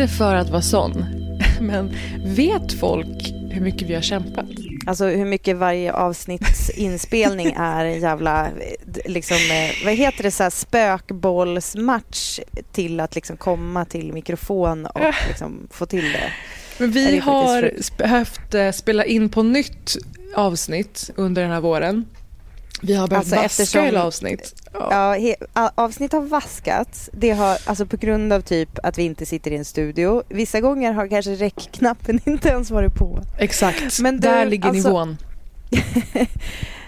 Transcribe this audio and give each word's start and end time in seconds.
Inte 0.00 0.14
för 0.14 0.34
att 0.34 0.50
vara 0.50 0.62
sån, 0.62 1.04
men 1.60 1.96
vet 2.24 2.72
folk 2.72 3.32
hur 3.50 3.60
mycket 3.60 3.88
vi 3.88 3.94
har 3.94 4.02
kämpat? 4.02 4.46
Alltså 4.86 5.06
hur 5.06 5.24
mycket 5.24 5.56
varje 5.56 5.92
avsnitts 5.92 6.70
inspelning 6.74 7.54
är 7.56 7.84
en 7.84 8.00
jävla, 8.00 8.48
liksom, 9.04 9.36
eh, 9.36 9.84
vad 9.84 9.94
heter 9.94 10.22
det, 10.22 10.30
så 10.30 10.42
här 10.42 10.50
spökbollsmatch 10.50 12.40
till 12.72 13.00
att 13.00 13.14
liksom 13.14 13.36
komma 13.36 13.84
till 13.84 14.12
mikrofon 14.12 14.86
och 14.86 15.14
liksom 15.28 15.68
få 15.70 15.86
till 15.86 16.12
det. 16.12 16.32
Men 16.78 16.90
vi 16.90 17.10
det 17.10 17.18
har 17.18 17.72
behövt 17.98 18.54
eh, 18.54 18.70
spela 18.70 19.04
in 19.04 19.28
på 19.28 19.42
nytt 19.42 19.96
avsnitt 20.34 21.10
under 21.16 21.42
den 21.42 21.50
här 21.50 21.60
våren. 21.60 22.06
Vi 22.82 22.94
har 22.94 23.08
behövt 23.08 23.20
Alltså, 23.20 23.34
vaska 23.34 23.46
eftersom- 23.46 23.84
hela 23.84 24.04
avsnitt. 24.04 24.54
Ja. 24.72 25.12
He, 25.14 25.34
avsnitt 25.74 26.12
har 26.12 26.20
vaskats. 26.20 27.10
Det 27.12 27.30
har, 27.30 27.58
alltså 27.66 27.86
på 27.86 27.96
grund 27.96 28.32
av 28.32 28.40
typ 28.40 28.78
att 28.82 28.98
vi 28.98 29.02
inte 29.02 29.26
sitter 29.26 29.50
i 29.50 29.56
en 29.56 29.64
studio. 29.64 30.22
Vissa 30.28 30.60
gånger 30.60 30.92
har 30.92 31.08
kanske 31.08 31.34
räckknappen 31.34 32.20
inte 32.24 32.48
ens 32.48 32.70
varit 32.70 32.94
på. 32.94 33.18
Exakt, 33.38 34.00
Men 34.00 34.14
du, 34.14 34.20
där 34.28 34.46
ligger 34.46 34.68
alltså- 34.68 34.88
nivån. 34.88 35.16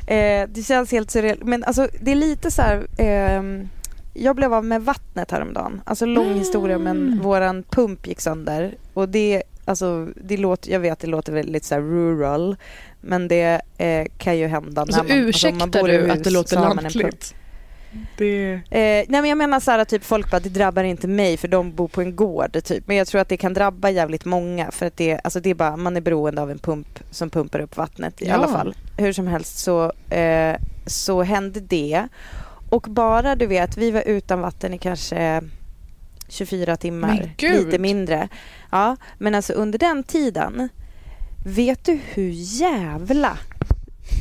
Eh, 0.06 0.48
det 0.48 0.62
känns 0.66 0.92
helt 0.92 1.10
surreal. 1.10 1.38
Men 1.44 1.64
alltså 1.64 1.88
det 2.00 2.10
är 2.10 2.14
lite 2.16 2.50
så 2.50 2.62
här... 2.62 2.86
ehm, 2.98 3.68
jag 4.14 4.36
blev 4.36 4.54
av 4.54 4.64
med 4.64 4.82
vattnet 4.84 5.30
häromdagen. 5.30 5.80
Alltså 5.84 6.06
lång 6.06 6.34
historia 6.34 6.78
men 6.78 6.96
Mm. 6.96 7.18
våran 7.22 7.62
pump 7.70 8.06
gick 8.06 8.20
sönder. 8.20 8.74
Och 8.94 9.08
det, 9.08 9.42
alltså, 9.64 10.08
det 10.24 10.36
låter, 10.36 10.70
jag 10.72 10.80
vet 10.80 10.98
det 11.00 11.06
låter 11.06 11.32
väldigt 11.32 11.64
så 11.64 11.74
här 11.74 11.82
rural. 11.82 12.56
Men 13.00 13.28
det 13.28 13.60
eh, 13.78 14.06
kan 14.18 14.38
ju 14.38 14.46
hända 14.46 14.82
Och 14.82 14.88
så 14.88 14.96
när 14.96 15.02
man, 15.02 15.12
alltså, 15.12 15.22
om 15.22 15.28
ursäktar 15.28 15.58
man 15.58 15.70
bor 15.70 15.90
i 15.90 15.96
du 15.96 16.02
hus 16.02 16.10
att 16.12 16.24
det 16.24 16.30
låter 16.30 16.56
så 16.56 16.62
man 16.62 16.76
lantligt. 16.76 17.34
Det... 18.18 18.52
Eh, 18.52 18.60
nej 18.70 19.06
men 19.08 19.24
jag 19.24 19.38
menar 19.38 19.60
så 19.60 19.70
här 19.70 19.84
typ 19.84 20.04
folk 20.04 20.30
bara 20.30 20.40
det 20.40 20.48
drabbar 20.48 20.84
inte 20.84 21.08
mig 21.08 21.36
för 21.36 21.48
de 21.48 21.74
bor 21.74 21.88
på 21.88 22.00
en 22.00 22.16
gård 22.16 22.64
typ. 22.64 22.86
Men 22.86 22.96
jag 22.96 23.06
tror 23.06 23.20
att 23.20 23.28
det 23.28 23.36
kan 23.36 23.54
drabba 23.54 23.90
jävligt 23.90 24.24
många 24.24 24.70
för 24.70 24.86
att 24.86 24.96
det, 24.96 25.20
alltså 25.24 25.40
det 25.40 25.50
är 25.50 25.54
bara, 25.54 25.76
man 25.76 25.96
är 25.96 26.00
beroende 26.00 26.42
av 26.42 26.50
en 26.50 26.58
pump 26.58 27.00
som 27.10 27.30
pumpar 27.30 27.60
upp 27.60 27.76
vattnet 27.76 28.22
i 28.22 28.26
Ja. 28.26 28.34
alla 28.34 28.48
fall. 28.48 28.74
Hur 28.96 29.12
som 29.12 29.26
helst 29.26 29.58
så, 29.58 29.92
eh, 30.14 30.56
så 30.86 31.22
hände 31.22 31.60
det. 31.60 32.08
Och 32.70 32.86
bara 32.90 33.36
du 33.36 33.46
vet, 33.46 33.76
vi 33.76 33.90
var 33.90 34.02
utan 34.06 34.40
vatten 34.40 34.74
i 34.74 34.78
kanske 34.78 35.42
24 36.28 36.66
Men 36.70 36.76
timmar, 36.76 37.30
lite 37.38 37.78
mindre. 37.78 38.28
Ja, 38.70 38.96
men 39.18 39.34
alltså 39.34 39.52
under 39.52 39.78
den 39.78 40.02
tiden, 40.02 40.68
vet 41.44 41.84
du 41.84 41.98
hur 42.14 42.30
jävla 42.34 43.38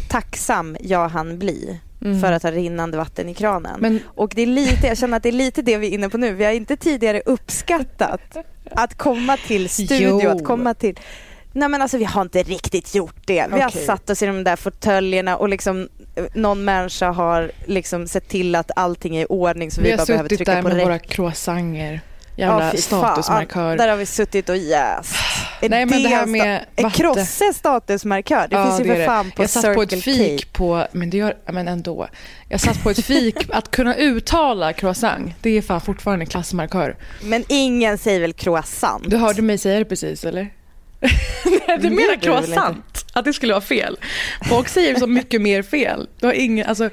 tacksam 0.10 0.78
jag 0.80 1.10
hann 1.10 1.40
bli 1.40 1.80
Mm. 2.02 2.22
för 2.22 2.32
att 2.32 2.44
ha 2.44 2.52
rinnande 2.52 2.98
vatten 2.98 3.30
i 3.30 3.34
kranen? 3.34 3.80
Men 3.80 4.00
Och 4.08 4.32
det 4.36 4.42
är 4.42 4.46
lite, 4.46 4.88
jag 4.88 4.98
känner 4.98 5.18
att 5.18 5.24
det 5.24 5.30
är 5.30 5.34
lite 5.34 5.62
det 5.62 5.78
vi 5.78 5.88
är 5.88 5.92
inne 5.92 6.10
på 6.10 6.18
nu. 6.18 6.34
Vi 6.34 6.46
har 6.46 6.52
inte 6.52 6.78
tidigare 6.78 7.22
uppskattat 7.26 8.38
att 8.72 8.98
komma 8.98 9.38
till 9.48 9.70
studio, 9.70 10.22
Jo. 10.24 10.30
att 10.30 10.44
komma 10.44 10.74
till... 10.74 11.00
Nej 11.52 11.70
men 11.70 11.82
alltså 11.82 11.98
vi 11.98 12.04
har 12.04 12.22
inte 12.22 12.44
riktigt 12.44 12.96
gjort 12.96 13.16
det. 13.28 13.46
Vi 13.54 13.62
har 13.62 13.70
Okej. 13.70 13.86
satt 13.86 14.10
oss 14.10 14.24
i 14.24 14.26
de 14.26 14.44
där 14.44 14.56
fåtöljerna 14.56 15.38
och 15.38 15.50
liksom 15.50 15.90
eh, 16.16 16.24
någon 16.34 16.66
människa 16.66 17.12
har 17.12 17.52
liksom 17.66 18.08
sett 18.08 18.28
till 18.30 18.56
att 18.56 18.72
allting 18.76 19.16
är 19.16 19.22
i 19.22 19.26
ordning 19.30 19.72
så 19.72 19.82
vi, 19.82 19.86
vi 19.86 19.92
har 19.92 19.98
bara 19.98 20.06
behöver 20.06 20.30
suttit 20.30 20.38
trycka 20.38 20.54
där 20.56 20.62
på 20.62 20.68
med 20.68 20.78
räck. 20.78 20.86
våra 20.86 21.00
croissanger. 21.00 22.02
Ja, 22.36 22.46
Jävla 22.48 22.72
fy 22.72 22.78
statusmarkör. 22.78 23.70
Fan. 23.70 23.78
Där 23.78 23.88
har 23.90 23.98
vi 23.98 24.06
suttit 24.06 24.50
och 24.50 24.58
jäst. 24.58 25.16
Nej 25.62 25.86
men 25.86 26.04
det 26.04 26.10
här 26.10 26.26
med 26.26 26.66
vatten. 26.76 26.92
krosse 26.92 27.54
statusmarkör. 27.54 28.48
Det 28.48 28.56
Ja, 28.56 28.66
finns 28.78 28.90
ju 28.90 28.96
för 28.96 29.06
fan 29.06 29.32
på 29.32 29.44
Jag 29.44 29.50
satt 29.50 29.76
på 29.76 29.82
ett 29.82 29.90
Circle 29.92 30.14
fik 30.14 30.46
K. 30.46 30.50
på, 30.54 30.88
men 30.92 31.10
det 31.10 31.18
gör, 31.18 31.34
men 31.52 31.68
ändå. 31.68 32.08
Jag 32.50 32.60
satt 32.62 32.84
på 32.84 32.90
ett 32.90 33.06
fik, 33.06 33.36
att 33.50 33.72
kunna 33.72 33.96
uttala 33.96 34.74
croissant, 34.74 35.32
det 35.42 35.50
är 35.58 35.62
fan 35.62 35.82
fortfarande 35.82 36.24
en 36.24 36.30
klassmarkör. 36.30 36.96
Men 37.24 37.44
ingen 37.48 37.98
säger 37.98 38.20
väl 38.20 38.34
croissant? 38.34 39.04
Du 39.10 39.18
hörde 39.18 39.42
mig 39.42 39.58
säga 39.58 39.80
det 39.80 39.86
precis 39.86 40.26
eller? 40.26 40.42
Nej, 41.00 41.62
du 41.68 41.78
Det 41.78 41.90
menar 41.96 42.16
croissant? 42.22 43.06
Att 43.14 43.26
det 43.26 43.34
skulle 43.34 43.54
vara 43.54 43.62
fel? 43.62 43.98
Folk 44.50 44.68
säger 44.70 44.96
så 45.00 45.08
mycket 45.08 45.42
mer 45.42 45.62
fel. 45.64 46.08
Du 46.20 46.26
har 46.26 46.34
ingen, 46.34 46.68
alltså, 46.68 46.90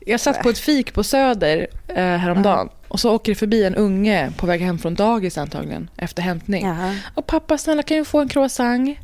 jag 0.00 0.20
satt 0.20 0.42
på 0.42 0.48
ett 0.50 0.58
fik 0.58 0.92
på 0.94 1.04
Söder 1.04 1.66
eh, 1.88 1.96
häromdagen 2.04 2.68
och 2.88 3.00
så 3.00 3.14
åker 3.14 3.32
det 3.32 3.36
förbi 3.36 3.64
en 3.64 3.74
unge 3.74 4.32
på 4.36 4.46
väg 4.46 4.60
hem 4.60 4.78
från 4.78 4.94
dagis 4.94 5.38
antagligen 5.38 5.90
efter 5.96 6.22
hämtning. 6.22 6.66
Jaha. 6.66 6.96
Och 7.14 7.26
pappa 7.26 7.58
snälla 7.58 7.82
kan 7.82 7.96
jag 7.96 8.06
få 8.06 8.20
en 8.20 8.28
croissant? 8.28 8.98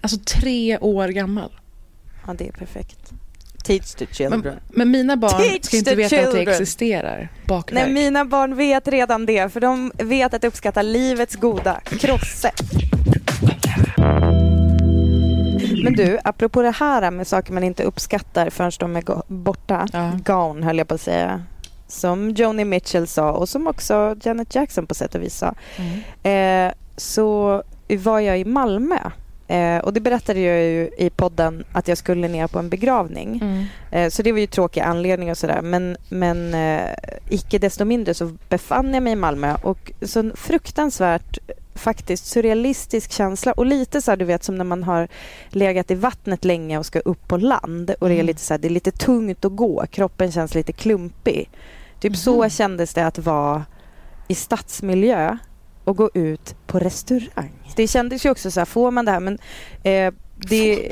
Alltså 0.00 0.18
tre 0.18 0.78
år 0.78 1.08
gammal. 1.08 1.50
Ja, 2.26 2.34
det 2.34 2.48
är 2.48 2.52
perfekt. 2.52 3.12
Teach 3.64 3.94
the 3.94 4.06
children. 4.06 4.40
Men, 4.40 4.58
men 4.68 4.90
mina 4.90 5.16
barn 5.16 5.40
Teach 5.42 5.64
ska 5.64 5.76
inte 5.76 5.94
veta 5.94 6.16
att 6.16 6.24
det 6.24 6.32
children. 6.32 6.48
existerar. 6.48 7.28
Bakverk. 7.46 7.74
Nej, 7.84 7.92
mina 7.92 8.24
barn 8.24 8.56
vet 8.56 8.88
redan 8.88 9.26
det, 9.26 9.52
för 9.52 9.60
de 9.60 9.92
vet 9.94 10.34
att 10.34 10.44
uppskatta 10.44 10.82
livets 10.82 11.36
goda. 11.36 11.80
Krosse. 12.00 12.52
Men 15.84 15.92
du, 15.92 16.18
apropå 16.24 16.62
det 16.62 16.70
här 16.70 17.10
med 17.10 17.26
saker 17.26 17.52
man 17.52 17.64
inte 17.64 17.82
uppskattar 17.82 18.50
förrän 18.50 18.72
de 18.78 18.96
är 18.96 19.02
borta. 19.26 19.86
Ja. 19.92 20.12
Gone 20.24 20.66
höll 20.66 20.78
jag 20.78 20.88
på 20.88 20.94
att 20.94 21.00
säga. 21.00 21.42
Som 21.86 22.30
Joni 22.30 22.64
Mitchell 22.64 23.06
sa 23.06 23.32
och 23.32 23.48
som 23.48 23.66
också 23.66 24.16
Janet 24.22 24.54
Jackson 24.54 24.86
på 24.86 24.94
sätt 24.94 25.14
och 25.14 25.22
vis 25.22 25.36
sa. 25.36 25.54
Mm. 25.76 26.68
Eh, 26.68 26.74
så 26.96 27.62
var 27.88 28.20
jag 28.20 28.38
i 28.38 28.44
Malmö. 28.44 28.98
Eh, 29.48 29.78
och 29.78 29.92
det 29.92 30.00
berättade 30.00 30.40
jag 30.40 30.62
ju 30.62 30.90
i 30.98 31.10
podden 31.10 31.64
att 31.72 31.88
jag 31.88 31.98
skulle 31.98 32.28
ner 32.28 32.46
på 32.46 32.58
en 32.58 32.68
begravning. 32.68 33.40
Mm. 33.42 33.64
Eh, 33.90 34.10
Så 34.10 34.22
det 34.22 34.32
var 34.32 34.38
ju 34.38 34.46
tråkiga 34.46 34.84
anledningar 34.84 35.32
och 35.32 35.38
sådär. 35.38 35.62
Men, 35.62 35.96
men 36.08 36.54
eh, 36.54 36.90
icke 37.28 37.58
desto 37.58 37.84
mindre 37.84 38.14
så 38.14 38.32
befann 38.48 38.94
jag 38.94 39.02
mig 39.02 39.12
i 39.12 39.16
Malmö 39.16 39.56
och 39.62 39.92
så 40.02 40.20
en 40.20 40.32
fruktansvärt 40.36 41.38
faktiskt 41.74 42.26
surrealistisk 42.26 43.12
känsla 43.12 43.52
och 43.52 43.66
lite 43.66 44.02
så 44.02 44.10
här, 44.10 44.16
du 44.16 44.24
vet 44.24 44.44
som 44.44 44.54
när 44.54 44.64
man 44.64 44.82
har 44.82 45.08
legat 45.48 45.90
i 45.90 45.94
vattnet 45.94 46.44
länge 46.44 46.78
och 46.78 46.86
ska 46.86 46.98
upp 47.00 47.28
på 47.28 47.36
land 47.36 47.90
och 48.00 48.08
det 48.08 48.14
är 48.14 48.16
Mm. 48.16 48.26
lite 48.26 48.40
så 48.40 48.54
här, 48.54 48.58
det 48.58 48.68
är 48.68 48.70
lite 48.70 48.90
tungt 48.90 49.44
att 49.44 49.56
gå, 49.56 49.84
kroppen 49.90 50.32
känns 50.32 50.54
lite 50.54 50.72
klumpig. 50.72 51.50
Typ 52.00 52.16
så 52.16 52.42
Mhm. 52.42 52.50
kändes 52.50 52.94
det 52.94 53.06
att 53.06 53.18
vara 53.18 53.64
i 54.28 54.34
stadsmiljö 54.34 55.38
och 55.84 55.96
gå 55.96 56.10
ut 56.14 56.56
på 56.66 56.78
restaurang. 56.78 57.52
Det 57.76 57.88
kändes 57.88 58.26
ju 58.26 58.30
också 58.30 58.50
så 58.50 58.60
här, 58.60 58.64
får 58.64 58.90
man 58.90 59.04
det 59.04 59.10
här 59.12 59.20
men 59.20 59.38
eh, 59.82 60.14
det... 60.48 60.90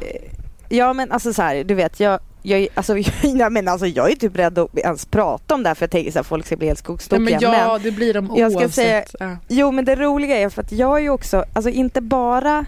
Ja 0.68 0.92
men 0.92 1.12
alltså 1.12 1.32
så 1.32 1.42
här, 1.42 1.64
du 1.64 1.74
vet 1.74 2.00
jag 2.00 2.20
jag, 2.42 2.60
är- 2.60 2.68
alltså, 2.74 2.98
jag, 3.22 3.52
men 3.52 3.68
alltså, 3.68 3.86
jag 3.86 4.10
är 4.10 4.16
typ 4.16 4.36
rädd 4.38 4.58
att 4.58 4.78
ens 4.78 5.06
prata 5.06 5.54
om 5.54 5.62
det 5.62 5.68
här 5.68 5.74
för 5.74 5.82
jag 5.82 5.90
tänker 5.90 6.20
att 6.20 6.26
folk 6.26 6.46
ska 6.46 6.56
bli 6.56 6.66
helt 6.66 6.78
Nej, 6.78 6.84
skogstokiga. 6.84 7.40
men 7.40 7.52
ja, 7.60 7.78
det 7.82 7.90
blir 7.90 8.14
de 8.14 8.30
jag 8.36 8.52
ska 8.52 8.60
oavsett. 8.60 8.74
säga- 8.74 9.04
ja. 9.20 9.36
Jo, 9.48 9.70
men 9.70 9.84
det 9.84 9.96
roliga 9.96 10.36
är 10.36 10.48
för 10.48 10.62
att 10.62 10.72
jag 10.72 10.96
är 10.98 11.02
ju 11.02 11.10
också, 11.10 11.44
alltså 11.52 11.70
inte 11.70 12.00
bara 12.00 12.66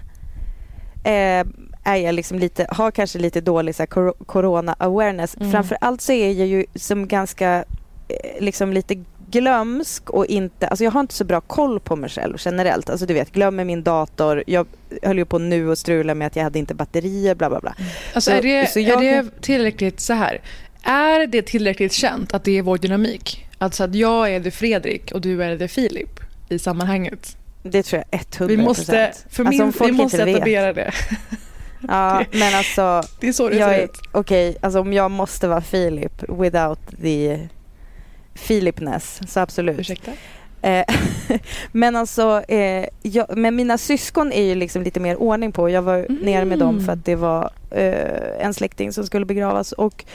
eh, 1.03 1.45
är 1.83 1.95
jag 1.95 2.15
liksom 2.15 2.39
lite, 2.39 2.67
har 2.69 2.91
kanske 2.91 3.19
lite 3.19 3.41
dålig 3.41 3.75
så 3.75 3.81
här, 3.81 3.87
cor- 3.87 4.25
corona 4.25 4.75
awareness. 4.79 5.37
Mm. 5.37 5.51
Framför 5.51 5.77
allt 5.81 6.01
så 6.01 6.11
är 6.11 6.31
jag 6.31 6.47
ju 6.47 6.65
som 6.75 7.07
ganska 7.07 7.63
eh, 8.07 8.15
liksom 8.43 8.73
lite 8.73 9.03
glömsk 9.39 10.09
och 10.09 10.25
inte, 10.25 10.67
alltså 10.67 10.83
jag 10.83 10.91
har 10.91 10.99
inte 10.99 11.13
så 11.13 11.23
bra 11.23 11.41
koll 11.41 11.79
på 11.79 11.95
mig 11.95 12.09
själv 12.09 12.35
generellt. 12.39 12.89
Alltså 12.89 13.05
du 13.05 13.13
vet, 13.13 13.31
glömmer 13.31 13.63
min 13.65 13.83
dator. 13.83 14.43
Jag 14.47 14.67
höll 15.03 15.17
ju 15.17 15.25
på 15.25 15.39
nu 15.39 15.69
och 15.69 15.77
strula 15.77 16.15
med 16.15 16.27
att 16.27 16.35
jag 16.35 16.43
hade 16.43 16.59
inte 16.59 16.73
batterier, 16.75 17.35
bla 17.35 17.49
bla 17.49 17.59
bla. 17.59 17.75
Alltså 18.13 18.31
Så- 18.31 18.37
är, 18.37 18.41
det, 18.41 18.69
så 18.71 18.79
jag 18.79 19.05
är 19.05 19.23
det 19.23 19.41
tillräckligt 19.41 19.99
så 19.99 20.13
här? 20.13 20.41
Är 20.83 21.27
det 21.27 21.41
tillräckligt 21.41 21.93
känt 21.93 22.33
att 22.33 22.43
det 22.43 22.57
är 22.57 22.61
vår 22.61 22.77
dynamik? 22.77 23.45
Alltså 23.57 23.83
att 23.83 23.95
jag 23.95 24.29
är 24.35 24.39
det 24.39 24.51
Fredrik 24.51 25.11
och 25.11 25.21
du 25.21 25.43
är 25.43 25.57
det 25.57 25.67
Filip 25.67 26.19
i 26.49 26.59
sammanhanget? 26.59 27.37
Det 27.63 27.83
tror 27.83 28.03
jag 28.11 28.21
100 28.37 28.55
Vi 28.55 28.63
måste, 28.63 29.11
för 29.29 29.45
alltså, 29.45 29.63
min, 29.63 29.73
folk 29.73 29.89
vi 29.89 29.93
måste 29.97 30.23
etablera 30.23 30.73
det. 30.73 30.91
Ja, 31.87 32.23
men 32.31 32.55
alltså, 32.55 33.03
Det 33.19 33.27
är 33.27 33.31
så 33.33 33.49
det 33.49 33.55
jag 33.55 33.69
ser 33.69 33.83
ut. 33.83 33.97
okej, 34.11 34.57
alltså 34.61 34.79
om 34.79 34.93
jag 34.93 35.11
måste 35.11 35.47
vara 35.47 35.61
Filip 35.61 36.23
without 36.29 36.79
the 37.01 37.47
Filipness, 38.35 39.19
så 39.27 39.39
absolut. 39.39 39.79
Ursäkta? 39.79 40.11
Eh, 40.61 40.85
men 41.71 41.95
alltså, 41.95 42.41
eh, 42.47 42.85
jag, 43.01 43.37
men 43.37 43.55
mina 43.55 43.77
syskon 43.77 44.31
är 44.31 44.43
ju 44.43 44.55
liksom 44.55 44.83
lite 44.83 44.99
mer 44.99 45.15
ordning 45.21 45.51
på. 45.51 45.69
Jag 45.69 45.81
var 45.81 45.95
Mm. 45.97 46.15
nere 46.21 46.45
med 46.45 46.59
dem 46.59 46.85
för 46.85 46.93
att 46.93 47.05
det 47.05 47.15
var 47.15 47.49
en 48.39 48.53
släkting 48.53 48.91
som 48.93 49.05
skulle 49.05 49.25
begravas 49.25 49.71
och 49.71 50.05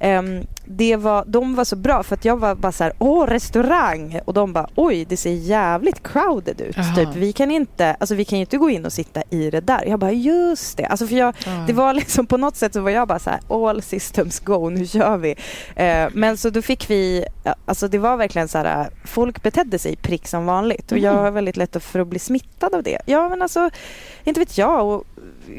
ehm, 0.00 0.46
det 0.64 0.96
var, 0.96 1.24
de 1.26 1.54
var 1.54 1.64
så 1.64 1.76
bra 1.76 2.02
för 2.02 2.14
att 2.14 2.24
jag 2.24 2.36
var 2.36 2.54
bara 2.54 2.72
så 2.72 2.84
här, 2.84 2.92
åh 2.98 3.26
restaurang! 3.26 4.20
Och 4.24 4.34
de 4.34 4.52
bara, 4.52 4.68
oj 4.74 5.04
det 5.04 5.16
ser 5.16 5.30
jävligt 5.32 6.02
crowded 6.02 6.60
ut. 6.60 6.76
Typ. 6.96 7.08
Vi 7.14 7.32
kan 7.32 7.50
inte, 7.50 7.96
alltså 8.00 8.14
vi 8.14 8.24
kan 8.24 8.38
ju 8.38 8.40
inte 8.40 8.56
gå 8.56 8.70
in 8.70 8.84
och 8.86 8.92
sitta 8.92 9.22
i 9.30 9.50
det 9.50 9.60
där. 9.60 9.84
Jag 9.86 9.98
bara, 9.98 10.12
just 10.12 10.76
det. 10.76 10.84
Alltså 10.86 11.06
för 11.06 11.14
jag, 11.16 11.34
Ja. 11.46 11.64
det 11.66 11.72
var 11.72 11.94
liksom 11.94 12.26
på 12.26 12.36
något 12.36 12.56
sätt 12.56 12.72
så 12.72 12.80
var 12.80 12.90
jag 12.90 13.08
bara 13.08 13.18
så 13.18 13.30
här, 13.30 13.40
all 13.68 13.82
systems 13.82 14.40
go, 14.40 14.68
nu 14.70 14.86
kör 14.86 15.16
vi. 15.16 15.36
Eh, 15.76 16.08
men 16.12 16.36
så 16.36 16.50
då 16.50 16.62
fick 16.62 16.90
vi, 16.90 17.24
alltså 17.64 17.88
det 17.88 17.98
var 17.98 18.16
verkligen 18.16 18.48
så 18.48 18.58
här, 18.58 18.90
folk 19.04 19.42
betedde 19.42 19.78
sig 19.78 19.96
prick 19.96 20.28
som 20.28 20.46
vanligt 20.46 20.92
och 20.92 20.98
jag 20.98 21.12
Mm. 21.12 21.24
har 21.24 21.30
väldigt 21.30 21.56
lätt 21.56 21.82
för 21.84 22.00
att 22.00 22.06
bli 22.08 22.18
smittad 22.18 22.74
av 22.74 22.82
det. 22.82 22.98
Ja 23.06 23.28
men 23.28 23.42
alltså, 23.42 23.70
inte 24.24 24.40
vet 24.40 24.58
jag. 24.58 24.86
Och 24.86 25.04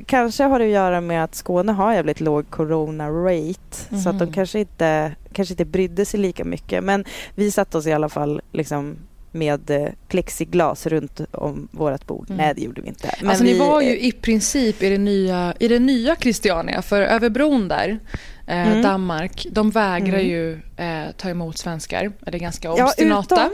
kanske 0.05 0.43
har 0.43 0.59
det 0.59 0.65
att 0.65 0.71
göra 0.71 1.01
med 1.01 1.23
att 1.23 1.35
Skåne 1.35 1.71
har 1.71 1.93
jävligt 1.93 2.19
låg 2.19 2.49
corona 2.49 3.09
rate 3.09 3.99
så 4.03 4.09
att 4.09 4.19
de 4.19 4.25
Mhm. 4.25 4.33
kanske 4.33 4.59
inte, 4.59 5.11
kanske 5.33 5.53
inte 5.53 5.65
brydde 5.65 6.05
sig 6.05 6.19
lika 6.19 6.43
mycket. 6.45 6.83
Men 6.83 7.05
vi 7.35 7.51
satte 7.51 7.77
oss 7.77 7.87
i 7.87 7.91
alla 7.93 8.09
fall 8.09 8.41
liksom 8.51 8.95
med 9.31 9.69
eh, 9.69 9.87
plexiglas 10.07 10.85
runt 10.87 11.21
om 11.31 11.67
vårt 11.71 12.07
bord. 12.07 12.25
Mm. 12.29 12.37
Nej 12.37 12.53
det 12.55 12.61
gjorde 12.61 12.81
vi 12.81 12.87
inte. 12.87 13.15
Men 13.21 13.29
alltså 13.29 13.43
vi, 13.43 13.53
ni 13.53 13.59
var 13.59 13.81
ju 13.81 13.99
i 13.99 14.11
princip 14.11 14.83
i 14.83 14.89
det 14.89 14.97
nya, 14.97 15.53
i 15.59 15.67
det 15.67 15.79
nya 15.79 16.15
Christiania, 16.15 16.81
för 16.81 17.01
över 17.01 17.29
bron 17.29 17.67
där, 17.67 17.99
eh, 18.47 18.67
Mm. 18.67 18.81
Danmark, 18.81 19.47
de 19.51 19.69
vägrar 19.71 20.17
Mm. 20.19 20.27
ju 20.27 20.53
eh, 20.77 21.11
ta 21.17 21.29
emot 21.29 21.57
svenskar. 21.57 22.11
Eller 22.25 22.35
är 22.35 22.39
ganska 22.39 22.67
Ja, 22.67 22.85
obstinata. 22.85 23.35
utom, 23.35 23.49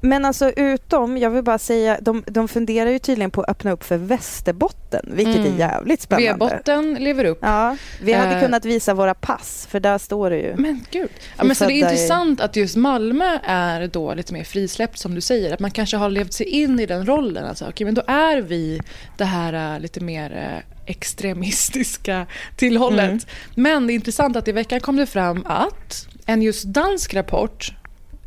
men 0.00 0.24
alltså 0.24 0.50
utom, 0.50 1.18
jag 1.18 1.30
vill 1.30 1.42
bara 1.44 1.58
säga, 1.58 1.98
de, 2.00 2.24
de 2.26 2.48
funderar 2.48 2.90
ju 2.90 2.98
tydligen 2.98 3.30
på 3.30 3.42
att 3.42 3.48
öppna 3.50 3.70
upp 3.72 3.84
för 3.84 3.96
Västerbotten, 3.96 5.06
vilket 5.12 5.36
Mm. 5.36 5.54
är 5.54 5.58
jävligt 5.58 6.00
spännande. 6.02 6.32
V-botten 6.46 6.94
lever 6.94 7.24
upp. 7.24 7.38
Ja, 7.42 7.76
vi 8.02 8.12
hade 8.12 8.34
Eh. 8.36 8.42
kunnat 8.42 8.64
visa 8.64 8.94
våra 8.94 9.14
pass, 9.14 9.66
för 9.70 9.80
där 9.80 9.98
står 9.98 10.30
det 10.30 10.36
ju. 10.38 10.54
Men 10.56 10.84
gud. 10.90 11.08
Ja, 11.38 11.44
men 11.44 11.56
så 11.56 11.64
det 11.66 11.72
är 11.72 11.80
födda 11.80 11.90
i- 11.92 11.94
intressant 11.94 12.40
att 12.40 12.56
just 12.56 12.76
Malmö 12.76 13.38
är 13.44 13.86
då 13.88 14.14
lite 14.14 14.32
mer 14.32 14.44
frisläppt 14.44 14.98
som 14.98 15.14
du 15.14 15.20
säger. 15.20 15.54
Att 15.54 15.60
man 15.60 15.70
kanske 15.70 15.96
har 15.96 16.10
levt 16.10 16.32
sig 16.32 16.46
in 16.46 16.80
i 16.80 16.86
den 16.86 17.06
rollen. 17.06 17.44
Alltså, 17.44 17.68
okej, 17.68 17.84
men 17.84 17.94
då 17.94 18.02
är 18.06 18.40
vi 18.42 18.80
det 19.16 19.24
här 19.24 19.74
äh, 19.74 19.80
lite 19.80 20.00
mer 20.00 20.30
äh, 20.36 20.90
extremistiska 20.90 22.26
tillhållet. 22.56 23.04
Mm. 23.10 23.18
Men 23.54 23.86
det 23.86 23.92
är 23.92 23.94
intressant 23.94 24.36
att 24.36 24.48
i 24.48 24.52
veckan 24.52 24.80
kom 24.80 24.96
det 24.96 25.06
fram 25.06 25.42
att 25.46 26.06
en 26.26 26.42
just 26.42 26.64
dansk 26.64 27.14
rapport 27.14 27.72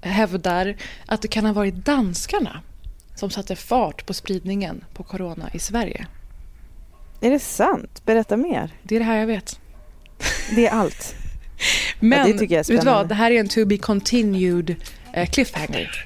hävdar 0.01 0.75
att 1.05 1.21
det 1.21 1.27
kan 1.27 1.45
ha 1.45 1.53
varit 1.53 1.75
danskarna 1.75 2.61
som 3.15 3.29
satte 3.29 3.55
fart 3.55 4.05
på 4.05 4.13
spridningen 4.13 4.83
på 4.93 5.03
corona 5.03 5.49
i 5.53 5.59
Sverige. 5.59 6.07
Är 7.21 7.31
det 7.31 7.39
sant? 7.39 8.01
Berätta 8.05 8.37
mer. 8.37 8.71
Det 8.83 8.95
är 8.95 8.99
det 8.99 9.05
här 9.05 9.17
jag 9.17 9.27
vet. 9.27 9.59
Det 10.55 10.67
är 10.67 10.71
allt. 10.71 11.15
Men 11.99 12.37
det 12.37 12.45
jag 12.45 12.51
är 12.51 12.57
vet 12.57 12.81
du 12.81 12.85
vad? 12.85 13.07
Det 13.07 13.15
här 13.15 13.31
är 13.31 13.39
en 13.39 13.47
to 13.47 13.65
be 13.65 13.77
continued 13.77 14.75
eh, 15.13 15.29
cliffhanger. 15.29 16.05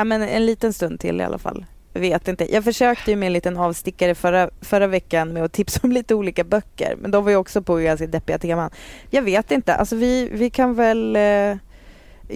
Ja, 0.00 0.04
men 0.04 0.22
en 0.22 0.46
liten 0.46 0.72
stund 0.72 1.00
till 1.00 1.20
i 1.20 1.24
alla 1.24 1.38
fall. 1.38 1.64
Vet 1.92 2.28
inte. 2.28 2.52
Jag 2.54 2.64
försökte 2.64 3.10
ju 3.10 3.16
med 3.16 3.26
en 3.26 3.32
liten 3.32 3.56
avstickare 3.56 4.14
förra, 4.14 4.50
förra 4.60 4.86
veckan 4.86 5.32
med 5.32 5.44
att 5.44 5.52
tipsa 5.52 5.80
om 5.82 5.92
lite 5.92 6.14
olika 6.14 6.44
böcker. 6.44 6.96
Men 7.00 7.10
de 7.10 7.24
var 7.24 7.30
ju 7.30 7.36
också 7.36 7.62
på 7.62 7.74
ganska 7.76 8.06
deppiga 8.06 8.38
teman. 8.38 8.70
Jag 9.10 9.22
vet 9.22 9.50
inte. 9.50 9.74
Alltså 9.74 9.96
vi, 9.96 10.28
vi 10.32 10.50
kan 10.50 10.74
väl... 10.74 11.16
Eh, 11.16 11.56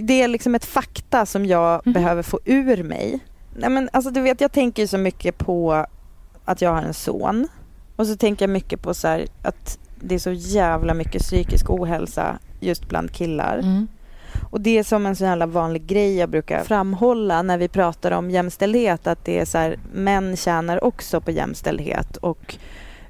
det 0.01 0.23
är 0.23 0.29
liksom 0.29 0.55
ett 0.55 0.65
fakta 0.65 1.27
som 1.27 1.47
jag 1.47 1.87
Mhm. 1.87 1.93
behöver 1.93 2.23
få 2.23 2.41
ur 2.45 2.83
mig. 2.83 3.19
Nej, 3.57 3.71
men 3.71 3.89
alltså 3.93 4.11
du 4.11 4.21
vet, 4.21 4.41
jag 4.41 4.53
tänker 4.53 4.83
ju 4.83 4.87
så 4.89 4.99
mycket 4.99 5.39
på 5.39 5.87
att 6.45 6.63
jag 6.63 6.71
har 6.71 6.83
en 6.83 6.95
son. 6.95 7.49
Och 7.97 8.07
så 8.07 8.17
tänker 8.17 8.43
jag 8.45 8.51
mycket 8.51 8.83
på 8.83 8.95
så 8.95 9.09
här, 9.09 9.27
att 9.43 9.79
det 10.01 10.15
är 10.15 10.19
så 10.19 10.33
jävla 10.33 10.95
mycket 10.95 11.23
psykisk 11.23 11.71
ohälsa 11.71 12.39
just 12.61 12.89
bland 12.89 13.13
killar. 13.13 13.59
Mm. 13.59 13.89
Och 14.51 14.61
det 14.61 14.79
är 14.79 14.83
som 14.83 15.07
en 15.07 15.17
sån 15.17 15.27
jävla 15.29 15.47
vanlig 15.47 15.87
grej 15.87 16.17
jag 16.17 16.29
brukar 16.29 16.65
framhålla 16.65 17.43
när 17.43 17.59
vi 17.59 17.69
pratar 17.69 18.11
om 18.11 18.31
jämställdhet 18.31 19.07
att 19.07 19.25
det 19.25 19.39
är 19.39 19.45
så 19.45 19.59
här, 19.59 19.79
män 19.95 20.37
tjänar 20.37 20.85
också 20.85 21.21
på 21.21 21.31
jämställdhet 21.31 22.17
och 22.17 22.57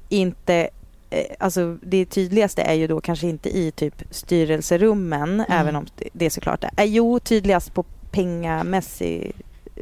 inte 0.09 0.69
eh, 1.09 1.25
Alltså 1.39 1.77
det 1.81 2.05
tydligaste 2.05 2.61
är 2.61 2.73
ju 2.73 2.87
då 2.87 3.01
kanske 3.01 3.27
inte 3.27 3.57
i 3.57 3.71
typ 3.71 4.03
styrelserummen, 4.11 5.43
även 5.49 5.75
om 5.75 5.85
det- 5.95 6.09
det 6.13 6.29
såklart 6.29 6.63
är. 6.63 6.71
Eh, 6.77 6.83
Jo, 6.85 7.19
tydligast 7.19 7.73
på 7.73 7.83
pengamässig 8.11 9.31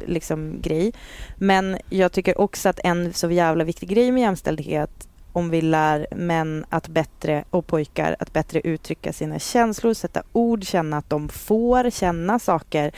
liksom 0.06 0.60
grej. 0.62 0.92
Men 1.36 1.76
jag 1.90 2.12
tycker 2.12 2.40
också 2.40 2.68
att 2.68 2.80
en 2.84 3.12
så 3.12 3.30
jävla 3.30 3.64
viktig 3.64 3.88
grej 3.88 4.12
med 4.12 4.20
jämställdhet 4.22 5.08
om 5.34 5.50
vi 5.50 5.60
lär 5.60 6.06
män 6.10 6.64
att 6.68 6.88
bättre 6.88 7.44
och 7.50 7.66
pojkar 7.66 8.16
att 8.18 8.32
bättre 8.32 8.60
uttrycka 8.60 9.12
sina 9.12 9.38
känslor, 9.38 9.94
sätta 9.94 10.22
ord, 10.32 10.64
känna 10.64 10.96
att 10.96 11.10
de 11.10 11.28
får 11.28 11.90
känna 11.90 12.38
saker. 12.38 12.92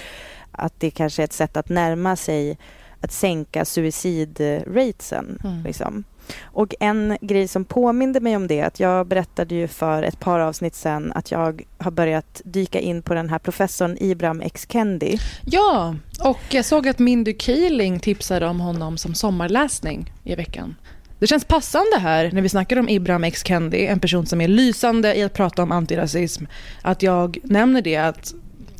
Att 0.50 0.80
det 0.80 0.90
kanske 0.90 1.22
är 1.22 1.24
ett 1.24 1.32
sätt 1.32 1.56
att 1.56 1.68
närma 1.68 2.16
sig 2.16 2.58
att 3.00 3.12
sänka 3.12 3.64
suicidratesen. 3.64 5.38
Mm. 5.44 5.62
Liksom. 5.64 6.04
Och 6.42 6.74
en 6.80 7.18
grej 7.20 7.48
som 7.48 7.64
påminde 7.64 8.20
mig 8.20 8.36
om 8.36 8.46
det, 8.46 8.62
att 8.62 8.80
jag 8.80 9.06
berättade 9.06 9.54
ju 9.54 9.68
för 9.68 10.02
ett 10.02 10.20
par 10.20 10.40
avsnitt 10.40 10.74
sedan 10.74 11.12
att 11.12 11.30
jag 11.30 11.62
har 11.78 11.90
börjat 11.90 12.40
dyka 12.44 12.80
in 12.80 13.02
på 13.02 13.14
den 13.14 13.28
här 13.28 13.38
professorn 13.38 13.96
Ibram 14.00 14.40
X. 14.40 14.66
Kendi. 14.68 15.18
Ja, 15.44 15.94
och 16.20 16.40
jag 16.50 16.64
såg 16.64 16.88
att 16.88 16.98
Mindy 16.98 17.32
Kaling 17.32 18.00
tipsade 18.00 18.46
om 18.46 18.60
honom 18.60 18.98
som 18.98 19.14
sommarläsning 19.14 20.12
i 20.24 20.34
veckan. 20.34 20.74
Det 21.18 21.26
känns 21.26 21.44
passande 21.44 21.98
här 21.98 22.30
när 22.32 22.42
vi 22.42 22.48
snackar 22.48 22.76
om 22.76 22.88
Ibrahim 22.88 23.24
X 23.24 23.44
Kendi, 23.44 23.86
en 23.86 24.00
person 24.00 24.26
som 24.26 24.40
är 24.40 24.48
lysande 24.48 25.14
i 25.14 25.22
att 25.22 25.34
prata 25.34 25.62
om 25.62 25.72
antirasism, 25.72 26.44
att 26.82 27.02
jag 27.02 27.38
nämner 27.42 27.82
det 27.82 27.96
att 27.96 28.34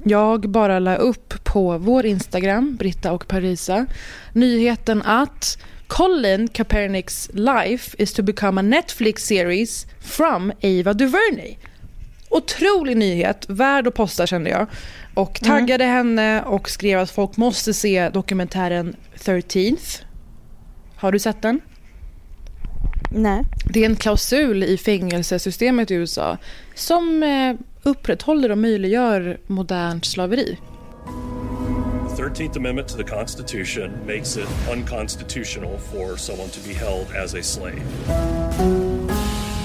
jag 0.04 0.50
bara 0.50 0.78
la 0.78 0.96
upp 0.96 1.44
på 1.44 1.78
vår 1.78 2.06
Instagram, 2.06 2.76
Britta 2.76 3.12
och 3.12 3.28
Parisa, 3.28 3.86
nyheten 4.32 5.02
att 5.02 5.58
Colin 5.86 6.48
Kaepernicks 6.48 7.30
life 7.32 7.96
is 7.98 8.12
to 8.12 8.22
become 8.22 8.60
a 8.60 8.62
Netflix 8.62 9.26
series 9.26 9.86
from 10.00 10.52
Ava 10.62 10.92
DuVernay. 10.92 11.56
Otrolig 12.28 12.96
nyhet, 12.96 13.44
värd 13.48 13.86
att 13.86 13.94
posta 13.94 14.26
kände 14.26 14.50
jag. 14.50 14.66
Och 15.14 15.40
taggade 15.40 15.84
mm. 15.84 15.96
henne 15.96 16.42
och 16.42 16.70
skrev 16.70 16.98
att 16.98 17.10
folk 17.10 17.36
måste 17.36 17.74
se 17.74 18.08
dokumentären 18.08 18.96
13th. 19.16 20.02
Har 20.96 21.12
du 21.12 21.18
sett 21.18 21.42
den? 21.42 21.60
Nej. 23.10 23.44
Det 23.64 23.80
är 23.80 23.86
en 23.86 23.96
klausul 23.96 24.62
i 24.62 24.78
fängelsesystemet 24.78 25.90
i 25.90 25.94
USA 25.94 26.38
som 26.74 27.22
eh, 27.22 27.54
upprätthåller 27.82 28.50
och 28.50 28.58
möjliggör 28.58 29.38
modernt 29.46 30.04
slaveri. 30.04 30.58
The 32.16 32.22
13th 32.22 32.56
Amendment 32.56 32.88
to 32.88 32.96
the 32.96 33.04
Constitution 33.04 33.90
makes 34.06 34.36
it 34.36 34.48
unconstitutional 34.72 35.78
for 35.78 36.16
someone 36.16 36.48
to 36.48 36.60
be 36.68 36.72
held 36.72 37.06
as 37.24 37.34
a 37.34 37.42
slave. 37.42 37.82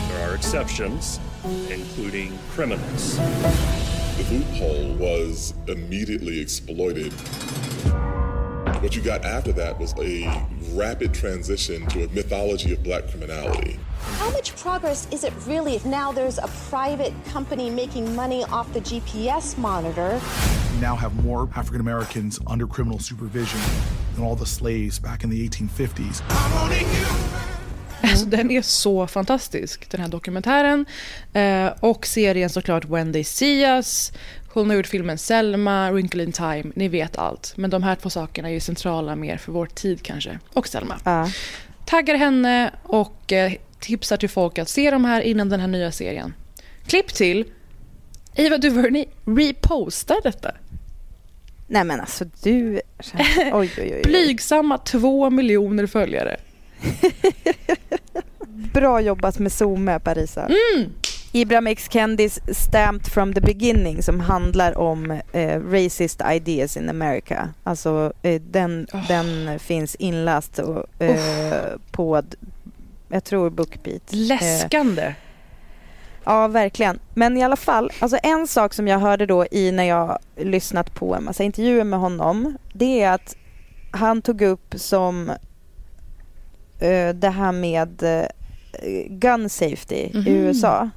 There 0.10 0.30
are 0.30 0.36
exceptions, 0.36 1.20
including 1.70 2.32
criminals. 2.56 3.20
The 4.18 4.34
loophole 4.34 4.96
was 5.00 5.54
immediately 5.68 6.42
exploited. 6.42 7.14
What 8.82 8.96
you 8.96 9.02
got 9.02 9.26
after 9.26 9.52
that 9.54 9.80
was 9.80 9.94
a 9.98 10.48
rapid 10.74 11.14
transition 11.14 11.88
to 11.88 12.06
a 12.06 12.08
mythology 12.10 12.74
of 12.74 12.84
black 12.84 13.08
criminality. 13.10 13.80
How 14.18 14.30
much 14.32 14.56
progress 14.56 15.08
is 15.12 15.24
it 15.24 15.34
really 15.46 15.76
if 15.76 15.86
now 15.86 16.12
there's 16.12 16.38
a 16.38 16.48
private 16.70 17.14
company 17.26 17.70
making 17.70 18.16
money 18.16 18.44
off 18.46 18.72
the 18.74 18.82
GPS 18.82 19.58
monitor? 19.58 20.20
We 20.74 20.80
now 20.80 20.96
have 20.96 21.14
more 21.24 21.50
African 21.56 21.82
Americans 21.82 22.40
under 22.48 22.68
criminal 22.68 23.00
supervision 23.00 23.60
than 24.16 24.24
all 24.24 24.36
the 24.36 24.46
slaves 24.46 25.00
back 25.00 25.24
in 25.24 25.30
the 25.30 25.48
1850s. 25.48 26.22
Alltså, 28.12 28.26
den 28.26 28.52
är 28.52 28.62
så 28.62 29.08
fantastisk, 29.08 29.92
den 29.92 30.02
här 30.02 30.08
dokumentären. 30.08 30.86
Eh, 31.34 31.68
och 31.80 32.06
serien 32.06 32.50
såklart 32.50 32.86
When 32.86 33.14
They 33.14 33.24
See 33.24 33.64
Us. 33.66 34.12
Hon 34.54 34.70
har 34.70 34.78
gjort 34.78 34.88
filmen 34.88 35.18
Selma, 35.18 35.92
Wrinkle 35.92 36.24
in 36.24 36.32
Time, 36.32 36.64
ni 36.76 36.88
vet 36.88 37.18
allt. 37.18 37.54
Men 37.58 37.70
de 37.70 37.84
här 37.84 37.96
två 37.96 38.10
sakerna 38.10 38.50
är 38.50 38.54
ju 38.54 38.60
centrala 38.60 39.16
mer 39.16 39.38
för 39.38 39.52
vår 39.52 39.66
tid 39.66 40.02
kanske. 40.02 40.40
Och 40.54 40.68
Selma. 40.68 41.00
Ja. 41.04 41.30
Taggar 41.86 42.16
henne 42.16 42.72
och 42.84 43.34
eh, 43.34 43.54
tipsar 43.80 44.18
till 44.18 44.30
folk 44.30 44.60
att 44.60 44.70
se 44.70 44.92
de 44.92 45.06
här 45.06 45.22
innan 45.22 45.50
den 45.50 45.60
här 45.60 45.68
nya 45.68 45.92
serien. 45.92 46.34
Klipp 46.88 47.14
till 47.14 47.46
Eva 48.36 48.58
DuVernay 48.58 49.06
repostar 49.26 50.18
detta. 50.24 50.52
Nej 51.68 51.84
men 51.84 52.00
alltså 52.00 52.26
du... 52.44 52.82
Oj, 53.52 53.52
oj, 53.54 53.72
oj. 53.78 54.02
Blygsamma 54.04 54.78
två 54.78 55.30
miljoner 55.30 55.88
följare. 55.88 56.38
Bra 58.74 59.02
jobbat 59.02 59.40
med 59.40 59.52
Zoome, 59.52 60.00
Parisa. 60.00 60.42
Mm. 60.46 60.90
Ibrahim 61.34 61.68
X 61.68 61.88
Kendis 61.90 62.40
Stamped 62.52 63.08
from 63.12 63.34
the 63.34 63.42
beginning 63.42 64.04
som 64.04 64.20
handlar 64.20 64.78
om 64.78 65.12
eh, 65.32 65.60
racist 65.62 66.22
ideas 66.32 66.78
in 66.78 66.90
America. 66.90 67.50
Alltså 67.64 68.14
eh, 68.22 68.42
den, 68.42 68.88
Oh. 68.94 69.08
den 69.08 69.60
finns 69.60 69.96
inläst 69.96 70.60
och, 70.60 71.02
eh, 71.02 71.64
på, 71.92 72.22
jag 73.08 73.24
tror 73.24 73.50
Bookbeat. 73.50 74.14
Eh, 74.14 74.18
Läskande. 74.20 75.14
Ja, 76.24 76.48
verkligen. 76.48 77.00
Men 77.14 77.38
i 77.38 77.44
alla 77.44 77.56
fall, 77.56 77.92
alltså 78.00 78.18
en 78.24 78.48
sak 78.48 78.74
som 78.74 78.88
jag 78.88 79.00
hörde 79.00 79.26
då 79.26 79.46
i 79.52 79.72
när 79.72 79.84
jag 79.84 80.18
lyssnat 80.38 80.94
på 80.96 81.16
en 81.16 81.24
massa 81.24 81.44
intervjuer 81.44 81.84
med 81.84 82.00
honom, 82.00 82.58
det 82.74 83.02
är 83.02 83.12
att 83.12 83.36
han 83.92 84.22
tog 84.22 84.42
upp 84.42 84.74
som 84.78 85.32
det 87.14 87.30
här 87.30 87.52
med 87.52 88.04
eh, 88.04 88.28
gun 89.10 89.50
safety 89.50 90.10
Mhm. 90.14 90.28
i 90.28 90.32
USA. 90.32 90.90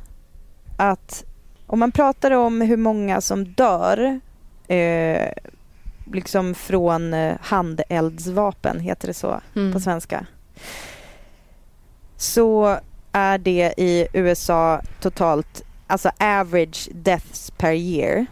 Att 0.77 1.25
om 1.67 1.79
man 1.79 1.93
pratar 1.93 2.31
om 2.31 2.61
hur 2.61 2.77
många 2.77 3.21
som 3.21 3.45
dör 3.45 4.21
eh, 4.69 5.29
liksom 6.13 6.55
från 6.55 7.15
eh, 7.15 7.37
handeldsvapen, 7.41 8.81
heter 8.81 9.07
det 9.09 9.15
så 9.15 9.41
Mm. 9.57 9.73
på 9.73 9.81
svenska? 9.81 10.27
Så 12.17 12.79
är 13.13 13.39
det 13.39 13.75
i 13.77 14.07
USA 14.13 14.81
totalt, 15.01 15.63
alltså 15.87 16.11
average 16.19 16.89
deaths 16.93 17.51
per 17.51 17.73
year 17.73 18.27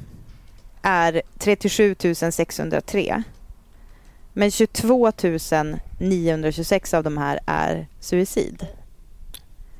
är 0.82 1.22
37 1.38 1.94
603. 2.30 3.22
Men 4.32 4.50
22 4.50 5.12
926 5.98 6.94
av 6.94 7.02
de 7.04 7.18
här 7.18 7.38
är 7.46 7.86
suicid. 8.00 8.66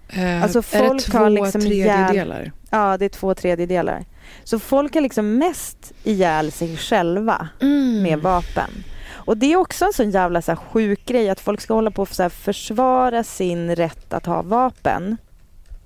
Eh, 0.09 0.43
Alltså, 0.43 0.59
är 0.59 0.63
folk 0.89 1.07
det 1.07 1.13
två 1.13 1.19
har 1.19 1.31
liksom 1.31 1.61
tredjedelar? 1.61 2.53
Ja, 2.71 2.97
det 2.99 3.05
är 3.05 3.09
två 3.09 3.35
tredjedelar. 3.35 4.05
Så 4.45 4.59
folk 4.59 4.95
har 4.95 5.01
liksom 5.01 5.35
mest 5.39 5.93
ihjäl 6.05 6.53
sig 6.53 6.77
själva 6.77 7.49
Mm. 7.61 8.03
med 8.03 8.19
vapen. 8.19 8.71
Och 9.11 9.37
det 9.37 9.53
är 9.53 9.57
också 9.57 9.85
en 9.85 9.93
sån 9.93 10.11
jävla 10.11 10.43
så 10.43 10.51
här, 10.51 10.57
sjuk 10.57 11.07
grej 11.07 11.31
att 11.31 11.41
folk 11.41 11.61
ska 11.61 11.75
hålla 11.75 11.91
på 11.91 12.03
och 12.03 12.09
så 12.15 12.23
här, 12.23 12.31
försvara 12.31 13.25
sin 13.25 13.77
rätt 13.77 14.13
att 14.13 14.27
ha 14.27 14.43
vapen. 14.43 15.17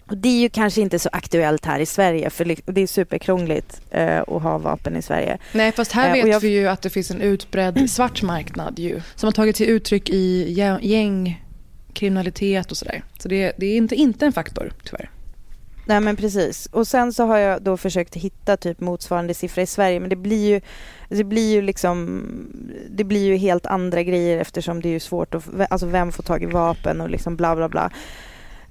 Och 0.09 0.17
det 0.17 0.29
är 0.29 0.41
ju 0.41 0.49
kanske 0.49 0.81
inte 0.81 0.99
så 0.99 1.09
aktuellt 1.13 1.65
här 1.65 1.81
i 1.81 1.87
Sverige 1.87 2.31
för 2.31 2.57
det 2.73 2.81
är 2.81 2.87
superkrångligt 2.87 3.81
eh, 3.91 4.19
att 4.21 4.43
ha 4.43 4.59
vapen 4.59 4.97
i 4.97 5.03
Sverige. 5.03 5.39
Nej, 5.53 5.73
fast 5.73 5.93
här 5.93 6.07
Eh, 6.09 6.13
vet 6.13 6.29
jag- 6.29 6.41
vi 6.41 6.49
ju 6.49 6.67
att 6.69 6.83
det 6.83 6.91
finns 6.91 7.11
en 7.11 7.21
utbredd 7.21 7.91
svart 7.91 8.23
marknad 8.23 8.79
ju, 8.79 9.01
som 9.15 9.27
har 9.27 9.33
tagit 9.33 9.57
sig 9.57 9.67
uttryck 9.67 10.11
i 10.11 10.55
gä- 10.59 10.79
gängkriminalitet 10.83 12.71
och 12.71 12.77
sådär. 12.77 13.03
Så 13.19 13.29
det, 13.29 13.53
det 13.57 13.67
är 13.67 13.77
inte, 13.77 13.95
inte 13.95 14.27
en 14.27 14.33
faktor, 14.33 14.73
tyvärr. 14.85 15.11
Nej 15.89 16.01
men 16.01 16.17
precis. 16.17 16.67
Och 16.73 16.87
sen 16.87 17.13
så 17.13 17.27
har 17.27 17.39
jag 17.39 17.63
då 17.63 17.77
försökt 17.77 18.15
hitta 18.17 18.57
typ 18.57 18.81
motsvarande 18.81 19.35
siffra 19.35 19.63
i 19.63 19.67
Sverige 19.67 20.01
men 20.01 20.09
det 20.11 20.17
blir 20.17 20.49
ju 20.51 20.61
det 21.09 21.25
blir 21.25 21.53
ju 21.53 21.63
liksom 21.63 22.23
det 22.91 23.05
blir 23.05 23.25
ju 23.27 23.37
helt 23.37 23.67
andra 23.67 24.03
grejer 24.03 24.39
eftersom 24.39 24.81
det 24.83 24.89
är 24.89 24.91
ju 24.91 25.01
svårt 25.01 25.35
att 25.35 25.45
alltså 25.71 25.87
vem 25.87 26.13
får 26.13 26.23
tag 26.23 26.43
i 26.43 26.47
vapen 26.47 27.01
och 27.01 27.11
liksom 27.11 27.37
bla 27.37 27.57
bla 27.57 27.69
bla. 27.69 27.91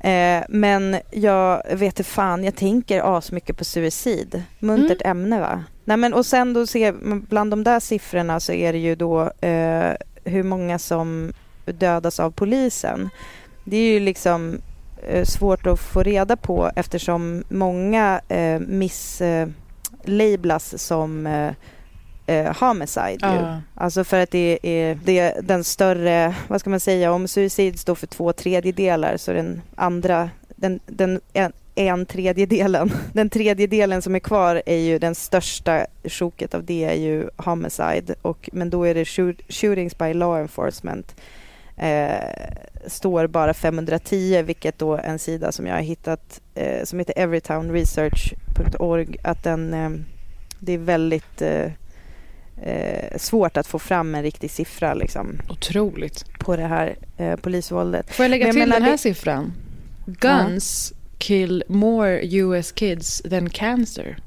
Eh, 0.06 0.44
men 0.50 0.98
jag 1.12 1.64
vet 1.70 1.82
inte 1.82 2.04
fan, 2.04 2.44
jag 2.44 2.56
tänker 2.56 3.18
asmycket 3.18 3.58
på 3.58 3.64
suicid. 3.64 4.44
Muntert 4.60 5.02
ämne 5.06 5.40
va? 5.40 5.64
Nej 5.86 5.98
men 5.98 6.14
och 6.14 6.26
sen 6.26 6.54
då 6.54 6.68
ser 6.68 6.92
bland 7.30 7.52
de 7.52 7.64
där 7.64 7.80
siffrorna 7.80 8.40
så 8.40 8.54
är 8.54 8.74
det 8.74 8.80
ju 8.80 8.96
då 8.96 9.32
eh, 9.42 9.94
hur 10.24 10.44
många 10.44 10.80
som 10.80 11.34
dödas 11.66 12.20
av 12.20 12.32
polisen. 12.32 13.10
Det 13.64 13.78
är 13.78 13.94
ju 13.94 14.00
liksom 14.00 14.62
eh, 15.08 15.26
svårt 15.26 15.68
att 15.68 15.80
få 15.80 16.04
reda 16.04 16.36
på 16.36 16.72
eftersom 16.76 17.44
många 17.50 18.22
eh, 18.28 18.60
misslablas 18.60 19.54
som 20.84 21.28
eh, 22.26 22.36
eh, 22.36 22.58
homicide. 22.60 23.20
Ju. 23.22 23.28
Ja. 23.28 23.62
Alltså 23.76 24.04
för 24.04 24.20
att 24.20 24.32
det 24.32 24.60
är, 24.62 25.00
det 25.04 25.20
är 25.20 25.42
den 25.42 25.64
större, 25.64 26.36
vad 26.48 26.60
ska 26.60 26.70
man 26.70 26.80
säga, 26.80 27.12
om 27.12 27.28
suicid 27.28 27.80
står 27.80 27.96
för 27.96 28.08
två 28.08 28.34
tredjedelar 28.34 29.18
så 29.18 29.34
den 29.34 29.62
andra, 29.76 30.30
den, 30.56 30.80
den 30.86 31.22
en, 31.34 31.54
en 31.76 32.06
tredjedelen, 32.06 32.92
den 33.14 33.30
tredjedelen 33.30 34.02
som 34.02 34.16
är 34.16 34.20
kvar 34.20 34.62
är 34.66 34.78
ju 34.78 35.00
den 35.00 35.16
största 35.16 35.86
sjoket 36.04 36.54
av 36.54 36.64
det 36.64 36.84
är 36.84 36.96
ju 36.96 37.30
homicide 37.38 38.16
och 38.22 38.50
men 38.54 38.70
då 38.70 38.84
är 38.84 38.94
det 38.94 39.06
shoot, 39.06 39.42
shootings 39.50 39.98
by 39.98 40.14
law 40.14 40.42
enforcement 40.42 41.16
eh, 41.78 42.16
står 42.88 43.28
bara 43.28 43.54
510 43.54 44.42
vilket 44.42 44.80
då 44.80 44.98
en 44.98 45.20
sida 45.20 45.52
som 45.52 45.68
jag 45.68 45.76
har 45.76 45.82
hittat 45.82 46.42
eh, 46.56 46.84
som 46.84 47.00
heter 47.00 47.14
everytownresearch.org 47.18 49.18
att 49.24 49.44
den 49.44 49.74
eh, 49.74 49.90
det 50.60 50.74
är 50.74 50.78
väldigt 50.78 51.42
eh, 52.62 53.18
svårt 53.18 53.58
att 53.58 53.68
få 53.68 53.80
fram 53.80 54.16
en 54.16 54.22
riktig 54.24 54.52
siffra 54.52 54.94
liksom, 54.94 55.42
Otroligt. 55.50 56.26
på 56.40 56.56
det 56.56 56.68
här 56.68 56.96
eh, 57.18 57.36
polisvåldet. 57.36 58.14
Får 58.14 58.24
jag 58.24 58.30
lägga 58.30 58.48
Men 58.48 58.48
jag 58.48 58.54
till 58.54 58.60
menar, 58.70 58.76
den 58.76 58.84
här 58.84 58.92
det- 58.92 58.98
siffran? 58.98 59.54
Guns 60.06 60.94
kill 61.18 61.64
more 61.68 62.20
US 62.24 62.72
kids 62.72 63.22
than 63.22 63.50
cancer. 63.50 64.18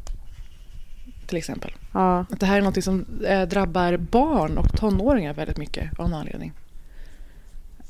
Till 1.27 1.39
exempel. 1.39 1.73
Ja, 1.95 2.19
Att 2.31 2.41
det 2.41 2.47
här 2.47 2.59
är 2.59 2.63
något 2.63 2.85
som 2.85 3.07
eh, 3.27 3.43
drabbar 3.43 3.97
barn 3.97 4.59
och 4.59 4.77
tonåringar 4.77 5.35
väldigt 5.35 5.57
mycket 5.59 5.99
av 5.99 6.11
någon 6.11 6.21
anledning. 6.21 6.53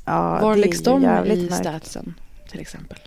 ja 0.05 0.39
Var 0.41 0.55
läggs 0.55 0.83
de 0.83 1.03
i 1.03 1.05
märkligt. 1.05 1.53
statsen 1.53 2.13
till 2.51 2.59
exempel? 2.59 2.97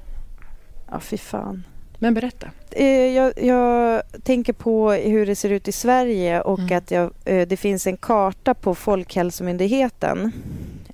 Ja, 0.90 1.00
fy 1.00 1.18
fan. 1.18 1.64
Men 2.02 2.14
berätta. 2.14 2.50
Eh, 2.70 2.86
jag, 2.86 3.32
jag 3.36 4.02
tänker 4.22 4.52
på 4.52 4.92
hur 4.92 5.26
det 5.26 5.36
ser 5.36 5.50
ut 5.50 5.68
i 5.68 5.72
Sverige 5.72 6.40
och 6.40 6.58
Mm. 6.58 6.78
att 6.78 6.90
jag, 6.90 7.10
eh, 7.24 7.48
det 7.48 7.56
finns 7.56 7.86
en 7.86 7.96
karta 7.96 8.54
på 8.54 8.74
Folkhälsomyndigheten 8.74 10.32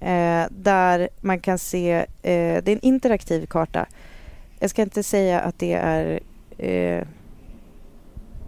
eh, 0.00 0.44
där 0.50 1.08
man 1.20 1.40
kan 1.40 1.58
se, 1.58 2.06
det 2.22 2.68
är 2.68 2.68
en 2.68 2.84
interaktiv 2.84 3.46
karta. 3.46 3.86
Jag 4.58 4.70
ska 4.70 4.82
inte 4.82 5.02
säga 5.02 5.40
att 5.40 5.58
det 5.58 5.72
är 5.72 6.20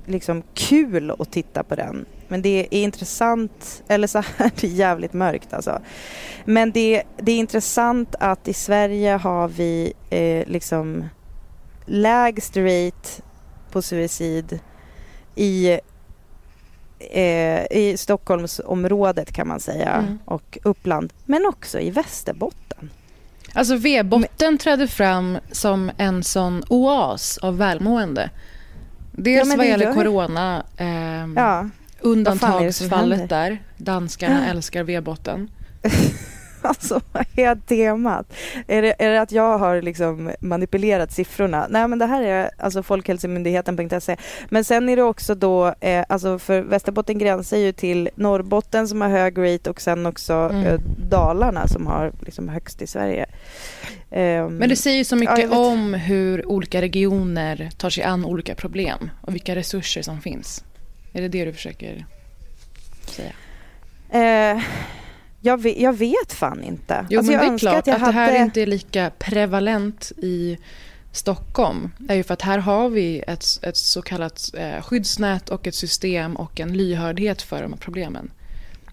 liksom 0.06 0.42
kul 0.54 1.10
att 1.10 1.32
titta 1.32 1.62
på 1.62 1.74
den. 1.74 2.04
Men 2.28 2.42
det 2.42 2.68
är 2.70 2.82
intressant, 2.82 3.82
eller 3.88 4.06
så 4.06 4.18
här, 4.18 4.50
det 4.60 4.66
är 4.66 4.70
jävligt 4.70 5.12
mörkt 5.12 5.52
alltså. 5.52 5.80
Men 6.44 6.72
det, 6.72 7.02
det 7.18 7.32
är 7.32 7.38
intressant 7.38 8.14
att 8.20 8.48
i 8.48 8.52
Sverige 8.52 9.12
har 9.12 9.48
vi 9.48 9.92
eh, 10.10 10.46
liksom 10.48 11.04
lägst 11.90 12.56
rate 12.56 13.22
på 13.70 13.82
suicid 13.82 14.58
i, 15.34 15.78
eh, 16.98 17.64
i 17.70 17.94
Stockholmsområdet 17.98 19.32
kan 19.32 19.48
man 19.48 19.60
säga 19.60 19.88
mm. 19.88 20.18
och 20.24 20.58
Uppland, 20.62 21.12
men 21.24 21.46
också 21.46 21.80
i 21.80 21.90
Västerbotten. 21.90 22.90
Alltså 23.52 23.76
V-botten 23.76 24.58
trädde 24.58 24.88
fram 24.88 25.38
som 25.52 25.90
en 25.96 26.22
sån 26.22 26.62
oas 26.68 27.38
av 27.38 27.58
välmående. 27.58 28.30
Dels 29.12 29.48
ja, 29.48 29.56
vad 29.56 29.66
gäller 29.66 29.94
corona, 29.94 30.64
eh, 30.76 31.26
ja. 31.36 31.68
undantagsfallet 32.00 33.28
där. 33.28 33.62
Danskarna 33.76 34.44
ja. 34.44 34.50
älskar 34.50 34.84
V-botten. 34.84 35.50
Alltså 36.70 37.00
vad 37.12 37.26
är 37.36 37.54
temat? 37.54 38.32
Är 38.66 38.82
det, 38.82 38.94
är 38.98 39.10
det 39.10 39.20
att 39.20 39.32
jag 39.32 39.58
har 39.58 39.82
liksom 39.82 40.32
manipulerat 40.40 41.12
siffrorna? 41.12 41.66
Nej 41.70 41.88
men 41.88 41.98
det 41.98 42.06
här 42.06 42.22
är 42.22 42.50
alltså 42.58 42.82
Folkhälsomyndigheten.se. 42.82 44.16
Men 44.48 44.64
sen 44.64 44.88
är 44.88 44.96
det 44.96 45.02
också 45.02 45.34
då, 45.34 45.74
eh, 45.80 46.04
alltså 46.08 46.38
för 46.38 46.60
Västerbotten 46.60 47.18
gränsar 47.18 47.56
ju 47.56 47.72
till 47.72 48.10
Norrbotten 48.14 48.88
som 48.88 49.00
har 49.00 49.08
hög 49.08 49.38
rate 49.38 49.70
och 49.70 49.80
sen 49.80 50.06
också 50.06 50.32
mm. 50.32 50.66
eh, 50.66 50.80
Dalarna 51.10 51.68
som 51.68 51.86
har 51.86 52.12
liksom 52.20 52.48
högst 52.48 52.82
i 52.82 52.86
Sverige. 52.86 53.26
Um, 54.10 54.56
men 54.56 54.68
det 54.68 54.76
säger 54.76 55.04
så 55.04 55.16
mycket 55.16 55.50
ja, 55.50 55.58
om 55.58 55.94
hur 55.94 56.48
olika 56.48 56.82
regioner 56.82 57.70
tar 57.76 57.90
sig 57.90 58.04
an 58.04 58.24
olika 58.24 58.54
problem 58.54 59.10
och 59.20 59.34
vilka 59.34 59.54
resurser 59.54 60.02
som 60.02 60.20
finns. 60.20 60.64
Är 61.12 61.22
det 61.22 61.28
det 61.28 61.44
du 61.44 61.52
försöker 61.52 62.06
säga? 63.06 63.32
Jag 65.40 65.62
vet, 65.62 65.78
jag 65.78 65.92
vet 65.92 66.32
fan 66.32 66.62
inte. 66.62 67.06
Jo, 67.10 67.18
alltså, 67.18 67.32
men 67.32 67.40
det 67.40 67.54
är 67.54 67.58
klart 67.58 67.74
att, 67.76 67.88
att 67.88 68.00
hade... 68.00 68.12
det 68.12 68.18
här 68.18 68.44
inte 68.44 68.62
är 68.62 68.66
lika 68.66 69.10
prevalent 69.18 70.12
i 70.16 70.58
Stockholm 71.12 71.90
är 72.08 72.14
ju 72.14 72.22
för 72.22 72.34
att 72.34 72.42
här 72.42 72.58
har 72.58 72.88
vi 72.88 73.22
ett, 73.26 73.44
ett 73.62 73.76
så 73.76 74.02
kallat 74.02 74.50
eh, 74.54 74.82
skyddsnät 74.82 75.48
och 75.48 75.66
ett 75.66 75.74
system 75.74 76.36
och 76.36 76.60
en 76.60 76.76
lyhördhet 76.76 77.42
för 77.42 77.62
de 77.62 77.72
här 77.72 77.80
problemen. 77.80 78.30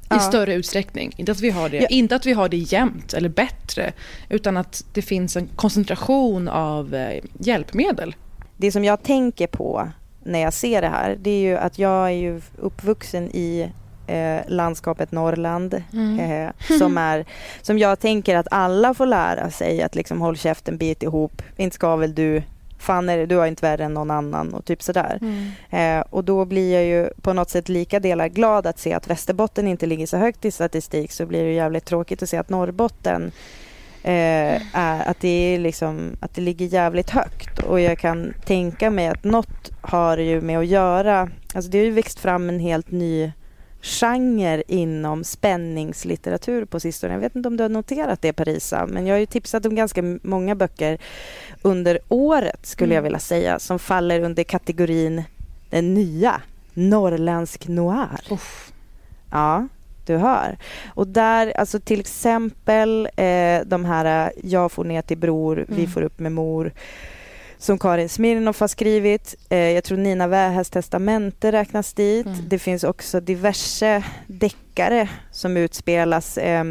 I 0.01 0.06
ja. 0.10 0.20
större 0.20 0.54
utsträckning. 0.54 1.13
Inte 1.18 1.32
att, 1.32 1.39
vi 1.39 1.50
har 1.50 1.70
det, 1.70 1.77
ja. 1.77 1.88
inte 1.88 2.16
att 2.16 2.25
vi 2.25 2.34
har 2.34 2.50
det 2.50 2.58
jämnt 2.58 3.13
eller 3.13 3.30
bättre 3.30 3.94
utan 4.30 4.58
att 4.58 4.86
det 4.94 5.01
finns 5.01 5.38
en 5.38 5.48
koncentration 5.56 6.48
av 6.48 6.96
eh, 6.96 7.24
hjälpmedel. 7.39 8.16
Det 8.58 8.72
som 8.72 8.84
jag 8.84 9.04
tänker 9.04 9.48
på 9.48 9.89
när 10.24 10.39
jag 10.39 10.54
ser 10.54 10.82
det 10.82 10.88
här 10.88 11.18
det 11.22 11.30
är 11.30 11.42
ju 11.42 11.58
att 11.58 11.80
jag 11.80 12.06
är 12.06 12.16
ju 12.16 12.42
uppvuxen 12.58 13.30
i 13.36 13.72
eh, 14.08 14.42
landskapet 14.48 15.12
Norrland 15.12 15.84
mm. 15.94 16.20
eh, 16.20 16.52
som, 16.78 16.98
är, 16.98 17.26
som 17.62 17.80
jag 17.80 18.00
tänker 18.00 18.36
att 18.36 18.48
alla 18.52 18.94
får 18.94 19.06
lära 19.06 19.50
sig 19.50 19.82
att 19.82 19.96
liksom 19.96 20.22
håll 20.22 20.38
käften, 20.38 20.78
bit 20.78 21.04
ihop, 21.04 21.42
inte 21.58 21.76
ska 21.76 21.96
väl 21.96 22.16
du 22.16 22.44
fan 22.80 23.10
är 23.10 23.18
det, 23.18 23.26
du 23.26 23.36
har 23.36 23.48
inte 23.48 23.66
värre 23.66 23.84
än 23.84 23.94
någon 23.94 24.12
annan 24.12 24.54
och 24.54 24.66
typ 24.66 24.84
sådär. 24.84 25.20
Mm. 25.22 25.52
Eh, 25.70 26.06
och 26.10 26.24
då 26.24 26.46
blir 26.46 26.74
jag 26.74 26.86
ju 26.86 27.10
på 27.22 27.34
något 27.34 27.50
sätt 27.50 27.70
lika 27.70 28.00
delar 28.00 28.28
glad 28.28 28.68
att 28.68 28.80
se 28.80 28.94
att 28.94 29.08
Västerbotten 29.08 29.68
inte 29.68 29.86
ligger 29.86 30.08
så 30.08 30.18
högt 30.18 30.46
i 30.46 30.52
statistik 30.52 31.12
så 31.12 31.26
blir 31.26 31.44
det 31.44 31.52
jävligt 31.52 31.86
tråkigt 31.86 32.24
att 32.24 32.30
se 32.30 32.38
att 32.38 32.50
Norrbotten 32.50 33.32
eh, 34.04 34.78
är 34.78 35.10
att 35.10 35.20
det, 35.20 35.28
är 35.28 35.60
liksom, 35.60 36.18
att 36.20 36.36
det 36.36 36.42
ligger 36.42 36.66
jävligt 36.66 37.10
högt. 37.10 37.60
Och 37.60 37.80
jag 37.80 37.98
kan 38.00 38.34
tänka 38.46 38.90
mig 38.90 39.08
att 39.08 39.24
något 39.24 39.72
har 39.82 40.18
ju 40.18 40.42
med 40.42 40.60
att 40.60 40.68
göra, 40.68 41.29
alltså 41.53 41.72
det 41.72 41.77
har 41.77 41.86
ju 41.86 41.92
växt 41.92 42.20
fram 42.20 42.50
en 42.50 42.60
helt 42.60 42.92
ny 42.92 43.31
genre 43.88 44.64
inom 44.68 45.24
spänningslitteratur 45.24 46.66
på 46.66 46.80
sistone. 46.80 47.14
Jag 47.14 47.20
vet 47.20 47.36
inte 47.36 47.48
om 47.48 47.58
du 47.58 47.64
har 47.64 47.70
noterat 47.70 48.22
det 48.22 48.34
Parisa, 48.34 48.86
men 48.86 49.08
jag 49.08 49.16
har 49.16 49.20
ju 49.20 49.26
tipsat 49.26 49.66
om 49.66 49.76
ganska 49.76 50.20
många 50.22 50.56
böcker 50.56 50.98
under 51.62 52.00
året 52.08 52.66
skulle 52.66 52.86
mm. 52.86 52.96
jag 52.96 53.02
vilja 53.02 53.20
säga, 53.20 53.60
som 53.60 53.80
faller 53.80 54.22
under 54.22 54.44
kategorin 54.44 55.24
den 55.70 55.94
nya, 55.94 56.42
norrländsk 56.74 57.68
noir. 57.68 58.22
Uff. 58.32 58.72
Ja, 59.32 59.68
du 60.06 60.18
hör. 60.18 60.58
Och 60.94 61.08
där, 61.08 61.58
alltså 61.58 61.80
till 61.80 62.00
exempel 62.00 63.10
eh, 63.16 63.62
de 63.66 63.86
här 63.86 64.32
Jag 64.44 64.72
får 64.72 64.84
ner 64.84 65.02
till 65.02 65.18
bror, 65.18 65.58
mm. 65.58 65.76
Vi 65.76 65.88
får 65.88 66.02
upp 66.02 66.20
med 66.20 66.32
mor 66.32 66.74
som 67.57 67.79
Karin 67.79 68.09
Smirnoff 68.09 68.59
har 68.59 68.67
skrivit. 68.67 69.35
Eh, 69.50 69.57
jag 69.57 69.83
tror 69.83 69.98
Nina 69.98 70.27
Wähäs 70.27 70.70
testamente 70.70 71.51
räknas 71.51 71.93
dit. 71.93 72.25
Mm. 72.25 72.50
Det 72.50 72.59
finns 72.59 72.83
också 72.83 73.20
diverse 73.20 74.03
deckare 74.27 75.09
som 75.31 75.57
utspelas. 75.57 76.37
Eh, 76.37 76.63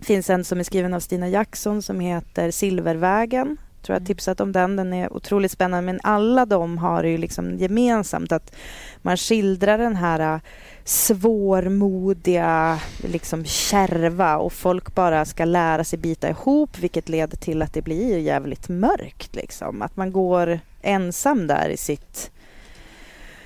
finns 0.00 0.30
en 0.30 0.44
som 0.44 0.60
är 0.60 0.64
skriven 0.64 0.94
av 0.94 1.00
Stina 1.00 1.28
Jackson 1.28 1.82
som 1.82 2.00
heter 2.00 2.50
Silvervägen. 2.50 3.56
Tror 3.82 3.94
jag 3.94 4.00
mm. 4.00 4.06
tipsat 4.06 4.40
om 4.40 4.52
den. 4.52 4.76
Den 4.76 4.92
är 4.92 5.12
otroligt 5.12 5.52
spännande. 5.52 5.92
Men 5.92 6.00
alla 6.02 6.46
de 6.46 6.78
har 6.78 7.04
ju 7.04 7.18
liksom 7.18 7.58
gemensamt 7.58 8.32
att 8.32 8.54
man 9.02 9.16
skildrar 9.16 9.78
den 9.78 9.96
här 9.96 10.40
svårmodiga, 10.88 12.80
liksom 13.04 13.44
kärva 13.44 14.36
och 14.36 14.52
folk 14.52 14.94
bara 14.94 15.24
ska 15.24 15.44
lära 15.44 15.84
sig 15.84 15.98
bita 15.98 16.28
ihop 16.28 16.78
vilket 16.78 17.08
leder 17.08 17.36
till 17.36 17.62
att 17.62 17.72
det 17.72 17.82
blir 17.82 18.18
jävligt 18.18 18.68
mörkt. 18.68 19.34
Liksom. 19.34 19.82
Att 19.82 19.96
man 19.96 20.12
går 20.12 20.60
ensam 20.82 21.46
där 21.46 21.68
i 21.68 21.76
sitt 21.76 22.30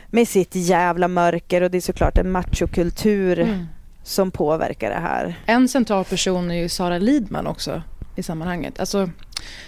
med 0.06 0.28
sitt 0.28 0.54
jävla 0.54 1.08
mörker 1.08 1.62
och 1.62 1.70
det 1.70 1.78
är 1.78 1.80
såklart 1.80 2.18
en 2.18 2.30
machokultur 2.30 3.38
mm. 3.38 3.66
som 4.02 4.30
påverkar 4.30 4.90
det 4.90 5.00
här. 5.00 5.34
En 5.46 5.68
central 5.68 6.04
person 6.04 6.50
är 6.50 6.54
ju 6.54 6.68
Sara 6.68 6.98
Lidman 6.98 7.46
också 7.46 7.82
i 8.16 8.22
sammanhanget. 8.22 8.80
Alltså 8.80 9.10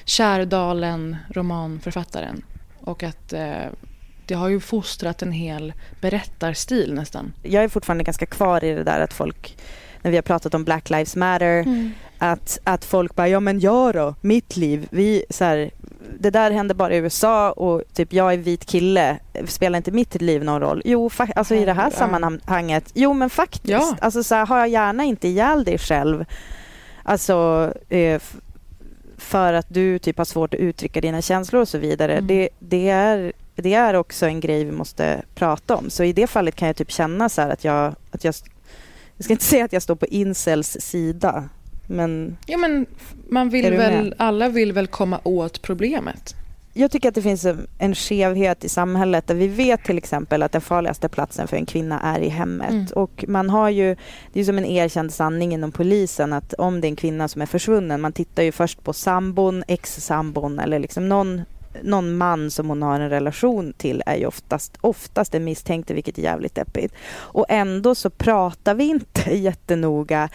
Kärdalen, 0.04 1.16
romanförfattaren. 1.28 2.44
Och 2.80 3.02
att 3.02 3.32
eh, 3.32 3.66
det 4.26 4.34
har 4.34 4.48
ju 4.48 4.60
fostrat 4.60 5.22
en 5.22 5.32
hel 5.32 5.72
berättarstil 6.00 6.94
nästan. 6.94 7.32
Jag 7.42 7.64
är 7.64 7.68
fortfarande 7.68 8.04
ganska 8.04 8.26
kvar 8.26 8.64
i 8.64 8.74
det 8.74 8.84
där 8.84 9.00
att 9.00 9.12
folk, 9.12 9.56
när 10.02 10.10
vi 10.10 10.16
har 10.16 10.22
pratat 10.22 10.54
om 10.54 10.64
Black 10.64 10.90
Lives 10.90 11.16
Matter, 11.16 11.60
mm. 11.60 11.90
att, 12.18 12.58
att 12.64 12.84
folk 12.84 13.14
bara, 13.14 13.28
ja 13.28 13.40
men 13.40 13.60
jag 13.60 13.94
då, 13.94 14.14
mitt 14.20 14.56
liv, 14.56 14.86
vi, 14.90 15.24
så 15.30 15.44
här, 15.44 15.70
det 16.18 16.30
där 16.30 16.50
händer 16.50 16.74
bara 16.74 16.94
i 16.94 16.96
USA 16.96 17.52
och 17.52 17.82
typ 17.94 18.12
jag 18.12 18.32
är 18.32 18.36
vit 18.36 18.66
kille, 18.66 19.18
spelar 19.46 19.76
inte 19.76 19.90
mitt 19.90 20.22
liv 20.22 20.44
någon 20.44 20.60
roll? 20.60 20.82
Jo, 20.84 21.10
alltså 21.36 21.54
i 21.54 21.64
det 21.64 21.72
här 21.72 21.90
sammanhanget, 21.90 22.90
jo 22.94 23.12
men 23.12 23.30
faktiskt, 23.30 23.68
ja. 23.68 23.96
alltså 24.00 24.22
så 24.22 24.34
här, 24.34 24.46
har 24.46 24.58
jag 24.58 24.68
gärna 24.68 25.04
inte 25.04 25.28
ihjäl 25.28 25.64
dig 25.64 25.78
själv, 25.78 26.24
alltså 27.02 27.72
eh, 27.88 28.20
för 29.16 29.52
att 29.52 29.66
du 29.68 29.98
typ 29.98 30.18
har 30.18 30.24
svårt 30.24 30.54
att 30.54 30.60
uttrycka 30.60 31.00
dina 31.00 31.22
känslor 31.22 31.62
och 31.62 31.68
så 31.68 31.78
vidare. 31.78 32.12
Mm. 32.12 32.26
Det, 32.26 32.48
det, 32.58 32.88
är 32.88 33.32
det 33.54 33.74
är 33.74 33.94
också 33.94 34.26
en 34.26 34.40
grej 34.40 34.64
vi 34.64 34.72
måste 34.72 35.22
prata 35.34 35.76
om. 35.76 35.90
Så 35.90 36.04
i 36.04 36.12
det 36.12 36.26
fallet 36.26 36.56
kan 36.56 36.66
jag 36.66 36.76
typ 36.76 36.90
känna 36.90 37.28
så 37.28 37.42
att 37.42 37.64
jag, 37.64 37.94
att 38.10 38.24
jag... 38.24 38.34
Jag 39.16 39.24
ska 39.24 39.32
inte 39.32 39.44
säga 39.54 39.64
att 39.64 39.72
jag 39.72 39.82
står 39.82 39.94
på 39.94 40.06
incels 40.06 40.76
sida, 40.80 41.48
men... 41.86 42.36
Ja, 42.46 42.58
men 42.58 42.86
man 43.28 43.50
vill 43.50 43.72
väl, 43.72 44.14
alla 44.18 44.48
vill 44.48 44.72
väl 44.72 44.86
komma 44.86 45.20
åt 45.24 45.62
problemet? 45.62 46.34
Jag 46.76 46.90
tycker 46.90 47.08
att 47.08 47.14
det 47.14 47.22
finns 47.22 47.46
en 47.78 47.94
skevhet 47.94 48.64
i 48.64 48.68
samhället 48.68 49.26
där 49.26 49.34
vi 49.34 49.48
vet 49.48 49.84
till 49.84 49.98
exempel 49.98 50.42
att 50.42 50.52
den 50.52 50.60
farligaste 50.60 51.08
platsen 51.08 51.48
för 51.48 51.56
en 51.56 51.66
kvinna 51.66 52.00
är 52.00 52.20
i 52.20 52.28
hemmet. 52.28 52.70
Mm. 52.70 52.86
Och 52.94 53.24
man 53.28 53.50
har 53.50 53.70
ju, 53.70 53.96
det 54.32 54.40
är 54.40 54.44
som 54.44 54.58
en 54.58 54.64
erkänd 54.64 55.12
sanning 55.12 55.54
inom 55.54 55.72
polisen 55.72 56.32
att 56.32 56.52
om 56.52 56.80
det 56.80 56.86
är 56.86 56.88
en 56.88 56.96
kvinna 56.96 57.28
som 57.28 57.42
är 57.42 57.46
försvunnen, 57.46 58.00
man 58.00 58.12
tittar 58.12 58.42
ju 58.42 58.52
först 58.52 58.84
på 58.84 58.92
sambon, 58.92 59.64
ex-sambon 59.68 60.58
eller 60.58 60.78
liksom 60.78 61.08
någon 61.08 61.42
någon 61.82 62.16
man 62.16 62.50
som 62.50 62.68
hon 62.68 62.82
har 62.82 63.00
en 63.00 63.10
relation 63.10 63.72
till 63.76 64.02
är 64.06 64.16
ju 64.16 64.26
oftast, 64.26 64.78
oftast 64.80 65.32
den 65.32 65.44
misstänkte, 65.44 65.94
vilket 65.94 66.18
är 66.18 66.22
jävligt 66.22 66.54
deppigt. 66.54 66.94
Och 67.14 67.46
ändå 67.48 67.94
så 67.94 68.10
pratar 68.10 68.74
vi 68.74 68.84
inte 68.84 69.30
jättenoga, 69.36 70.28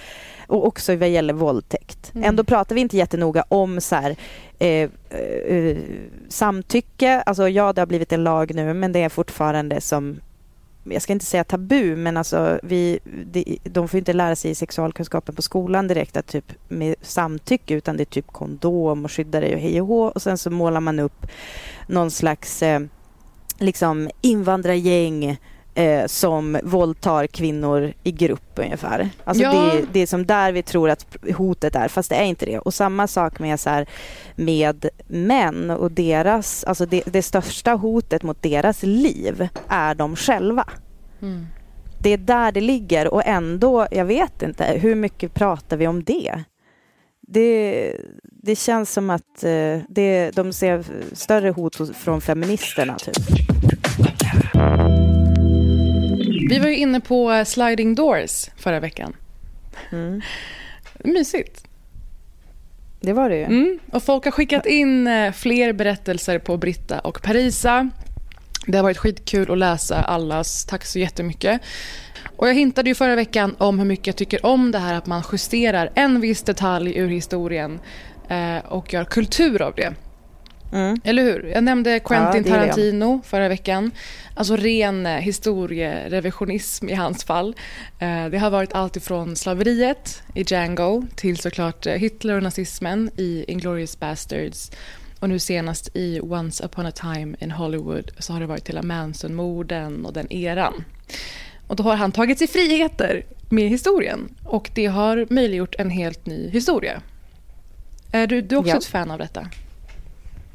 och 0.47 0.67
också 0.67 0.95
vad 0.95 1.09
gäller 1.09 1.33
våldtäkt, 1.33 2.11
mm. 2.15 2.29
ändå 2.29 2.43
pratar 2.43 2.75
vi 2.75 2.81
inte 2.81 2.97
jättenoga 2.97 3.45
om 3.47 3.81
så 3.81 3.95
här, 3.95 4.15
eh, 4.59 4.89
eh, 5.19 5.77
samtycke. 6.29 7.21
Alltså 7.21 7.49
ja, 7.49 7.73
det 7.73 7.81
har 7.81 7.85
blivit 7.85 8.13
en 8.13 8.23
lag 8.23 8.55
nu, 8.55 8.73
men 8.73 8.91
det 8.91 9.03
är 9.03 9.09
fortfarande 9.09 9.81
som 9.81 10.19
jag 10.91 11.01
ska 11.01 11.13
inte 11.13 11.25
säga 11.25 11.43
tabu, 11.43 11.95
men 11.95 12.17
alltså 12.17 12.59
vi, 12.63 12.99
de, 13.63 13.87
får 13.87 13.97
inte 13.97 14.13
lära 14.13 14.35
sig 14.35 14.51
i 14.51 14.55
sexualkunskapen 14.55 15.35
på 15.35 15.41
skolan 15.41 15.87
direkt 15.87 16.17
att 16.17 16.27
typ 16.27 16.53
med 16.67 16.95
samtycke, 17.01 17.73
utan 17.73 17.97
det 17.97 18.03
är 18.03 18.05
typ 18.05 18.27
kondom 18.27 19.05
och 19.05 19.11
skydda 19.11 19.39
dig 19.39 19.53
och 19.53 19.59
hej 19.59 19.81
och 19.81 19.87
hå. 19.87 20.03
Och 20.03 20.21
sen 20.21 20.37
så 20.37 20.49
målar 20.49 20.79
man 20.79 20.99
upp 20.99 21.27
någon 21.87 22.11
slags 22.11 22.63
eh, 22.63 22.79
liksom 23.57 24.09
invandrargäng 24.21 25.37
eh, 25.75 26.05
som 26.05 26.59
våldtar 26.63 27.27
kvinnor 27.27 27.93
i 28.03 28.11
grupp 28.11 28.51
ungefär. 28.55 29.09
Alltså 29.23 29.43
Ja. 29.43 29.51
det, 29.51 29.85
det 29.91 29.99
är 29.99 30.07
som 30.07 30.25
där 30.25 30.51
vi 30.51 30.63
tror 30.63 30.89
att 30.89 31.17
hotet 31.37 31.75
är, 31.75 31.87
fast 31.87 32.09
det 32.09 32.15
är 32.15 32.23
inte 32.23 32.45
det. 32.45 32.59
Och 32.59 32.73
samma 32.73 33.07
sak 33.07 33.39
med, 33.39 33.59
så 33.59 33.69
här, 33.69 33.87
med 34.35 34.89
män 35.07 35.69
och 35.69 35.91
deras, 35.91 36.63
alltså 36.63 36.85
det, 36.85 37.03
det 37.05 37.21
största 37.21 37.71
hotet 37.71 38.23
mot 38.23 38.41
deras 38.43 38.83
liv 38.83 39.47
är 39.67 39.95
de 39.95 40.15
själva. 40.15 40.65
Mm. 41.21 41.47
Det 42.01 42.09
är 42.09 42.17
där 42.17 42.51
det 42.51 42.61
ligger 42.61 43.13
och 43.13 43.25
ändå, 43.25 43.87
jag 43.91 44.05
vet 44.05 44.41
inte, 44.41 44.63
hur 44.81 44.95
mycket 44.95 45.33
pratar 45.33 45.77
vi 45.77 45.87
om 45.87 46.03
det? 46.03 46.43
Det, 47.21 47.95
det 48.23 48.55
känns 48.55 48.93
som 48.93 49.09
att 49.09 49.43
eh, 49.43 49.79
det, 49.89 50.31
de 50.35 50.53
ser 50.53 50.83
större 51.13 51.49
hot 51.49 51.97
från 51.97 52.21
feministerna. 52.21 52.95
Typ. 52.95 53.15
Vi 56.49 56.59
var 56.59 56.67
ju 56.67 56.75
inne 56.75 56.99
på 56.99 57.31
eh, 57.31 57.43
sliding 57.43 57.95
doors 57.95 58.49
förra 58.57 58.79
veckan. 58.79 59.15
Mm. 59.91 60.21
Mysigt. 61.03 61.63
Det 63.01 63.13
var 63.13 63.29
det 63.29 63.35
ju. 63.35 63.43
Mm. 63.43 63.79
Och 63.91 64.03
folk 64.03 64.25
har 64.25 64.31
skickat 64.31 64.65
in 64.65 65.07
eh, 65.07 65.31
fler 65.31 65.73
berättelser 65.73 66.39
på 66.39 66.57
Britta 66.57 66.99
och 66.99 67.21
Parisa. 67.21 67.89
Det 68.67 68.77
har 68.77 68.83
varit 68.83 68.97
skitkul 68.97 69.51
att 69.51 69.57
läsa 69.57 70.01
allas. 70.01 70.65
Tack 70.65 70.85
så 70.85 70.99
jättemycket. 70.99 71.61
Och 72.37 72.49
jag 72.49 72.53
hintade 72.53 72.89
ju 72.89 72.95
förra 72.95 73.15
veckan 73.15 73.55
om 73.57 73.79
hur 73.79 73.85
mycket 73.85 74.07
jag 74.07 74.15
tycker 74.15 74.45
om 74.45 74.71
det 74.71 74.79
här 74.79 74.93
att 74.93 75.05
man 75.05 75.23
justerar 75.31 75.91
en 75.95 76.21
viss 76.21 76.43
detalj 76.43 76.97
ur 76.97 77.09
historien 77.09 77.79
eh, 78.29 78.57
och 78.57 78.93
gör 78.93 79.05
kultur 79.05 79.61
av 79.61 79.73
det. 79.75 79.93
Mm. 80.71 81.01
Eller 81.03 81.23
hur? 81.23 81.51
Jag 81.53 81.63
nämnde 81.63 81.99
Quentin 81.99 82.43
Ja. 82.47 82.53
Tarantino 82.53 83.21
förra 83.25 83.47
veckan. 83.49 83.91
Alltså 84.33 84.55
ren 84.55 85.05
eh, 85.05 85.11
historierevisionism 85.17 86.89
i 86.89 86.93
hans 86.93 87.23
fall. 87.23 87.55
Eh, 87.99 88.25
det 88.25 88.37
har 88.37 88.49
varit 88.49 88.73
allt 88.73 88.95
ifrån 88.95 89.35
slaveriet 89.35 90.23
i 90.35 90.43
Django 90.47 91.03
till 91.15 91.37
såklart 91.37 91.85
eh, 91.85 91.93
Hitler 91.93 92.33
och 92.35 92.43
nazismen 92.43 93.11
i 93.17 93.45
Inglourious 93.47 93.99
Basterds. 93.99 94.71
Och 95.19 95.29
nu 95.29 95.39
senast 95.39 95.89
i 95.95 96.19
Once 96.19 96.65
upon 96.65 96.85
a 96.85 96.91
time 96.91 97.35
in 97.39 97.51
Hollywood 97.51 98.11
så 98.19 98.33
har 98.33 98.39
det 98.39 98.45
varit 98.45 98.69
hela 98.69 98.81
Manson-morden 98.83 100.05
och 100.05 100.13
den 100.13 100.33
eran. 100.33 100.83
Och 101.67 101.75
då 101.75 101.83
har 101.83 101.95
han 101.95 102.11
tagit 102.11 102.37
sig 102.37 102.47
friheter 102.47 103.23
med 103.49 103.69
historien 103.69 104.35
och 104.43 104.69
det 104.73 104.85
har 104.85 105.27
möjliggjort 105.29 105.75
en 105.77 105.89
helt 105.89 106.25
ny 106.25 106.49
historia. 106.49 107.01
Är 108.11 108.27
du, 108.27 108.41
du 108.41 108.55
också 108.55 108.69
Ja. 108.71 108.77
ett 108.77 108.85
fan 108.85 109.11
av 109.11 109.17
detta? 109.19 109.47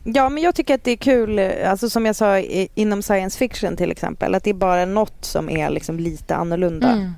Ja, 0.05 0.29
men 0.29 0.43
jag 0.43 0.55
tycker 0.55 0.75
att 0.75 0.85
det 0.85 0.91
är 0.91 0.97
kul, 0.97 1.39
eh, 1.39 1.71
alltså 1.71 1.91
som 1.91 2.07
jag 2.07 2.17
sa 2.17 2.39
i, 2.39 2.69
inom 2.75 3.03
science 3.03 3.39
fiction 3.39 3.77
till 3.77 3.91
exempel, 3.91 4.35
att 4.35 4.45
det 4.45 4.51
är 4.51 4.55
bara 4.55 4.85
något 4.85 5.25
som 5.25 5.51
är 5.51 5.71
liksom 5.71 5.99
lite 5.99 6.35
annorlunda. 6.35 6.91
Mm. 6.91 7.13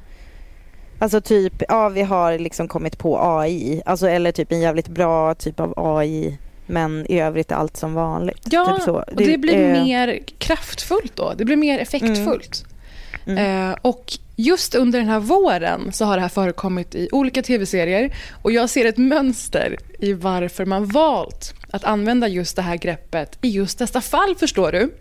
Alltså 0.98 1.20
typ, 1.20 1.62
ja 1.68 1.88
vi 1.88 2.02
har 2.02 2.38
liksom 2.38 2.68
kommit 2.68 2.98
på 2.98 3.18
AI, 3.20 3.82
alltså 3.84 4.08
eller 4.08 4.32
typ 4.32 4.52
en 4.52 4.60
jävligt 4.60 4.88
bra 4.88 5.34
typ 5.34 5.60
av 5.60 5.74
AI, 5.76 6.38
men 6.66 7.06
i 7.08 7.20
övrigt 7.20 7.52
allt 7.52 7.76
som 7.76 7.94
vanligt. 7.94 8.42
Ja, 8.44 8.74
typ 8.76 8.84
så. 8.84 8.94
och 8.94 9.16
det 9.16 9.38
blir 9.38 9.64
eh, 9.64 9.82
mer 9.82 10.20
kraftfullt 10.38 11.16
då. 11.16 11.32
Det 11.36 11.44
blir 11.44 11.56
mer 11.56 11.78
effektfullt. 11.78 12.64
Mm. 13.26 13.70
Eh, 13.70 13.76
och 13.82 14.18
just 14.36 14.74
under 14.74 14.98
den 14.98 15.08
här 15.08 15.20
våren 15.20 15.92
så 15.92 16.04
har 16.04 16.16
det 16.16 16.22
här 16.22 16.28
förekommit 16.28 16.94
i 16.94 17.08
olika 17.12 17.42
tv-serier 17.42 18.14
och 18.42 18.52
jag 18.52 18.70
ser 18.70 18.84
ett 18.84 18.96
mönster 18.96 19.76
i 19.98 20.12
varför 20.12 20.64
man 20.64 20.86
valt 20.86 21.54
att 21.70 21.84
använda 21.84 22.28
just 22.28 22.56
det 22.56 22.62
här 22.62 22.76
greppet 22.76 23.38
i 23.42 23.48
just 23.48 23.78
dessa 23.78 24.00
fall, 24.00 24.34
förstår 24.34 24.72
du. 24.72 24.94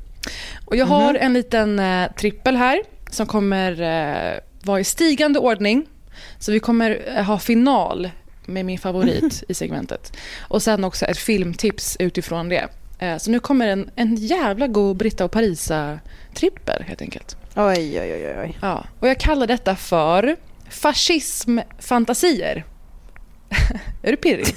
Och 0.66 0.76
jag 0.76 0.86
har 0.86 1.14
en 1.14 1.34
liten 1.34 1.80
eh, 1.80 2.12
trippel 2.12 2.56
här 2.56 2.82
som 3.12 3.28
kommer 3.28 3.82
eh, 3.82 4.40
vara 4.64 4.80
i 4.80 4.84
stigande 4.84 5.40
ordning. 5.40 5.86
Så 6.40 6.52
vi 6.52 6.60
kommer 6.60 7.02
eh, 7.16 7.24
ha 7.24 7.40
final 7.40 8.10
med 8.46 8.66
min 8.66 8.80
favorit 8.80 9.44
i 9.48 9.54
segmentet. 9.54 10.18
Och 10.40 10.64
sen 10.64 10.84
också 10.84 11.06
ett 11.06 11.18
filmtips 11.18 11.98
utifrån 12.00 12.50
det. 12.50 12.68
Eh, 13.00 13.18
så 13.18 13.32
nu 13.32 13.40
kommer 13.40 13.68
en, 13.68 13.90
en 13.96 14.16
jävla 14.16 14.68
god 14.68 14.98
Britta 14.98 15.26
och 15.26 15.32
Parisa-trippel 15.32 16.84
helt 16.84 17.02
enkelt. 17.02 17.38
Oj, 17.56 18.00
oj, 18.02 18.14
oj, 18.14 18.36
oj. 18.42 18.58
Ja, 18.62 18.86
och 19.00 19.08
jag 19.08 19.20
kallar 19.20 19.48
detta 19.48 19.76
för 19.76 20.36
fascismfantasier. 20.70 22.66
är 24.04 24.12
du 24.12 24.18
pirrig? 24.18 24.48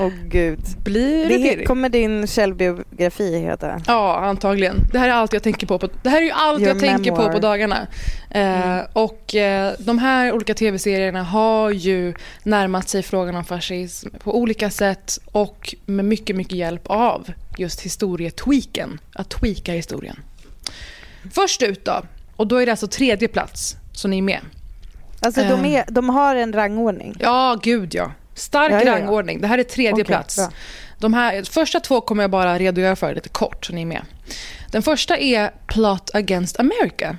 Åh 0.00 0.12
gud. 0.24 0.60
Blir 0.84 1.28
du 1.28 1.38
Det 1.38 1.50
pirrig? 1.50 1.66
kommer 1.66 1.88
din 1.88 2.26
självbiografi 2.26 3.38
heta. 3.38 3.80
Ja, 3.86 4.16
antagligen. 4.18 4.76
Det 4.92 4.98
här 4.98 5.08
är 5.08 5.12
allt 5.12 5.32
jag 5.32 5.42
tänker 5.42 5.66
på. 5.66 5.78
på 5.78 5.88
det 6.02 6.08
här 6.10 6.22
är 6.22 6.32
allt 6.32 6.60
Your 6.60 6.68
jag 6.68 6.80
tänker 6.80 7.10
på 7.10 7.32
på 7.32 7.38
dagarna. 7.38 7.86
Eh, 8.30 8.78
och 8.92 9.34
eh, 9.34 9.72
de 9.78 9.98
här 9.98 10.32
olika 10.32 10.54
tv-serierna 10.54 11.22
har 11.22 11.70
ju 11.70 12.14
närmat 12.42 12.88
sig 12.88 13.02
frågan 13.02 13.36
om 13.36 13.44
fascism 13.44 14.08
på 14.18 14.38
olika 14.38 14.70
sätt 14.70 15.18
och 15.26 15.74
med 15.86 16.04
mycket, 16.04 16.36
mycket 16.36 16.58
hjälp 16.58 16.82
av 16.86 17.28
just 17.58 17.80
historietweaken. 17.80 19.00
Att 19.14 19.28
tweaka 19.30 19.72
historien. 19.72 20.16
Först 21.32 21.62
ut 21.62 21.84
då, 21.84 22.02
och 22.36 22.46
då 22.46 22.56
är 22.56 22.66
det 22.66 22.72
alltså 22.72 22.86
tredje 22.86 23.28
plats, 23.28 23.76
så 23.92 24.08
ni 24.08 24.18
är 24.18 24.22
med. 24.22 24.40
Alltså 25.20 25.40
de, 25.40 25.64
Eh. 25.64 25.74
är, 25.74 25.84
de 25.88 26.08
har 26.08 26.36
en 26.36 26.52
rangordning. 26.52 27.16
Ja, 27.20 27.58
gud 27.62 27.94
ja. 27.94 28.12
Stark 28.34 28.72
Ja, 28.72 28.78
ja, 28.80 28.84
ja. 28.86 28.92
rangordning. 28.92 29.40
Det 29.40 29.46
här 29.46 29.58
är 29.58 29.62
tredje 29.64 29.92
Okej, 29.92 30.04
plats. 30.04 30.36
bra. 30.36 30.48
De 30.98 31.14
här 31.14 31.42
första 31.42 31.80
två 31.80 32.00
kommer 32.00 32.22
jag 32.22 32.30
bara 32.30 32.58
redogöra 32.58 32.96
för 32.96 33.14
lite 33.14 33.28
kort, 33.28 33.64
så 33.66 33.72
ni 33.72 33.82
är 33.82 33.86
med. 33.86 34.02
Den 34.70 34.82
första 34.82 35.16
är 35.16 35.50
Plot 35.66 36.14
Against 36.14 36.60
America. 36.60 37.16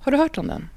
Har 0.00 0.12
du 0.12 0.18
hört 0.18 0.38
om 0.38 0.46
den? 0.46 0.68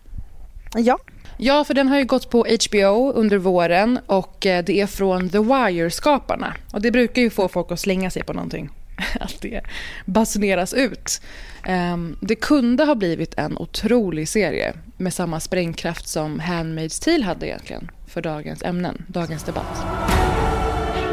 Ja. 0.76 0.98
Ja, 1.38 1.64
för 1.64 1.74
den 1.74 1.88
har 1.88 1.98
ju 1.98 2.06
gått 2.06 2.30
på 2.30 2.46
HBO 2.70 3.12
under 3.14 3.38
våren 3.38 4.00
och 4.06 4.46
eh, 4.46 4.64
det 4.64 4.82
är 4.82 4.88
från 4.88 5.30
The 5.30 5.38
Wire-skaparna. 5.40 6.54
Och 6.74 6.82
det 6.82 6.92
brukar 6.92 7.22
ju 7.22 7.30
få 7.30 7.48
folk 7.48 7.72
att 7.72 7.80
slänga 7.80 8.10
sig 8.10 8.24
på 8.24 8.34
någonting. 8.34 8.70
Att 9.20 9.42
det 9.42 9.62
basuneras 10.06 10.74
ut. 10.74 11.22
Ehm, 11.64 12.18
det 12.22 12.36
kunde 12.36 12.84
ha 12.84 12.96
blivit 12.96 13.34
en 13.38 13.58
otrolig 13.58 14.30
serie 14.30 14.74
med 14.98 15.14
samma 15.14 15.40
sprängkraft 15.40 16.08
som 16.08 16.42
Handmaid's 16.42 17.04
Tale 17.04 17.24
hade 17.24 17.48
egentligen 17.48 17.92
för 18.08 18.22
dagens 18.22 18.64
ämnen, 18.64 19.06
dagens 19.08 19.44
debatt. 19.44 19.86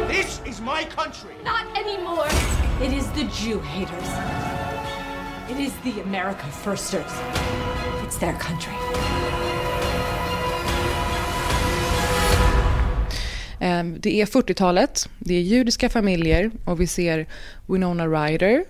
This 0.09 0.41
is 0.45 0.59
my 0.59 0.83
country. 0.95 1.33
Not 1.43 1.77
anymore. 1.77 2.29
It 2.81 2.93
is 2.93 3.05
the 3.13 3.45
Jew 3.45 3.59
haters. 3.59 4.09
It 5.49 5.59
is 5.59 5.73
the 5.83 6.01
America 6.01 6.47
firsters. 6.63 7.11
It's 8.03 8.19
their 8.19 8.33
country. 8.33 9.46
Ehm, 13.59 13.99
det 13.99 14.21
är 14.21 14.25
40-talet, 14.25 15.09
det 15.19 15.35
är 15.35 15.41
judiska 15.41 15.89
familjer 15.89 16.51
och 16.65 16.81
vi 16.81 16.87
ser 16.87 17.25
Winona 17.65 18.07
Ryder 18.07 18.63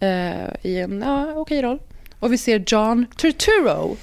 eh, 0.00 0.48
i 0.62 0.80
en 0.80 1.02
ja, 1.06 1.32
okej 1.36 1.62
roll. 1.62 1.78
Och 2.20 2.32
vi 2.32 2.38
ser 2.38 2.64
John 2.66 3.06
Turturro. 3.16 3.96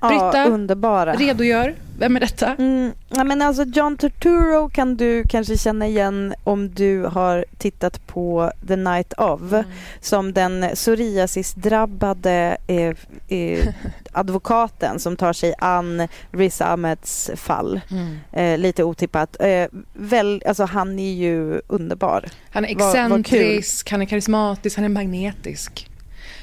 Britta, 0.00 0.38
ja, 0.38 0.44
underbara. 0.44 1.14
redogör. 1.14 1.74
Vem 1.98 2.16
är 2.16 2.20
detta? 2.20 2.54
Mm, 2.54 2.92
ja, 3.08 3.24
men 3.24 3.42
alltså 3.42 3.64
John 3.64 3.96
Turturro 3.96 4.68
kan 4.68 4.96
du 4.96 5.24
kanske 5.28 5.58
känna 5.58 5.86
igen 5.86 6.34
om 6.44 6.70
du 6.70 7.02
har 7.02 7.44
tittat 7.58 8.06
på 8.06 8.52
The 8.68 8.76
Night 8.76 9.12
of 9.12 9.40
som 10.00 10.32
den 10.32 10.70
psoriasisdrabbade 10.74 12.56
eh, 12.66 12.94
eh, 13.38 13.68
advokaten 14.12 14.98
som 14.98 15.16
tar 15.16 15.32
sig 15.32 15.54
an 15.58 16.08
Riz 16.32 16.60
Ahmeds 16.60 17.30
fall. 17.36 17.80
Mm. 17.90 18.18
Eh, 18.32 18.58
lite 18.58 18.84
otippat. 18.84 19.36
Eh, 19.40 19.66
väl, 19.92 20.42
alltså 20.46 20.64
han 20.64 20.98
är 20.98 21.12
ju 21.12 21.60
underbar. 21.66 22.24
Han 22.50 22.64
är 22.64 22.68
excentrisk, 22.68 23.90
han 23.90 24.02
är 24.02 24.06
karismatisk, 24.06 24.76
han 24.76 24.84
är 24.84 24.88
magnetisk. 24.88 25.90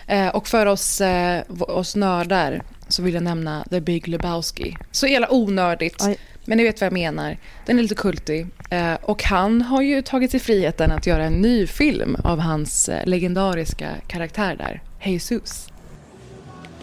Eh, 0.07 0.27
och 0.27 0.47
för 0.47 0.65
oss, 0.65 1.01
eh, 1.01 1.43
oss 1.59 1.95
nördar 1.95 2.61
så 2.87 3.01
vill 3.01 3.13
jag 3.13 3.23
nämna 3.23 3.65
The 3.69 3.81
Big 3.81 4.07
Lebowski. 4.07 4.77
Så 4.91 5.07
jävla 5.07 5.31
onördigt, 5.31 6.03
Oj. 6.07 6.17
men 6.45 6.57
ni 6.57 6.63
vet 6.63 6.81
vad 6.81 6.85
jag 6.85 6.93
menar. 6.93 7.37
Den 7.65 7.79
är 7.79 7.83
lite 7.83 7.95
kultig. 7.95 8.47
Eh, 8.69 8.93
och 9.01 9.23
han 9.23 9.61
har 9.61 9.81
ju 9.81 10.01
tagit 10.01 10.31
sig 10.31 10.39
friheten 10.39 10.91
att 10.91 11.07
göra 11.07 11.23
en 11.23 11.33
ny 11.33 11.67
film 11.67 12.15
av 12.23 12.39
hans 12.39 12.89
eh, 12.89 13.05
legendariska 13.05 13.95
karaktär 14.07 14.55
där, 14.55 14.81
Jesus. 15.03 15.67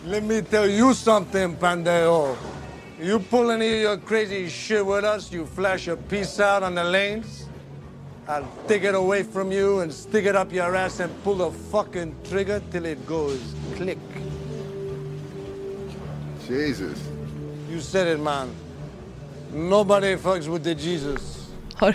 Let 0.07 0.25
me 0.25 0.43
tell 0.43 0.71
you 0.71 0.95
something, 0.95 1.57
Pandeo. 1.57 2.37
You 3.01 3.21
pull 3.31 3.51
any 3.51 3.69
of 3.69 3.83
your 3.83 3.97
crazy 3.97 4.51
shit 4.51 4.87
with 4.87 5.05
us, 5.05 5.33
you 5.33 5.47
flash 5.47 5.89
your 5.89 5.97
piece 5.97 6.41
out 6.41 6.63
on 6.63 6.75
the 6.75 6.85
lanes, 6.85 7.45
I'll 8.29 8.47
take 8.69 8.89
it 8.89 8.95
away 8.95 9.25
from 9.25 9.53
you 9.53 9.83
and 9.83 9.93
stick 9.93 10.25
it 10.27 10.37
up 10.37 10.53
your 10.53 10.77
ass 10.77 11.01
and 11.01 11.11
pull 11.25 11.35
the 11.35 11.51
fucking 11.73 12.15
trigger 12.31 12.63
till 12.71 12.87
it 12.87 13.07
goes 13.07 13.41
click. 13.77 13.99
Jesus. 16.49 16.99
You 17.71 17.81
said 17.81 18.09
it, 18.15 18.21
man. 18.21 18.49
Nobody 19.55 20.17
fucks 20.17 20.47
with 20.47 20.65
the 20.65 20.73
Jesus. 20.73 21.21
Har, 21.75 21.95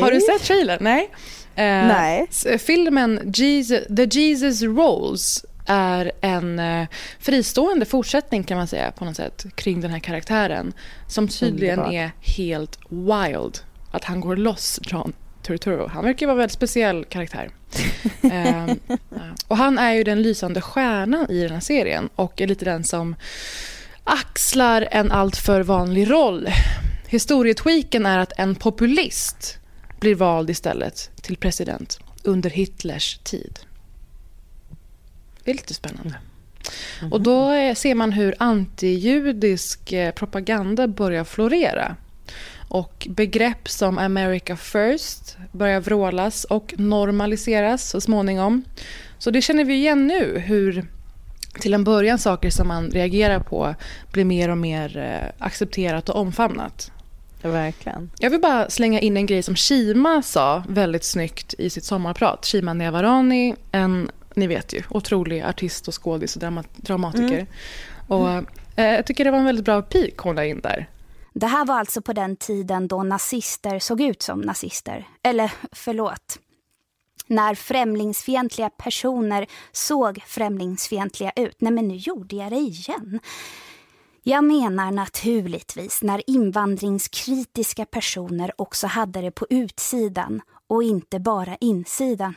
har 0.00 0.10
du 0.10 0.20
sett 0.20 0.42
trailern? 0.42 0.78
Nej. 0.80 1.10
Eh, 1.54 1.64
Nej. 1.64 2.26
s- 2.30 2.46
Filmen 2.62 3.32
Jesus, 3.34 3.86
The 3.96 4.04
Jesus 4.20 4.62
Rolls 4.62 5.44
är 5.66 6.12
en 6.20 6.58
eh, 6.58 6.86
fristående 7.20 7.86
fortsättning 7.86 8.44
kan 8.44 8.58
man 8.58 8.66
säga 8.66 8.90
på 8.92 9.04
något 9.04 9.16
sätt 9.16 9.46
kring 9.54 9.80
den 9.80 9.90
här 9.90 9.98
karaktären 9.98 10.72
som 11.06 11.28
tydligen 11.28 11.78
är 11.80 12.10
helt 12.20 12.78
wild. 12.88 13.58
Att 13.90 14.04
han 14.04 14.20
går 14.20 14.36
loss, 14.36 14.80
John 14.82 15.12
Turturro. 15.42 15.86
Han 15.88 16.04
verkar 16.04 16.26
vara 16.26 16.32
en 16.34 16.38
väldigt 16.38 16.52
speciell 16.54 17.04
karaktär. 17.04 17.50
Ja. 18.20 18.76
och 19.48 19.56
han 19.56 19.78
är 19.78 19.92
ju 19.92 20.04
den 20.04 20.22
lysande 20.22 20.60
stjärnan 20.60 21.30
i 21.30 21.42
den 21.42 21.50
här 21.50 21.60
serien 21.60 22.08
och 22.14 22.40
är 22.40 22.46
lite 22.46 22.64
den 22.64 22.84
som 22.84 23.16
axlar 24.04 24.88
en 24.90 25.12
alltför 25.12 25.60
vanlig 25.60 26.10
roll. 26.10 26.48
Historietweaken 27.08 28.06
är 28.06 28.18
att 28.18 28.32
en 28.38 28.54
populist 28.54 29.58
blir 30.00 30.14
vald 30.14 30.50
istället 30.50 31.10
till 31.22 31.36
president 31.36 31.98
under 32.22 32.50
Hitlers 32.50 33.18
tid. 33.18 33.58
Det 35.44 35.50
är 35.50 35.54
lite 35.54 35.74
spännande. 35.74 36.14
Och 37.10 37.20
då 37.20 37.52
eh, 37.52 37.74
ser 37.74 37.94
man 37.94 38.12
hur 38.12 38.34
antijudisk 38.38 39.92
eh, 39.92 40.12
propaganda 40.12 40.88
börjar 40.88 41.24
florera. 41.24 41.96
Och 42.68 43.06
begrepp 43.10 43.68
som 43.68 43.98
America 43.98 44.56
first 44.56 45.36
börjar 45.52 45.80
vrålas 45.80 46.44
och 46.44 46.74
normaliseras 46.76 47.90
så 47.90 48.00
småningom. 48.00 48.62
Så 49.18 49.30
det 49.30 49.42
känner 49.42 49.64
vi 49.64 49.74
igen 49.74 50.06
nu, 50.06 50.38
hur 50.38 50.86
till 51.60 51.74
en 51.74 51.84
början 51.84 52.18
saker 52.18 52.50
som 52.50 52.68
man 52.68 52.90
reagerar 52.90 53.40
på 53.40 53.74
blir 54.12 54.24
mer 54.24 54.48
och 54.48 54.58
mer 54.58 54.96
eh, 54.96 55.44
accepterat 55.46 56.08
och 56.08 56.16
omfamnat. 56.16 56.92
Verkligen. 57.42 58.10
Jag 58.18 58.30
vill 58.30 58.40
bara 58.40 58.70
slänga 58.70 59.00
in 59.00 59.16
en 59.16 59.26
grej 59.26 59.42
som 59.42 59.56
Shima 59.56 60.22
sa 60.22 60.62
väldigt 60.68 61.04
snyggt 61.04 61.54
i 61.58 61.70
sitt 61.70 61.84
sommarprat. 61.84 62.46
Shima 62.46 62.74
Nevarani, 62.74 63.54
en, 63.72 64.10
ni 64.34 64.46
vet 64.46 64.72
ju, 64.72 64.82
otrolig 64.88 65.40
artist 65.42 65.88
och 65.88 66.02
skådis 66.02 66.36
och 66.36 66.40
drama, 66.40 66.64
dramatiker. 66.76 67.34
Mm. 67.34 67.46
Och, 68.06 68.28
eh, 68.76 68.94
jag 68.94 69.06
tycker 69.06 69.24
det 69.24 69.30
var 69.30 69.38
en 69.38 69.44
väldigt 69.44 69.64
bra 69.64 69.82
pik 69.82 70.16
hon 70.16 70.36
la 70.36 70.44
in 70.44 70.60
där. 70.60 70.88
Det 71.38 71.46
här 71.46 71.64
var 71.64 71.78
alltså 71.78 72.02
på 72.02 72.12
den 72.12 72.36
tiden 72.36 72.88
då 72.88 73.02
nazister 73.02 73.78
såg 73.78 74.00
ut 74.00 74.22
som 74.22 74.40
nazister. 74.40 75.08
Eller 75.22 75.52
förlåt. 75.72 76.38
När 77.26 77.54
främlingsfientliga 77.54 78.70
personer 78.70 79.46
såg 79.72 80.22
främlingsfientliga 80.26 81.32
ut. 81.36 81.56
Nej 81.60 81.72
men 81.72 81.88
nu 81.88 81.96
gjorde 81.96 82.36
jag 82.36 82.52
det 82.52 82.56
igen. 82.56 83.20
Jag 84.22 84.44
menar 84.44 84.90
naturligtvis 84.90 86.02
när 86.02 86.30
invandringskritiska 86.30 87.84
personer 87.84 88.52
också 88.56 88.86
hade 88.86 89.20
det 89.20 89.30
på 89.30 89.46
utsidan 89.50 90.40
och 90.66 90.82
inte 90.82 91.20
bara 91.20 91.56
insidan. 91.60 92.34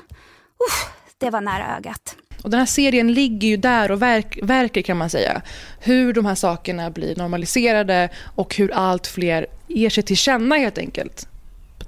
Uff, 0.68 1.01
det 1.22 1.30
var 1.30 1.42
nära 1.42 1.78
ögat. 1.78 2.16
Och 2.42 2.50
den 2.50 2.60
här 2.60 2.66
serien 2.66 3.14
ligger 3.14 3.48
ju 3.48 3.58
där 3.58 3.92
och 3.92 4.02
verk, 4.02 4.40
verkar 4.44 4.82
kan 4.82 4.98
man 4.98 5.10
säga. 5.10 5.42
Hur 5.80 6.14
de 6.14 6.26
här 6.26 6.36
sakerna 6.36 6.90
blir 6.90 7.16
normaliserade 7.16 8.10
och 8.36 8.56
hur 8.56 8.72
allt 8.74 9.08
fler 9.08 9.46
ger 9.68 9.90
sig 9.90 10.04
till 10.04 10.18
känna 10.18 10.56
helt 10.56 10.78
enkelt. 10.78 11.28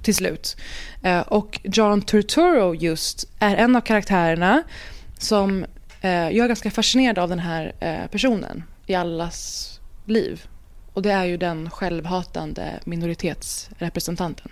Till 0.02 0.14
slut. 0.14 0.56
Eh, 1.02 1.20
och 1.20 1.60
John 1.62 2.02
Turturro 2.02 2.74
just 2.74 3.28
är 3.38 3.56
en 3.56 3.76
av 3.76 3.80
karaktärerna 3.80 4.62
som 5.18 5.64
eh, 6.00 6.10
jag 6.10 6.36
är 6.36 6.48
ganska 6.48 6.70
fascinerad 6.70 7.18
av 7.18 7.28
den 7.28 7.38
här 7.38 7.72
eh, 7.80 8.06
personen 8.10 8.62
i 8.86 8.94
allas 8.94 9.70
liv. 10.04 10.42
Och 10.92 11.02
det 11.02 11.12
är 11.12 11.24
ju 11.24 11.36
den 11.36 11.70
självhatande 11.70 12.80
minoritetsrepresentanten. 12.84 14.50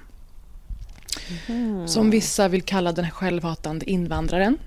Som 1.87 2.11
vissa 2.11 2.49
vill 2.49 2.63
kalla 2.63 2.93
den 2.93 3.11
självhatande 3.11 3.91
invandraren. 3.91 4.59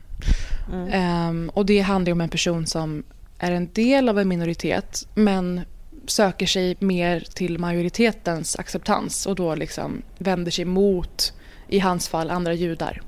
Ehm, 0.92 1.52
och 1.54 1.66
det 1.66 1.80
handlar 1.80 2.12
om 2.12 2.22
en 2.22 2.30
person 2.30 2.68
som 2.68 3.04
är 3.40 3.52
en 3.52 3.70
del 3.74 4.10
av 4.10 4.20
en 4.20 4.28
minoritet 4.28 5.08
men 5.14 5.62
söker 6.08 6.46
sig 6.46 6.78
mer 6.80 7.20
till 7.34 7.60
majoritetens 7.60 8.56
acceptans 8.56 9.26
och 9.26 9.36
då 9.36 9.56
liksom 9.56 10.02
vänder 10.18 10.52
sig 10.52 10.66
mot, 10.66 11.34
i 11.68 11.80
hans 11.80 12.10
fall, 12.10 12.30
andra 12.30 12.54
judar. 12.54 13.02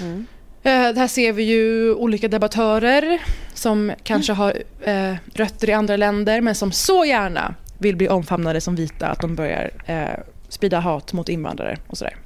Mm. 0.00 0.26
Eh, 0.62 0.70
Här 0.72 1.08
ser 1.08 1.32
vi 1.32 1.42
ju 1.42 1.94
olika 1.94 2.28
debattörer 2.28 3.20
som 3.54 3.92
kanske 4.02 4.32
har 4.32 4.62
eh, 4.80 5.14
rötter 5.34 5.68
i 5.68 5.72
andra 5.72 5.96
länder 5.96 6.40
men 6.40 6.54
som 6.54 6.72
så 6.72 7.04
gärna 7.04 7.54
vill 7.78 7.96
bli 7.96 8.08
omfamnade 8.08 8.60
som 8.60 8.74
vita 8.76 9.06
att 9.08 9.20
de 9.20 9.34
börjar 9.34 9.70
eh, 9.86 10.20
sprida 10.48 10.80
hat 10.80 11.12
mot 11.12 11.28
invandrare 11.28 11.78
och 11.86 11.98
sådär. 11.98 12.16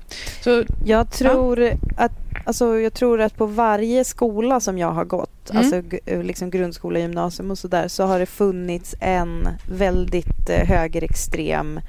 Så, 0.40 0.64
Jag 0.84 1.10
tror, 1.10 1.72
att, 1.96 2.12
alltså, 2.44 2.80
jag 2.80 2.94
tror 2.94 3.20
att 3.20 3.36
på 3.36 3.46
varje 3.46 4.04
skola 4.04 4.60
som 4.60 4.78
jag 4.78 4.92
har 4.92 5.04
gått, 5.04 5.50
Mm. 5.50 5.58
alltså 5.62 5.80
g- 5.80 6.22
liksom 6.22 6.50
grundskola, 6.50 6.98
gymnasium 6.98 7.50
och 7.50 7.58
sådär, 7.58 7.88
så 7.88 8.04
har 8.04 8.18
det 8.18 8.26
funnits 8.26 8.94
en 9.00 9.48
väldigt 9.70 10.50
eh, 10.50 10.66
högerextrem 10.68 11.80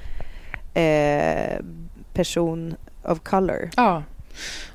eh, 0.73 1.59
person 2.13 2.75
of 3.03 3.19
color. 3.19 3.69
Ja. 3.77 4.03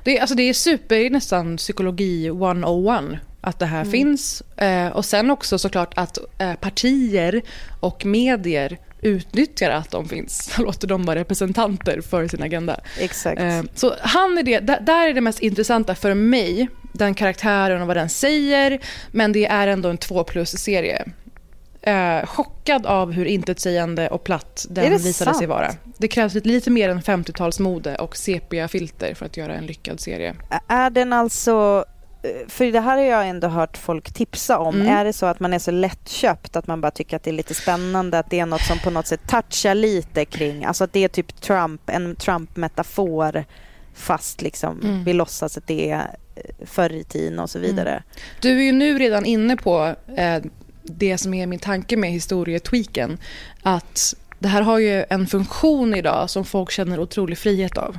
Det, 0.03 0.17
är- 0.17 0.21
alltså 0.21 0.35
det 0.35 0.43
är 0.43 0.53
super, 0.53 0.95
det 0.95 1.05
är 1.05 1.09
nästan 1.09 1.57
psykologi 1.57 2.27
101 2.27 3.19
att 3.41 3.59
det 3.59 3.65
här 3.65 3.81
Mm. 3.81 3.91
finns. 3.91 4.41
Eh, 4.57 4.87
och 4.87 5.05
sen 5.05 5.31
också 5.31 5.57
såklart 5.59 5.93
att 5.97 6.17
eh, 6.37 6.53
partier 6.53 7.41
och 7.79 8.05
medier 8.05 8.77
utnyttjar 9.01 9.69
att 9.69 9.91
de 9.91 10.09
finns. 10.09 10.53
Låter 10.57 10.87
dem 10.87 11.03
vara 11.03 11.19
representanter 11.19 12.01
för 12.01 12.27
sin 12.27 12.43
agenda. 12.43 12.79
Exakt. 12.99 13.41
Eh, 13.41 13.61
så 13.75 13.95
han 13.99 14.37
är 14.37 14.43
det, 14.43 14.59
där, 14.59 15.07
är 15.07 15.13
det 15.13 15.21
mest 15.21 15.39
intressanta 15.39 15.95
för 15.95 16.13
mig, 16.13 16.67
den 16.93 17.13
karaktären 17.13 17.81
och 17.81 17.87
vad 17.87 17.97
den 17.97 18.09
säger. 18.09 18.79
Men 19.11 19.31
det 19.31 19.45
är 19.45 19.67
ändå 19.67 19.89
en 19.89 19.97
2 19.97 20.23
plus-serie. 20.23 21.05
Eh, 21.83 22.25
chockad 22.25 22.85
av 22.85 23.11
hur 23.11 23.25
intetsägande 23.25 24.07
och 24.07 24.23
platt 24.23 24.65
den 24.69 24.91
visade 24.91 25.13
sig 25.13 25.23
sant? 25.23 25.45
vara. 25.45 25.71
Det 25.97 26.07
krävs 26.07 26.33
lite, 26.33 26.47
lite 26.47 26.69
mer 26.69 26.89
än 26.89 27.01
50-talsmode 27.01 27.95
och 27.95 28.17
sepia-filter 28.17 29.13
för 29.13 29.25
att 29.25 29.37
göra 29.37 29.55
en 29.55 29.65
lyckad 29.65 29.99
serie. 29.99 30.35
Är 30.67 30.89
den 30.89 31.13
alltså... 31.13 31.85
eh, 32.23 32.29
För 32.47 32.71
det 32.71 32.79
här 32.79 32.97
har 32.97 33.03
jag 33.03 33.27
ändå 33.29 33.47
hört 33.47 33.77
folk 33.77 34.13
tipsa 34.13 34.59
om. 34.59 34.75
Mm. 34.75 34.87
Är 34.87 35.05
det 35.05 35.13
så 35.13 35.25
att 35.25 35.39
man 35.39 35.53
är 35.53 35.59
så 35.59 35.71
lättköpt 35.71 36.55
att 36.55 36.67
man 36.67 36.81
bara 36.81 36.91
tycker 36.91 37.15
att 37.15 37.23
det 37.23 37.29
är 37.29 37.33
lite 37.33 37.53
spännande, 37.53 38.19
att 38.19 38.29
det 38.29 38.39
är 38.39 38.45
något 38.45 38.61
som 38.61 38.79
på 38.79 38.89
något 38.89 39.07
sätt 39.07 39.21
touchar 39.27 39.75
lite 39.75 40.25
kring, 40.25 40.65
alltså 40.65 40.83
att 40.83 40.93
det 40.93 41.03
är 41.03 41.07
typ 41.07 41.41
Trump, 41.41 41.89
en 41.89 42.15
Trump-metafor 42.15 43.45
fast 43.93 44.41
liksom 44.41 44.79
Mm. 44.83 45.03
vi 45.03 45.13
låtsas 45.13 45.57
att 45.57 45.67
det 45.67 45.91
är 45.91 46.15
eh, 46.35 46.65
förr 46.65 46.91
i 46.91 47.03
tiden 47.03 47.39
och 47.39 47.49
så 47.49 47.59
vidare. 47.59 48.03
Du 48.41 48.57
är 48.59 48.63
ju 48.63 48.71
nu 48.71 48.99
redan 48.99 49.25
inne 49.25 49.57
på 49.57 49.95
eh, 50.17 50.43
det 50.83 51.17
som 51.17 51.33
är 51.33 51.47
min 51.47 51.59
tanke 51.59 51.97
med 51.97 52.11
historietweaken. 52.11 53.17
Att 53.61 54.15
det 54.39 54.47
här 54.47 54.61
har 54.61 54.79
ju 54.79 55.05
en 55.09 55.27
funktion 55.27 55.93
idag 55.95 56.29
som 56.29 56.45
folk 56.45 56.71
känner 56.71 56.99
otrolig 56.99 57.37
frihet 57.37 57.77
av. 57.77 57.97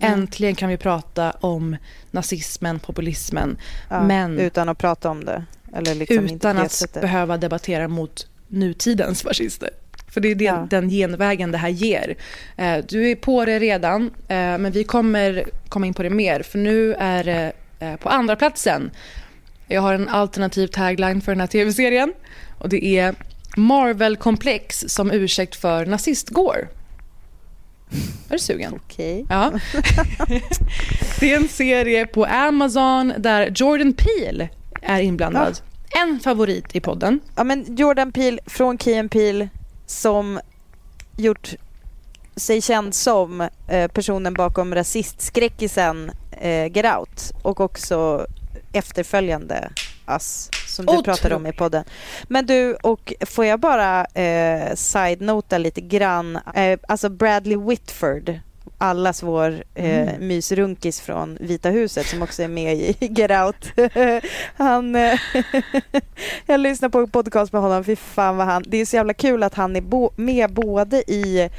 Mm. 0.00 0.12
Äntligen 0.12 0.54
kan 0.54 0.68
vi 0.68 0.76
prata 0.76 1.30
om 1.30 1.76
nazismen, 2.10 2.78
populismen, 2.78 3.56
Ja, 3.90 4.02
men 4.04 4.38
Utan 4.38 4.68
att 4.68 4.78
prata 4.78 5.10
om 5.10 5.24
det. 5.24 5.44
Eller 5.76 5.94
liksom 5.94 6.24
utan 6.24 6.58
att 6.58 6.72
sättet. 6.72 7.02
behöva 7.02 7.36
debattera 7.36 7.88
mot 7.88 8.26
nutidens 8.48 9.22
fascister. 9.22 9.70
För 10.08 10.20
det 10.20 10.28
är 10.28 10.34
det, 10.34 10.44
Ja. 10.44 10.66
den 10.70 10.90
genvägen 10.90 11.52
det 11.52 11.58
här 11.58 11.68
ger. 11.68 12.14
Eh, 12.56 12.78
du 12.88 13.10
är 13.10 13.16
på 13.16 13.44
det 13.44 13.58
redan, 13.58 14.02
eh, 14.28 14.36
men 14.36 14.70
vi 14.70 14.84
kommer 14.84 15.44
komma 15.68 15.86
in 15.86 15.94
på 15.94 16.02
det 16.02 16.10
mer. 16.10 16.42
För 16.42 16.58
nu 16.58 16.94
är 16.94 17.24
det 17.24 17.52
eh, 17.80 17.96
på 17.96 18.08
andra 18.08 18.36
platsen. 18.36 18.90
Jag 19.66 19.80
har 19.82 19.94
en 19.94 20.08
alternativ 20.08 20.66
tagline 20.66 21.20
för 21.20 21.32
den 21.32 21.40
här 21.40 21.46
tv-serien. 21.46 22.12
Och 22.58 22.68
det 22.68 22.84
är 22.86 23.14
Marvel-komplex 23.56 24.84
som 24.88 25.10
ursäkt 25.10 25.56
för 25.56 25.86
nazistgård. 25.86 26.68
Är 28.28 28.32
du 28.32 28.38
sugen? 28.38 28.74
Okej. 28.74 29.26
Ja. 29.28 29.52
det 31.20 31.32
är 31.32 31.36
en 31.36 31.48
serie 31.48 32.06
på 32.06 32.24
Amazon 32.24 33.12
där 33.18 33.52
Jordan 33.54 33.92
Peele 33.92 34.48
är 34.82 35.00
inblandad. 35.00 35.60
En 36.02 36.20
favorit 36.20 36.76
i 36.76 36.80
podden. 36.80 37.20
Ja, 37.36 37.44
men 37.44 37.76
Jordan 37.76 38.12
Peele 38.12 38.38
från 38.46 38.78
Key 38.78 38.98
and 38.98 39.10
Peele 39.10 39.48
som 39.86 40.40
gjort 41.16 41.54
sig 42.36 42.60
känd 42.60 42.94
som 42.94 43.48
eh, 43.68 43.90
personen 43.90 44.34
bakom 44.34 44.74
rasistskräckisen 44.74 46.10
eh, 46.30 46.76
Get 46.76 46.96
Out 46.98 47.32
och 47.42 47.60
också 47.60 48.26
efterföljande 48.72 49.70
Us 50.08 50.50
som 50.66 50.86
du 50.86 50.90
Otroligt. 50.92 51.04
pratade 51.04 51.34
om 51.34 51.46
i 51.46 51.52
podden. 51.52 51.84
Men 52.28 52.46
du, 52.46 52.74
och 52.74 53.12
får 53.26 53.44
jag 53.44 53.60
bara 53.60 54.04
eh, 54.04 54.74
side-nota 54.74 55.58
lite 55.58 55.80
grann. 55.80 56.38
Eh, 56.54 56.78
alltså 56.88 57.08
Bradley 57.08 57.56
Whitford, 57.56 58.38
allas 58.78 59.22
vår 59.22 59.64
eh, 59.74 60.08
Mm. 60.08 60.28
mysrunkis 60.28 61.00
från 61.00 61.38
Vita 61.40 61.70
huset 61.70 62.06
som 62.06 62.22
också 62.22 62.42
är 62.42 62.48
med 62.48 62.74
i 62.76 62.96
Get 63.00 63.30
Out. 63.30 63.72
han, 64.56 64.96
eh, 64.96 65.18
jag 66.46 66.60
lyssnar 66.60 66.88
på 66.88 66.98
en 66.98 67.10
podcast 67.10 67.52
med 67.52 67.62
honom, 67.62 67.84
fy 67.84 67.96
fan 67.96 68.36
vad 68.36 68.46
han, 68.46 68.64
det 68.66 68.76
är 68.76 68.86
så 68.86 68.96
jävla 68.96 69.14
kul 69.14 69.42
att 69.42 69.54
han 69.54 69.76
är 69.76 69.80
bo, 69.80 70.10
med 70.16 70.52
både 70.52 70.96
i 71.10 71.50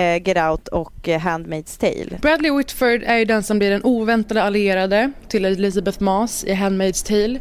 Get 0.00 0.36
Out 0.36 0.68
och 0.68 1.08
eh, 1.08 1.20
Handmaid's 1.20 1.80
Tale. 1.80 2.18
Bradley 2.22 2.50
Whitford 2.56 3.02
är 3.02 3.16
ju 3.16 3.24
den 3.24 3.42
som 3.42 3.58
blir 3.58 3.70
den 3.70 3.84
oväntade 3.84 4.42
allierade 4.42 5.12
till 5.28 5.44
Elizabeth 5.44 6.02
Moss 6.02 6.44
i 6.44 6.52
Handmaid's 6.52 7.06
Tale. 7.06 7.40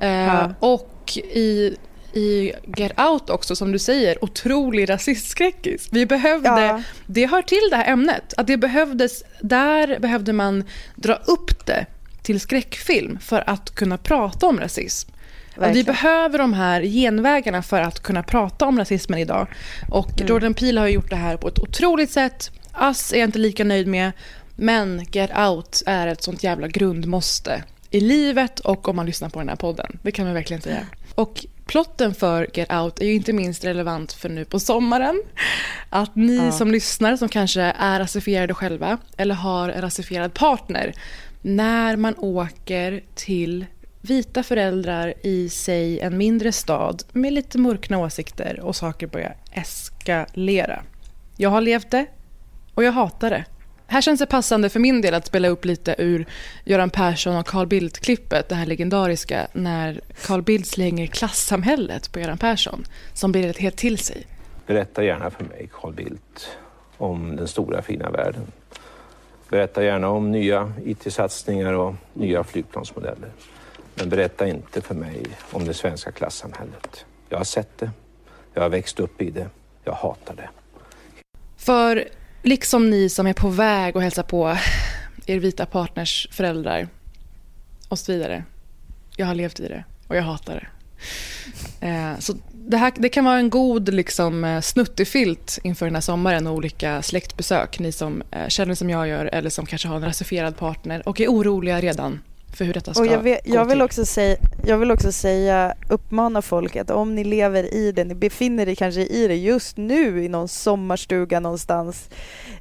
Eh, 0.00 0.34
Ja. 0.34 0.54
Och 0.60 1.18
i, 1.32 1.76
i 2.12 2.52
Get 2.76 3.00
Out 3.00 3.30
också, 3.30 3.56
som 3.56 3.72
du 3.72 3.78
säger, 3.78 4.24
otrolig 4.24 4.90
rasistskräckis. 4.90 5.88
Vi 5.92 6.06
behövde, 6.06 6.48
Ja. 6.48 6.82
det 7.06 7.26
hör 7.26 7.42
till 7.42 7.68
det 7.70 7.76
här 7.76 7.92
ämnet, 7.92 8.34
att 8.36 8.46
det 8.46 8.56
behövdes, 8.56 9.22
där 9.40 9.98
behövde 9.98 10.32
man 10.32 10.64
dra 10.96 11.14
upp 11.14 11.66
det 11.66 11.86
till 12.22 12.40
skräckfilm 12.40 13.18
för 13.20 13.44
att 13.50 13.74
kunna 13.74 13.98
prata 13.98 14.46
om 14.46 14.60
rasism. 14.60 15.10
Och 15.56 15.62
vi 15.62 15.66
Verkligen. 15.66 15.86
behöver 15.86 16.38
de 16.38 16.52
här 16.52 16.82
genvägarna 16.82 17.62
för 17.62 17.80
att 17.80 18.00
kunna 18.00 18.22
prata 18.22 18.66
om 18.66 18.78
rasismen 18.78 19.18
idag. 19.18 19.46
Och 19.90 20.10
Jordan 20.26 20.54
Peele 20.54 20.80
har 20.80 20.88
gjort 20.88 21.10
det 21.10 21.16
här 21.16 21.36
på 21.36 21.48
ett 21.48 21.58
otroligt 21.58 22.10
sätt. 22.10 22.50
Us 22.80 23.12
är 23.12 23.18
jag 23.18 23.28
inte 23.28 23.38
lika 23.38 23.64
nöjd 23.64 23.86
med, 23.86 24.12
men 24.56 25.06
Get 25.12 25.30
Out 25.38 25.82
är 25.86 26.06
ett 26.06 26.22
sånt 26.22 26.42
jävla 26.44 26.68
grundmåste 26.68 27.62
i 27.90 28.00
livet 28.00 28.60
och 28.60 28.88
om 28.88 28.96
man 28.96 29.06
lyssnar 29.06 29.28
på 29.28 29.38
den 29.38 29.48
här 29.48 29.56
podden. 29.56 29.98
Det 30.02 30.12
kan 30.12 30.24
man 30.24 30.34
verkligen 30.34 30.62
säga. 30.62 30.86
Och 31.14 31.46
plotten 31.66 32.14
för 32.14 32.48
Get 32.54 32.72
Out 32.72 33.00
är 33.00 33.06
ju 33.06 33.14
inte 33.14 33.32
minst 33.32 33.64
relevant 33.64 34.12
för 34.12 34.28
nu 34.28 34.44
på 34.44 34.60
sommaren. 34.60 35.22
Att 35.90 36.16
ni 36.16 36.36
Ja. 36.36 36.52
som 36.52 36.70
lyssnar, 36.70 37.16
som 37.16 37.28
kanske 37.28 37.60
är 37.78 37.98
rasifierade 37.98 38.54
själva 38.54 38.98
eller 39.16 39.34
har 39.34 39.68
en 39.68 39.82
rasifierad 39.82 40.34
partner, 40.34 40.94
när 41.42 41.96
man 41.96 42.14
åker 42.18 43.02
till 43.14 43.66
vita 44.04 44.42
föräldrar 44.42 45.14
i 45.22 45.48
sig 45.48 46.00
en 46.00 46.16
mindre 46.16 46.52
stad 46.52 47.02
med 47.12 47.32
lite 47.32 47.58
mörkna 47.58 47.98
åsikter 47.98 48.60
och 48.60 48.76
saker 48.76 49.06
börjar 49.06 49.36
eskalera. 49.52 50.82
Jag 51.36 51.50
har 51.50 51.60
levt 51.60 51.90
det 51.90 52.06
och 52.74 52.84
jag 52.84 52.92
hatar 52.92 53.30
det. 53.30 53.44
Här 53.86 54.00
känns 54.00 54.20
det 54.20 54.26
passande 54.26 54.68
för 54.68 54.80
min 54.80 55.00
del 55.00 55.14
att 55.14 55.26
spela 55.26 55.48
upp 55.48 55.64
lite 55.64 55.94
ur 55.98 56.26
Göran 56.64 56.90
Persson 56.90 57.36
och 57.36 57.46
Carl 57.46 57.66
Bildt-klippet, 57.66 58.48
det 58.48 58.54
här 58.54 58.66
legendariska, 58.66 59.46
när 59.52 60.00
Carl 60.26 60.42
Bildt 60.42 60.68
slänger 60.68 61.06
klassamhället 61.06 62.12
på 62.12 62.20
Göran 62.20 62.38
Persson, 62.38 62.84
som 63.12 63.32
blir 63.32 63.50
ett 63.50 63.58
helt 63.58 63.76
till 63.76 63.98
sig. 63.98 64.26
Berätta 64.66 65.04
gärna 65.04 65.30
för 65.30 65.44
mig, 65.44 65.68
Carl 65.72 65.94
Bildt, 65.94 66.56
om 66.96 67.36
den 67.36 67.48
stora 67.48 67.82
fina 67.82 68.10
världen. 68.10 68.46
Berätta 69.48 69.84
gärna 69.84 70.08
om 70.08 70.30
nya 70.30 70.72
IT-satsningar 70.84 71.72
och 71.72 71.94
nya 72.12 72.44
flygplansmodeller. 72.44 73.30
Men 73.94 74.08
berätta 74.08 74.48
inte 74.48 74.80
för 74.80 74.94
mig 74.94 75.22
om 75.50 75.64
det 75.64 75.74
svenska 75.74 76.12
klassamhället. 76.12 77.04
Jag 77.28 77.38
har 77.38 77.44
sett 77.44 77.78
det, 77.78 77.90
jag 78.54 78.62
har 78.62 78.68
växt 78.68 79.00
upp 79.00 79.22
i 79.22 79.30
det, 79.30 79.48
jag 79.84 79.92
hatar 79.92 80.34
det. 80.34 80.48
För 81.56 82.08
liksom 82.42 82.90
ni 82.90 83.08
som 83.08 83.26
är 83.26 83.34
på 83.34 83.48
väg 83.48 83.96
att 83.96 84.02
hälsa 84.02 84.22
på 84.22 84.56
er 85.26 85.38
vita 85.38 85.66
partners 85.66 86.28
föräldrar 86.30 86.88
och 87.88 87.98
så 87.98 88.12
vidare. 88.12 88.44
Jag 89.16 89.26
har 89.26 89.34
levt 89.34 89.60
i 89.60 89.68
det 89.68 89.84
och 90.08 90.16
jag 90.16 90.22
hatar 90.22 90.54
det. 90.54 90.68
Eh, 91.86 92.18
så 92.18 92.34
det, 92.52 92.76
här, 92.76 92.92
det 92.96 93.08
kan 93.08 93.24
vara 93.24 93.38
en 93.38 93.50
god 93.50 93.94
liksom, 93.94 94.44
eh, 94.44 94.60
snuttefilt 94.60 95.58
inför 95.62 95.86
den 95.86 95.94
här 95.94 96.02
sommaren 96.02 96.46
och 96.46 96.54
olika 96.54 97.02
släktbesök. 97.02 97.78
Ni 97.78 97.92
som 97.92 98.22
eh, 98.30 98.48
känner 98.48 98.74
som 98.74 98.90
jag 98.90 99.08
gör 99.08 99.26
eller 99.26 99.50
som 99.50 99.66
kanske 99.66 99.88
har 99.88 99.96
en 99.96 100.04
rasifierad 100.04 100.56
partner 100.56 101.08
och 101.08 101.20
är 101.20 101.28
oroliga 101.28 101.80
redan 101.80 102.20
för 102.56 102.64
hur 102.64 102.72
detta 102.74 102.94
ska 102.94 103.02
Och 103.02 103.06
jag, 103.08 103.18
vet, 103.22 103.40
jag, 103.44 103.64
vill 103.64 103.72
till. 103.72 103.82
också 103.82 104.04
säga, 104.06 104.36
jag 104.66 104.78
vill 104.78 104.90
också 104.90 105.12
säga, 105.12 105.74
uppmana 105.88 106.42
folk 106.42 106.76
att 106.76 106.90
om 106.90 107.14
ni 107.14 107.24
lever 107.24 107.74
i 107.74 107.92
det, 107.92 108.04
ni 108.04 108.14
befinner 108.14 108.68
er 108.68 108.74
kanske 108.74 109.00
i 109.00 109.28
det 109.28 109.36
just 109.36 109.76
nu 109.76 110.24
i 110.24 110.28
någon 110.28 110.48
sommarstuga 110.48 111.40
någonstans 111.40 112.08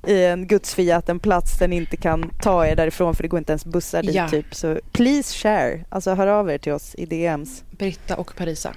i 0.07 0.23
en 0.23 0.47
gudsförgäten 0.47 1.19
plats 1.19 1.59
där 1.59 1.67
ni 1.67 1.75
inte 1.75 1.97
kan 1.97 2.31
ta 2.41 2.65
er 2.67 2.75
därifrån 2.75 3.15
för 3.15 3.23
det 3.23 3.29
går 3.29 3.37
inte 3.37 3.51
ens 3.51 3.65
bussar 3.65 4.03
dit 4.03 4.15
Ja. 4.15 4.29
typ. 4.29 4.55
Så 4.55 4.79
please 4.91 5.37
share, 5.37 5.79
alltså 5.89 6.13
hör 6.13 6.27
av 6.27 6.49
er 6.51 6.57
till 6.57 6.71
oss 6.73 6.95
i 6.95 7.05
DMs. 7.05 7.63
Britta 7.71 8.15
och 8.15 8.35
Parisa. 8.35 8.73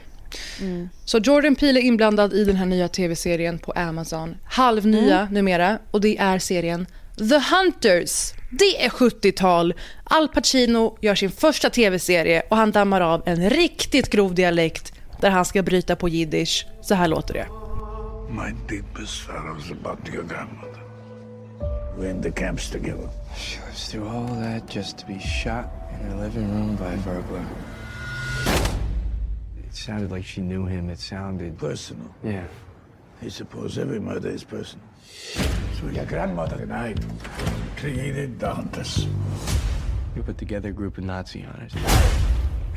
Mm. 0.60 0.88
Så 1.04 1.18
Jordan 1.18 1.54
Peele 1.54 1.80
är 1.80 1.82
inblandad 1.82 2.32
i 2.32 2.44
den 2.44 2.56
här 2.56 2.66
nya 2.66 2.88
tv-serien 2.88 3.58
på 3.58 3.72
Amazon. 3.72 4.36
Halvnya 4.44 5.20
Mm. 5.20 5.34
numera. 5.34 5.78
Och 5.90 6.00
det 6.00 6.18
är 6.18 6.38
serien 6.38 6.86
The 7.18 7.40
Hunters. 7.54 8.32
Det 8.58 8.84
är 8.84 8.88
70-tal. 8.88 9.74
Al 10.04 10.28
Pacino 10.28 10.98
gör 11.00 11.14
sin 11.14 11.30
första 11.30 11.70
tv-serie 11.70 12.42
och 12.50 12.56
han 12.56 12.72
dammar 12.72 13.00
av 13.00 13.22
en 13.26 13.50
riktigt 13.50 14.10
grov 14.10 14.34
dialekt 14.34 14.92
där 15.20 15.30
han 15.30 15.44
ska 15.44 15.62
bryta 15.62 15.96
på 15.96 16.08
jiddisch. 16.08 16.66
Så 16.80 16.94
här 16.94 17.08
låter 17.08 17.34
det. 17.34 17.46
My 18.30 18.76
deepest 18.76 19.26
sorrows 19.26 19.70
about 19.70 20.14
your 20.14 20.24
grandmother. 20.24 20.80
We're 21.98 22.10
in 22.10 22.22
the 22.22 22.30
camps 22.30 22.70
together. 22.70 23.08
She 23.36 23.60
lives 23.66 23.88
through 23.90 24.08
all 24.08 24.26
that 24.26 24.76
just 24.76 24.98
to 24.98 25.06
be 25.06 25.20
shot 25.20 25.64
in 25.90 26.10
her 26.10 26.24
living 26.24 26.48
room 26.50 26.76
by 26.76 26.84
a 26.84 26.98
burglar. 27.04 27.46
It 29.68 29.76
sounded 29.76 30.10
like 30.10 30.26
she 30.26 30.40
knew 30.40 30.66
him. 30.66 30.90
It 30.90 30.98
sounded 30.98 31.58
Personal. 31.58 32.08
Yeah. 32.24 32.44
I 33.22 33.28
suppose 33.30 33.78
every 33.78 34.00
murder 34.00 34.34
is 34.34 34.44
personal. 34.44 34.86
So 35.80 35.90
your 35.92 36.06
grandmother 36.06 36.62
and 36.62 36.72
I 36.72 36.94
created 37.80 38.40
the 38.40 38.46
hunters. 38.46 39.06
You 40.16 40.22
put 40.22 40.38
together 40.38 40.68
a 40.68 40.72
group 40.72 40.98
of 40.98 41.04
Nazi 41.04 41.40
hunters. 41.40 41.74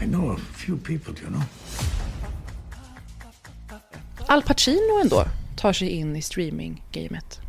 I 0.02 0.06
know 0.06 0.32
a 0.32 0.38
few 0.38 0.78
people, 0.78 1.14
you 1.24 1.30
know. 1.30 1.44
Al 4.28 4.42
Pacino 4.42 5.00
ändå 5.02 5.26
tar 5.56 5.74
sig 5.74 5.90
in 5.90 6.16
i 6.16 6.22
streaming-gamet. 6.22 7.40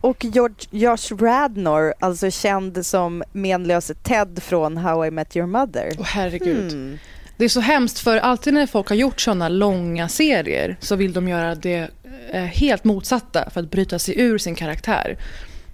Och 0.00 0.24
George, 0.24 0.66
Josh 0.70 1.12
Radnor, 1.12 1.94
alltså 2.00 2.30
känd 2.30 2.86
som 2.86 3.22
menlöse 3.32 3.94
Ted 3.94 4.42
från 4.42 4.76
How 4.76 5.06
I 5.06 5.10
Met 5.10 5.36
Your 5.36 5.46
Mother. 5.46 5.92
Åh 5.98 6.04
herregud. 6.04 6.72
Hmm. 6.72 6.98
Det 7.42 7.46
är 7.46 7.48
så 7.48 7.60
hemskt 7.60 7.98
för 7.98 8.16
alltid 8.16 8.54
när 8.54 8.66
folk 8.66 8.88
har 8.88 8.96
gjort 8.96 9.20
såna 9.20 9.48
långa 9.48 10.08
serier 10.08 10.76
så 10.80 10.96
vill 10.96 11.12
de 11.12 11.28
göra 11.28 11.54
det 11.54 11.90
eh, 12.32 12.42
helt 12.42 12.84
motsatta 12.84 13.50
för 13.50 13.60
att 13.60 13.70
bryta 13.70 13.98
sig 13.98 14.20
ur 14.20 14.38
sin 14.38 14.54
karaktär. 14.54 15.18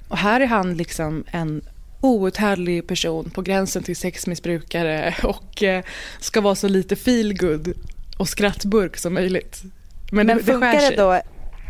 Och 0.09 0.18
här 0.18 0.40
är 0.40 0.46
han 0.46 0.76
liksom 0.76 1.24
en 1.31 1.62
outhärdlig 2.00 2.87
person 2.87 3.31
på 3.31 3.42
gränsen 3.42 3.83
till 3.83 3.96
sexmissbrukare 3.96 5.14
och 5.22 5.62
eh, 5.62 5.85
ska 6.20 6.40
vara 6.40 6.54
så 6.54 6.68
lite 6.68 6.96
feelgood 6.96 7.72
och 8.18 8.28
skrattburk 8.28 8.96
som 8.96 9.14
möjligt. 9.14 9.62
Men, 10.12 10.26
Men, 10.26 10.37
det, 10.37 10.42
det 10.42 10.52
funkar 10.52 10.90
det 10.90 10.96
då? 10.96 11.20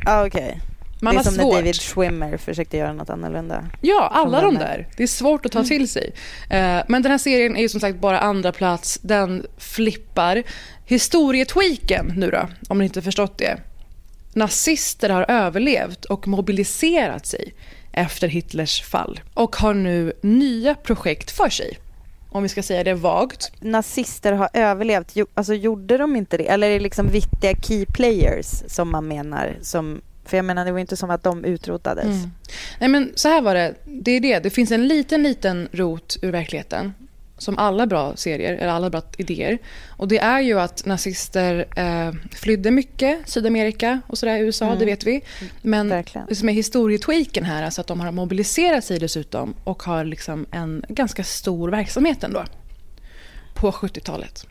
Ah, 0.07 0.27
Okej. 0.27 0.61
Man 1.01 1.15
det 1.15 1.21
är 1.21 1.25
som 1.25 1.35
svårt. 1.35 1.53
när 1.53 1.61
David 1.61 1.81
Schwimmer 1.81 2.37
försökte 2.37 2.77
göra 2.77 2.93
något 2.93 3.11
annorlunda. 3.11 3.65
Ja, 3.81 4.09
alla 4.13 4.41
de 4.41 4.55
där. 4.55 4.89
Det 4.97 5.03
är 5.03 5.07
svårt 5.07 5.47
att 5.47 5.53
ta 5.53 5.65
till 5.65 5.89
sig. 5.89 6.13
Eh, 6.51 6.81
Men 6.89 7.03
den 7.03 7.11
här 7.11 7.19
serien 7.19 7.57
är 7.57 7.61
ju 7.61 7.69
som 7.69 7.81
sagt 7.81 7.99
bara 8.01 8.19
andra 8.21 8.53
plats. 8.53 8.99
Den 9.03 9.47
flippar. 9.59 10.43
Historietweaken 10.87 12.13
nu 12.17 12.31
då, 12.31 12.49
om 12.69 12.79
ni 12.79 12.85
inte 12.85 13.03
förstått 13.03 13.39
det. 13.39 13.57
Nazister 14.35 15.11
har 15.11 15.27
överlevt 15.29 16.05
och 16.05 16.29
mobiliserat 16.29 17.27
sig 17.27 17.55
efter 17.93 18.29
Hitlers 18.29 18.83
fall 18.83 19.21
och 19.35 19.57
har 19.57 19.75
nu 19.75 20.13
nya 20.21 20.75
projekt 20.75 21.31
för 21.31 21.49
sig. 21.49 21.79
Om 22.31 22.43
vi 22.43 22.49
ska 22.49 22.63
säga 22.63 22.85
det 22.85 22.95
vagt. 22.95 23.53
Nazister 23.61 24.33
har 24.33 24.49
överlevt, 24.53 25.17
alltså 25.35 25.55
gjorde 25.55 25.99
de 25.99 26.17
inte 26.17 26.37
det? 26.37 26.49
Eller 26.49 26.69
är 26.69 26.73
det 26.73 26.81
liksom 26.81 27.09
viktiga 27.09 27.55
key 27.63 27.87
players 27.87 28.47
som 28.67 28.91
man 28.91 29.09
menar? 29.09 29.57
Som, 29.63 30.01
för 30.29 30.37
jag 30.37 30.45
menar 30.45 30.65
det 30.65 30.73
var 30.73 30.79
inte 30.79 30.97
som 30.97 31.11
att 31.11 31.23
de 31.23 31.45
utrotades. 31.45 32.05
Mm. 32.05 32.31
Nej 32.81 32.89
men 32.89 33.13
så 33.15 33.29
här 33.29 33.43
var 33.43 33.55
det, 33.55 33.75
det 33.85 34.11
är 34.11 34.21
det. 34.21 34.39
Det 34.39 34.51
finns 34.51 34.71
en 34.71 34.89
liten, 34.89 35.23
liten 35.23 35.69
rot 35.73 36.17
ur 36.23 36.31
verkligheten. 36.33 36.95
Som 37.41 37.59
alla 37.59 37.87
bra 37.87 38.17
serier, 38.17 38.55
eller 38.55 38.73
alla 38.73 38.91
bra 38.91 39.03
idéer. 39.19 39.59
Och 39.89 40.09
det 40.09 40.19
är 40.19 40.41
ju 40.41 40.61
att 40.61 40.87
nazister 40.87 41.67
eh, 41.77 42.13
flydde 42.33 42.71
mycket, 42.71 43.29
Sydamerika 43.29 44.01
och 44.07 44.19
sådär, 44.19 44.39
USA, 44.39 44.65
Mm. 44.67 44.79
det 44.79 44.85
vet 44.85 45.05
vi. 45.05 45.21
Men 45.63 45.89
Verkligen. 45.89 46.27
det 46.29 46.35
som 46.35 46.49
är 46.49 46.53
historietweaken 46.53 47.45
här, 47.45 47.63
alltså 47.63 47.81
att 47.81 47.87
de 47.87 48.01
har 48.01 48.13
mobiliserat 48.13 48.85
sig 48.85 48.99
dessutom 48.99 49.55
och 49.65 49.83
har 49.83 50.05
liksom 50.05 50.47
en 50.51 50.85
ganska 50.89 51.25
stor 51.25 51.69
verksamhet 51.71 52.25
ändå. 52.25 52.45
På 53.55 53.71
70-talet. 53.73 54.47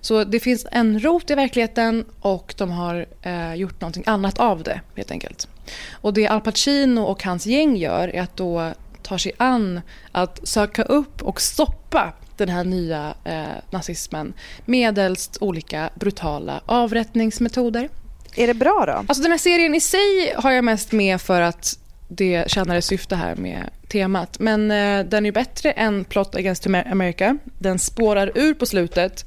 Så 0.00 0.24
det 0.24 0.40
finns 0.40 0.66
en 0.72 1.00
rot 1.00 1.30
i 1.30 1.34
verkligheten 1.34 2.04
och 2.20 2.54
de 2.56 2.70
har 2.70 3.06
eh, 3.22 3.54
gjort 3.54 3.80
någonting 3.80 4.04
annat 4.06 4.38
av 4.38 4.62
det 4.62 4.80
helt 4.96 5.10
enkelt. 5.10 5.48
Och 5.92 6.14
det 6.14 6.28
Al 6.28 6.40
Pacino 6.40 7.00
och 7.00 7.24
hans 7.24 7.46
gäng 7.46 7.76
gör 7.76 8.08
är 8.08 8.22
att 8.22 8.36
då 8.36 8.72
tar 9.02 9.18
sig 9.18 9.32
an 9.36 9.80
att 10.12 10.48
söka 10.48 10.82
upp 10.82 11.22
och 11.22 11.40
stoppa 11.40 12.12
den 12.36 12.48
här 12.48 12.64
nya 12.64 13.14
eh, 13.24 13.44
nazismen 13.70 14.32
medelst 14.64 15.38
olika 15.40 15.90
brutala 15.94 16.60
avrättningsmetoder. 16.66 17.88
Är 18.36 18.46
det 18.46 18.54
bra 18.54 18.84
då? 18.86 18.92
Alltså 18.92 19.22
den 19.22 19.30
här 19.30 19.38
serien 19.38 19.74
i 19.74 19.80
sig 19.80 20.34
har 20.36 20.50
jag 20.50 20.64
mest 20.64 20.92
med 20.92 21.20
för 21.20 21.40
att 21.40 21.78
det 22.08 22.50
tjänar 22.50 22.76
ett 22.76 22.84
syfte 22.84 23.16
här 23.16 23.36
med 23.36 23.70
temat. 23.88 24.38
Men 24.38 24.70
eh, 24.70 25.04
den 25.04 25.26
är 25.26 25.32
bättre 25.32 25.72
än 25.72 26.04
Plot 26.04 26.34
Against 26.34 26.66
Amer- 26.66 26.92
America. 26.92 27.38
Den 27.58 27.78
spårar 27.78 28.32
ur 28.34 28.54
på 28.54 28.66
slutet. 28.66 29.24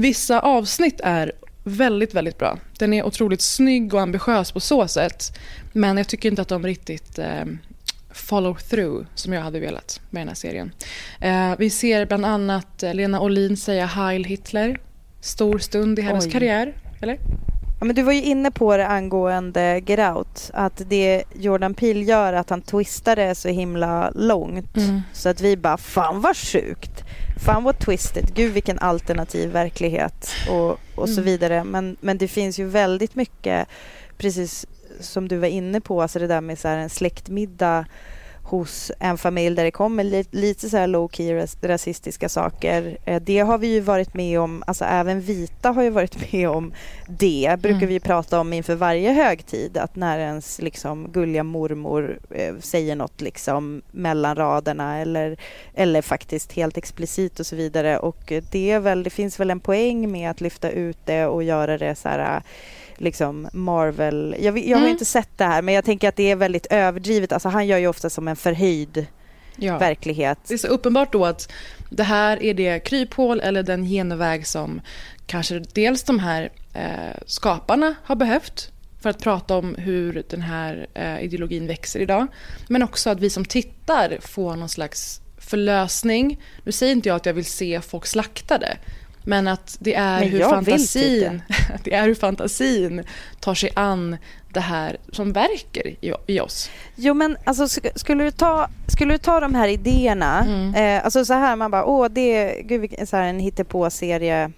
Vissa 0.00 0.40
avsnitt 0.40 1.00
är 1.04 1.32
väldigt, 1.64 2.14
väldigt 2.14 2.38
bra. 2.38 2.58
Den 2.78 2.92
är 2.92 3.06
otroligt 3.06 3.40
snygg 3.40 3.94
och 3.94 4.00
ambitiös 4.00 4.52
på 4.52 4.60
så 4.60 4.88
sätt. 4.88 5.38
Men 5.72 5.96
jag 5.96 6.08
tycker 6.08 6.28
inte 6.28 6.42
att 6.42 6.48
de 6.48 6.66
riktigt 6.66 7.18
eh, 7.18 7.44
follow 8.10 8.54
through 8.54 9.06
som 9.14 9.32
jag 9.32 9.42
hade 9.42 9.60
velat 9.60 10.00
med 10.10 10.20
den 10.20 10.28
här 10.28 10.34
serien. 10.34 10.72
Eh, 11.20 11.52
vi 11.58 11.70
ser 11.70 12.06
bland 12.06 12.26
annat 12.26 12.82
eh, 12.82 12.94
Lena 12.94 13.20
Olin 13.20 13.56
säga 13.56 13.86
Heil 13.86 14.24
Hitler. 14.24 14.80
Stor 15.20 15.58
stund 15.58 15.98
i 15.98 16.02
hennes 16.02 16.26
Oj. 16.26 16.32
karriär, 16.32 16.74
eller? 17.00 17.18
Ja, 17.80 17.84
men 17.84 17.96
du 17.96 18.02
var 18.02 18.12
ju 18.12 18.22
inne 18.22 18.50
på 18.50 18.76
det 18.76 18.86
angående 18.86 19.82
Get 19.86 19.98
Out. 20.16 20.50
Att 20.54 20.82
det 20.88 21.24
Jordan 21.34 21.74
Peele 21.74 22.04
gör 22.04 22.32
att 22.32 22.50
han 22.50 22.62
twistar 22.62 23.16
det 23.16 23.34
så 23.34 23.48
himla 23.48 24.10
långt. 24.14 24.76
Mm. 24.76 25.02
Så 25.12 25.28
att 25.28 25.40
vi 25.40 25.56
bara, 25.56 25.76
fan 25.76 26.20
vad 26.20 26.36
sjukt. 26.36 27.04
Fan 27.38 27.64
vad 27.64 27.78
twisted. 27.78 28.34
Gud 28.34 28.52
vilken 28.52 28.78
alternativ 28.78 29.48
verklighet 29.50 30.30
och, 30.50 30.70
och 30.94 31.08
så 31.08 31.12
Mm. 31.20 31.24
vidare. 31.24 31.64
Men, 31.64 31.96
men 32.00 32.18
det 32.18 32.28
finns 32.28 32.58
ju 32.58 32.64
väldigt 32.66 33.14
mycket, 33.14 33.68
precis 34.18 34.66
som 35.00 35.28
du 35.28 35.36
var 35.36 35.48
inne 35.48 35.80
på, 35.80 36.02
alltså 36.02 36.18
det 36.18 36.26
där 36.26 36.40
med 36.40 36.58
så 36.58 36.68
en 36.68 36.90
släktmiddag 36.90 37.84
hos 38.48 38.92
en 38.98 39.18
familj 39.18 39.56
där 39.56 39.64
det 39.64 39.70
kommer 39.70 40.04
lite, 40.04 40.36
lite 40.36 40.68
så 40.70 40.76
här 40.76 40.86
low 40.86 41.08
key 41.12 41.34
ras, 41.34 41.56
rasistiska 41.62 42.28
saker. 42.28 42.98
Eh, 43.04 43.22
Det 43.22 43.38
har 43.38 43.58
vi 43.58 43.66
ju 43.66 43.80
varit 43.80 44.14
med 44.14 44.40
om, 44.40 44.62
alltså 44.66 44.84
även 44.84 45.20
vita 45.20 45.70
har 45.70 45.82
ju 45.82 45.90
varit 45.90 46.32
med 46.32 46.48
om 46.48 46.72
det. 47.08 47.56
Brukar 47.58 47.76
Mm. 47.78 47.88
vi 47.88 48.00
prata 48.00 48.40
om 48.40 48.52
inför 48.52 48.74
varje 48.74 49.12
högtid 49.12 49.76
att 49.78 49.96
när 49.96 50.18
ens 50.18 50.60
liksom 50.62 51.08
gulliga 51.12 51.42
mormor 51.42 52.18
eh, 52.30 52.54
säger 52.60 52.96
något 52.96 53.20
liksom 53.20 53.82
mellan 53.90 54.36
raderna 54.36 54.98
eller, 54.98 55.36
eller 55.74 56.02
faktiskt 56.02 56.52
helt 56.52 56.76
explicit 56.76 57.40
och 57.40 57.46
så 57.46 57.56
vidare. 57.56 57.98
Och 57.98 58.32
det, 58.50 58.78
väl, 58.78 59.02
det 59.02 59.10
finns 59.10 59.40
väl 59.40 59.50
en 59.50 59.60
poäng 59.60 60.12
med 60.12 60.30
att 60.30 60.40
lyfta 60.40 60.70
ut 60.70 60.98
det 61.04 61.26
och 61.26 61.42
göra 61.42 61.78
det 61.78 61.94
så 61.94 62.08
här 62.08 62.42
liksom 63.00 63.48
Marvel. 63.52 64.36
Jag, 64.40 64.58
jag 64.58 64.76
har 64.76 64.82
Mm. 64.82 64.90
inte 64.90 65.04
sett 65.04 65.38
det 65.38 65.44
här 65.44 65.62
men 65.62 65.74
jag 65.74 65.84
tänker 65.84 66.08
att 66.08 66.16
det 66.16 66.30
är 66.30 66.36
väldigt 66.36 66.66
överdrivet. 66.70 67.32
Alltså 67.32 67.48
han 67.48 67.66
gör 67.66 67.78
ju 67.78 67.86
ofta 67.88 68.10
som 68.10 68.28
en 68.28 68.36
förhöjd 68.36 69.06
Ja. 69.60 69.78
verklighet. 69.78 70.38
Det 70.48 70.54
är 70.54 70.58
så 70.58 70.66
uppenbart 70.68 71.12
då 71.12 71.24
att 71.26 71.52
det 71.90 72.02
här 72.02 72.42
är 72.42 72.54
det 72.54 72.80
kryphål 72.80 73.40
eller 73.40 73.62
den 73.62 73.84
genväg 73.84 74.46
som 74.46 74.80
kanske 75.26 75.58
dels 75.58 76.02
de 76.02 76.18
här 76.18 76.50
eh, 76.74 77.20
skaparna 77.26 77.94
har 78.04 78.16
behövt 78.16 78.72
för 79.00 79.10
att 79.10 79.18
prata 79.22 79.56
om 79.56 79.74
hur 79.78 80.22
den 80.30 80.42
här 80.42 80.86
eh, 80.94 81.20
ideologin 81.24 81.66
växer 81.66 82.00
idag. 82.00 82.26
Men 82.68 82.82
också 82.82 83.10
att 83.10 83.20
vi 83.20 83.30
som 83.30 83.44
tittar 83.44 84.18
får 84.20 84.56
någon 84.56 84.68
slags 84.68 85.20
förlösning. 85.38 86.40
Nu 86.64 86.72
säger 86.72 86.92
inte 86.92 87.08
jag 87.08 87.16
att 87.16 87.26
jag 87.26 87.34
vill 87.34 87.44
se 87.44 87.80
folk 87.80 88.06
slaktade. 88.06 88.76
Men 89.28 89.48
att 89.48 89.76
det 89.80 89.94
är, 89.94 90.20
Men 90.20 90.28
hur 90.28 90.40
fantasin, 90.40 91.42
det 91.84 91.94
är 91.94 92.04
hur 92.06 92.14
fantasin 92.14 93.04
tar 93.40 93.54
sig 93.54 93.70
an 93.76 94.16
det 94.52 94.60
här 94.60 94.96
som 95.12 95.32
verkar 95.32 95.82
i, 96.26 96.40
oss. 96.40 96.70
Jo 96.96 97.14
men 97.14 97.36
alltså 97.44 97.64
sk- 97.64 97.98
skulle 97.98 98.24
du 98.24 98.30
ta, 98.30 98.68
skulle 98.86 99.14
du 99.14 99.18
ta 99.18 99.40
de 99.40 99.54
här 99.54 99.68
idéerna, 99.68 100.44
Mm. 100.44 100.74
eh, 100.74 101.04
alltså 101.04 101.24
så 101.24 101.34
här 101.34 101.56
man 101.56 101.70
bara 101.70 101.84
åh 101.84 102.08
det 102.10 102.20
är 102.36 102.62
gud, 102.62 103.08
så 103.08 103.16
här 103.16 103.24
en 103.28 103.38
hittepå-serie. 103.40 104.50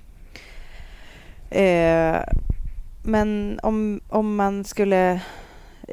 Eh, 1.51 2.17
men 3.03 3.61
om, 3.63 4.01
om 4.09 4.37
man 4.37 4.65
skulle 4.65 5.21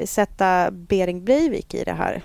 sätta 0.06 0.72
Bering 0.72 1.26
Breivik 1.26 1.74
i 1.74 1.84
det 1.84 1.94
här 1.94 2.22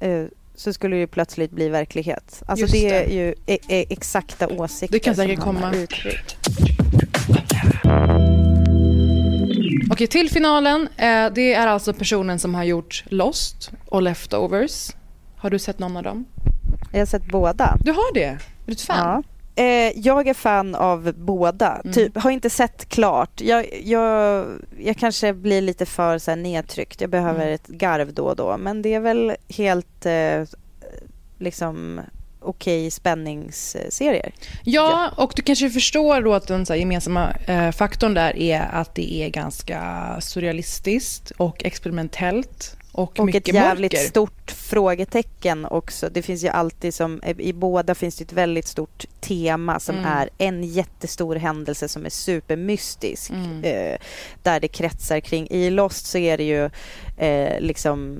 eh, 0.00 0.24
så 0.54 0.72
skulle 0.72 0.96
det 0.96 1.00
ju 1.00 1.06
plötsligt 1.06 1.50
bli 1.50 1.68
verklighet. 1.68 2.42
Alltså 2.46 2.66
det 2.66 2.88
det. 2.88 3.04
är 3.04 3.10
ju 3.10 3.34
e- 3.46 3.58
e- 3.68 3.86
exakta 3.90 4.48
åsikter 4.48 4.92
Det 4.92 4.98
kan 4.98 5.14
säkert 5.16 5.40
komma. 5.40 5.74
uttryckt. 5.74 6.36
Okej, 9.90 10.06
till 10.06 10.30
finalen. 10.30 10.88
Eh, 10.96 11.26
det 11.34 11.54
är 11.54 11.66
alltså 11.66 11.92
personen 11.92 12.38
som 12.38 12.54
har 12.54 12.64
gjort 12.64 13.04
Lost 13.08 13.70
och 13.86 14.02
Leftovers. 14.02 14.90
Har 15.36 15.50
du 15.50 15.58
sett 15.58 15.78
någon 15.78 15.96
av 15.96 16.02
dem? 16.02 16.24
Jag 16.92 16.98
har 17.00 17.06
sett 17.06 17.26
båda. 17.26 17.76
Du 17.80 17.90
har 17.92 18.14
det? 18.14 18.24
Är 18.24 18.38
du 18.66 18.72
ett 18.72 18.80
fan? 18.80 19.22
Ja. 19.24 19.33
Eh, 19.56 19.98
jag 19.98 20.28
är 20.28 20.34
fan 20.34 20.74
av 20.74 21.12
båda. 21.16 21.80
Mm. 21.84 21.94
Typ, 21.94 22.16
har 22.16 22.30
inte 22.30 22.50
sett 22.50 22.88
klart. 22.88 23.40
Jag, 23.40 23.66
jag, 23.84 24.46
jag 24.78 24.96
kanske 24.96 25.32
blir 25.32 25.60
lite 25.60 25.86
för 25.86 26.18
så 26.18 26.30
här, 26.30 26.36
nedtryckt. 26.36 27.00
Jag 27.00 27.10
behöver 27.10 27.40
Mm. 27.40 27.54
ett 27.54 27.66
garv 27.66 28.12
då 28.14 28.24
och 28.24 28.36
då. 28.36 28.56
Men 28.58 28.82
det 28.82 28.94
är 28.94 29.00
väl 29.00 29.36
helt 29.48 30.06
eh, 30.06 30.42
liksom 31.38 32.00
okej 32.40 32.90
spänningsserier. 32.90 34.32
Ja, 34.64 35.10
och 35.16 35.32
du 35.36 35.42
kanske 35.42 35.70
förstår 35.70 36.22
då 36.22 36.34
att 36.34 36.48
den 36.48 36.66
så 36.66 36.74
gemensamma 36.74 37.30
eh, 37.46 37.70
faktorn 37.70 38.14
där 38.14 38.36
är 38.36 38.68
att 38.72 38.94
det 38.94 39.14
är 39.14 39.28
ganska 39.28 39.80
surrealistiskt 40.20 41.30
och 41.36 41.64
experimentellt 41.64 42.76
och, 42.94 43.20
Och 43.20 43.34
ett 43.34 43.48
jävligt 43.48 43.92
mörker. 43.92 44.08
stort 44.08 44.50
frågetecken 44.50 45.64
också. 45.66 46.08
Det 46.12 46.22
finns 46.22 46.44
ju 46.44 46.48
alltid 46.48 46.94
som, 46.94 47.20
i 47.38 47.52
båda 47.52 47.94
finns 47.94 48.16
det 48.16 48.24
ett 48.24 48.32
väldigt 48.32 48.66
stort 48.66 49.04
tema 49.20 49.80
som 49.80 49.96
Mm. 49.96 50.10
är 50.10 50.30
en 50.38 50.64
jättestor 50.64 51.36
händelse 51.36 51.88
som 51.88 52.06
är 52.06 52.10
supermystisk. 52.10 53.30
Mm. 53.30 53.64
Eh, 53.64 53.98
där 54.42 54.60
det 54.60 54.68
kretsar 54.68 55.20
kring, 55.20 55.46
i 55.50 55.70
Lost 55.70 56.06
så 56.06 56.18
är 56.18 56.36
det 56.38 56.44
ju 56.44 56.70
eh, 57.26 57.60
liksom 57.60 58.18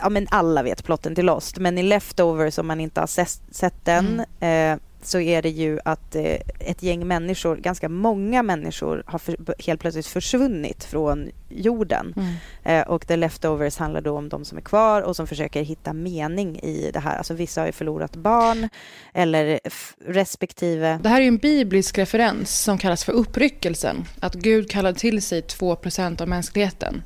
Ja 0.00 0.08
men 0.08 0.26
alla 0.30 0.62
vet 0.62 0.84
plotten 0.84 1.14
till 1.14 1.26
Lost 1.26 1.58
men 1.58 1.78
i 1.78 1.82
Leftovers 1.82 2.58
om 2.58 2.66
man 2.66 2.80
inte 2.80 3.00
har 3.00 3.06
sett, 3.06 3.40
sett 3.50 3.84
den 3.84 4.22
Mm. 4.40 4.72
eh, 4.74 4.78
så 5.02 5.20
är 5.20 5.42
det 5.42 5.48
ju 5.48 5.78
att 5.84 6.14
eh, 6.14 6.38
ett 6.58 6.82
gäng 6.82 7.06
människor, 7.06 7.56
ganska 7.56 7.88
många 7.88 8.42
människor 8.42 9.02
har 9.06 9.18
för, 9.18 9.36
helt 9.66 9.80
plötsligt 9.80 10.06
försvunnit 10.06 10.84
från 10.84 11.30
jorden. 11.48 12.14
Mm. 12.16 12.34
Eh, 12.64 12.88
och 12.88 13.06
The 13.06 13.16
Leftovers 13.16 13.78
handlar 13.78 14.00
då 14.00 14.18
om 14.18 14.28
de 14.28 14.44
som 14.44 14.58
är 14.58 14.62
kvar 14.62 15.02
och 15.02 15.16
som 15.16 15.26
försöker 15.26 15.62
hitta 15.62 15.92
mening 15.92 16.58
i 16.58 16.90
det 16.92 17.00
här. 17.00 17.16
Alltså 17.16 17.34
vissa 17.34 17.60
har 17.60 17.66
ju 17.66 17.72
förlorat 17.72 18.16
barn 18.16 18.68
eller 19.14 19.60
respektive... 20.06 20.98
Det 21.02 21.08
här 21.08 21.16
är 21.16 21.22
ju 21.22 21.28
en 21.28 21.36
biblisk 21.36 21.98
referens 21.98 22.62
som 22.62 22.78
kallas 22.78 23.04
för 23.04 23.12
uppryckelsen. 23.12 24.04
Att 24.20 24.34
Gud 24.34 24.70
kallade 24.70 24.98
till 24.98 25.22
sig 25.22 25.40
2% 25.40 26.22
av 26.22 26.28
mänskligheten. 26.28 27.02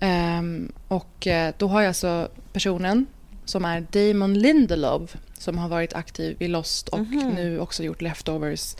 Ehm, 0.00 0.72
och 0.88 1.26
eh, 1.26 1.54
då 1.58 1.68
har 1.68 1.80
jag 1.80 1.88
alltså 1.88 2.28
personen 2.52 3.06
som 3.44 3.64
är 3.64 3.80
Damon 3.90 4.34
Lindelof 4.34 5.16
som 5.42 5.58
har 5.58 5.68
varit 5.68 5.92
aktiv 5.94 6.36
i 6.40 6.48
Lost 6.48 6.88
och 6.88 6.98
Mhm. 7.00 7.28
nu 7.34 7.60
också 7.60 7.82
gjort 7.82 8.02
Leftovers. 8.02 8.74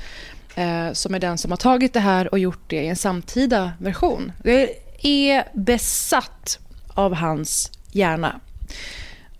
Eh, 0.55 0.93
som 0.93 1.15
är 1.15 1.19
den 1.19 1.39
som 1.39 1.51
har 1.51 1.59
tagit 1.59 1.93
det 1.93 2.01
här 2.01 2.33
och 2.33 2.39
gjort 2.39 2.61
det 2.71 2.83
i 2.83 2.89
en 2.89 2.97
samtida 2.97 3.73
version. 3.79 4.33
Jag 4.45 4.69
är 5.03 5.45
besatt 5.55 6.59
av 6.89 7.15
hans 7.15 7.73
hjärna. 7.93 8.41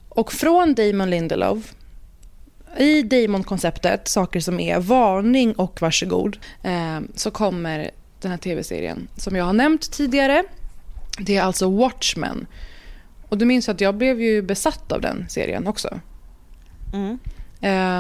Och 0.09 0.33
från 0.33 0.75
Damon 0.75 1.11
Lindelof 1.11 1.75
i 2.79 3.03
Damon-konceptet, 3.03 4.09
saker 4.09 4.41
som 4.41 4.61
är 4.61 4.81
varning 4.81 5.53
och 5.53 5.83
varsågod, 5.83 6.39
eh, 6.63 7.01
så 7.15 7.31
kommer 7.31 7.91
den 8.21 8.31
här 8.31 8.39
tv-serien 8.39 9.09
som 9.17 9.37
jag 9.37 9.45
har 9.45 9.53
nämnt 9.53 9.93
tidigare. 9.93 10.45
Det 11.19 11.37
är 11.37 11.43
alltså 11.43 11.71
Watchmen. 11.71 12.47
Och 13.29 13.39
du 13.39 13.45
minns 13.45 13.69
att 13.69 13.81
jag 13.81 13.95
blev 13.95 14.21
ju 14.21 14.43
besatt 14.43 14.93
av 14.93 15.01
den 15.01 15.27
serien 15.29 15.67
också. 15.67 16.01
Mm. 16.93 17.19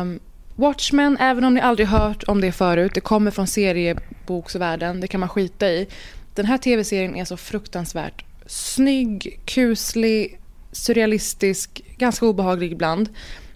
Um, 0.01 0.21
Watchmen, 0.55 1.17
även 1.21 1.45
om 1.45 1.55
ni 1.55 1.61
aldrig 1.61 1.89
hört 1.89 2.25
om 2.29 2.41
det 2.41 2.53
förut, 2.53 2.93
det 2.95 3.01
kommer 3.01 3.31
från 3.31 3.47
serieboksvärlden, 3.47 5.01
det 5.01 5.09
kan 5.09 5.21
man 5.21 5.29
skita 5.29 5.69
i. 5.69 5.89
Den 6.35 6.47
här 6.47 6.59
tv-serien 6.59 7.17
är 7.17 7.25
så 7.25 7.37
fruktansvärt 7.37 8.25
snygg, 8.47 9.41
kuslig, 9.45 10.41
surrealistisk, 10.73 11.83
ganska 11.97 12.27
obehaglig 12.27 12.73
ibland. 12.73 13.09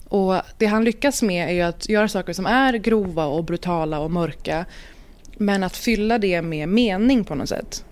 Och 0.08 0.34
det 0.58 0.66
han 0.66 0.84
lyckas 0.84 1.22
med 1.22 1.56
är 1.56 1.64
att 1.64 1.88
göra 1.88 2.08
saker 2.08 2.32
som 2.32 2.46
är 2.46 2.72
grova 2.72 3.24
och 3.24 3.44
brutala 3.44 3.98
och 3.98 4.10
mörka. 4.10 4.64
Men 5.36 5.62
att 5.62 5.76
fylla 5.76 6.18
det 6.18 6.42
med 6.42 6.68
mening 6.68 7.24
på 7.24 7.34
något 7.34 7.48
sätt. 7.48 7.84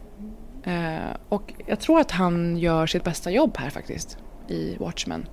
Uh, 0.67 1.17
och 1.29 1.53
jag 1.67 1.81
tror 1.81 2.01
att 2.01 2.11
han 2.11 2.59
gör 2.59 2.87
sitt 2.87 3.05
bästa 3.05 3.31
jobb 3.31 3.57
här 3.57 3.71
faktiskt. 3.71 4.19
I 4.49 4.77
Watchmen. 4.79 5.27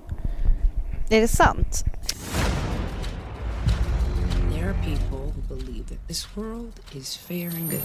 Är 1.08 1.20
det 1.20 1.28
sant? 1.28 1.84
There 4.50 4.68
are 4.68 4.74
people 4.84 5.32
who 5.34 5.42
believe 5.56 5.86
that 5.86 6.08
this 6.08 6.36
world 6.36 6.80
is 6.92 7.16
fair 7.16 7.50
and 7.50 7.70
good. 7.70 7.82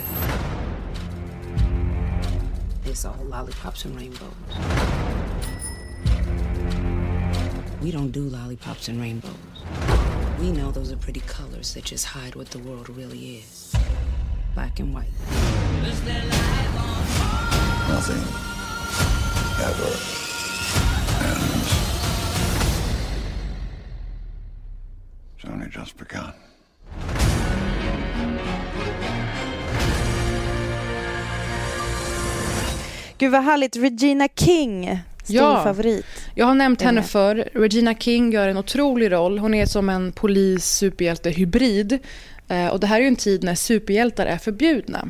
It's 2.84 3.04
all 3.04 3.24
lollipops 3.24 3.84
and 3.84 3.96
rainbows. 3.96 4.32
We 7.80 7.92
don't 7.92 8.10
do 8.10 8.22
lollipops 8.22 8.88
and 8.88 9.00
rainbows. 9.00 9.30
We 10.40 10.50
know 10.50 10.72
those 10.72 10.90
are 10.90 10.96
pretty 10.96 11.20
colors 11.20 11.74
that 11.74 11.84
just 11.84 12.06
hide 12.06 12.34
what 12.34 12.50
the 12.50 12.58
world 12.58 12.88
really 12.88 13.36
is 13.36 13.72
black 14.54 14.80
and 14.80 14.92
white. 14.92 15.12
Nothing 17.88 18.22
ever 19.62 20.21
only 25.62 25.70
just 25.70 25.96
begun. 25.96 26.32
Gud 33.18 33.32
vad 33.32 33.42
härligt. 33.44 33.76
Regina 33.76 34.28
King, 34.36 34.98
stor 35.24 35.36
Ja. 35.36 35.62
favorit. 35.64 36.06
Jag 36.34 36.46
har 36.46 36.54
nämnt 36.54 36.82
henne 36.82 37.00
med. 37.00 37.10
för. 37.10 37.48
Regina 37.54 37.94
King 37.94 38.32
gör 38.32 38.48
en 38.48 38.56
otrolig 38.56 39.12
roll. 39.12 39.38
Hon 39.38 39.54
är 39.54 39.66
som 39.66 39.88
en 39.88 40.12
polis-superhjälte-hybrid. 40.12 41.98
Eh, 42.48 42.66
Och 42.66 42.80
det 42.80 42.86
här 42.86 42.96
är 42.96 43.00
ju 43.00 43.08
en 43.08 43.16
tid 43.16 43.44
när 43.44 43.54
superhjältar 43.54 44.26
är 44.26 44.38
förbjudna. 44.38 45.08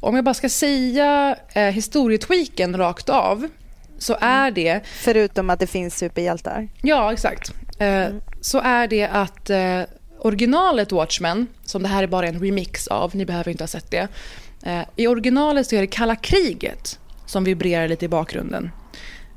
Om 0.00 0.14
jag 0.16 0.24
bara 0.24 0.34
ska 0.34 0.48
säga 0.48 1.36
eh, 1.52 1.62
historietweaken 1.64 2.76
rakt 2.76 3.08
av 3.08 3.48
så 3.98 4.16
är 4.20 4.50
det... 4.50 4.80
Förutom 4.86 5.50
att 5.50 5.58
det 5.60 5.66
finns 5.66 5.98
superhjältar. 5.98 6.68
Ja, 6.82 7.12
exakt. 7.12 7.52
Eh, 7.78 8.08
så 8.40 8.58
är 8.58 8.86
det 8.86 9.04
att 9.06 9.50
eh, 9.50 9.82
originalet 10.18 10.92
Watchmen, 10.92 11.46
som 11.64 11.82
det 11.82 11.88
här 11.88 12.02
är 12.02 12.06
bara 12.06 12.28
en 12.28 12.40
remix 12.40 12.88
av, 12.88 13.16
ni 13.16 13.24
behöver 13.24 13.50
inte 13.50 13.62
ha 13.62 13.68
sett 13.68 13.90
det. 13.90 14.08
Eh, 14.62 14.82
I 14.96 15.06
originalet 15.06 15.66
så 15.66 15.76
är 15.76 15.80
det 15.80 15.86
kalla 15.86 16.16
kriget 16.16 16.98
som 17.26 17.44
vibrerar 17.44 17.88
lite 17.88 18.04
i 18.04 18.08
bakgrunden. 18.08 18.70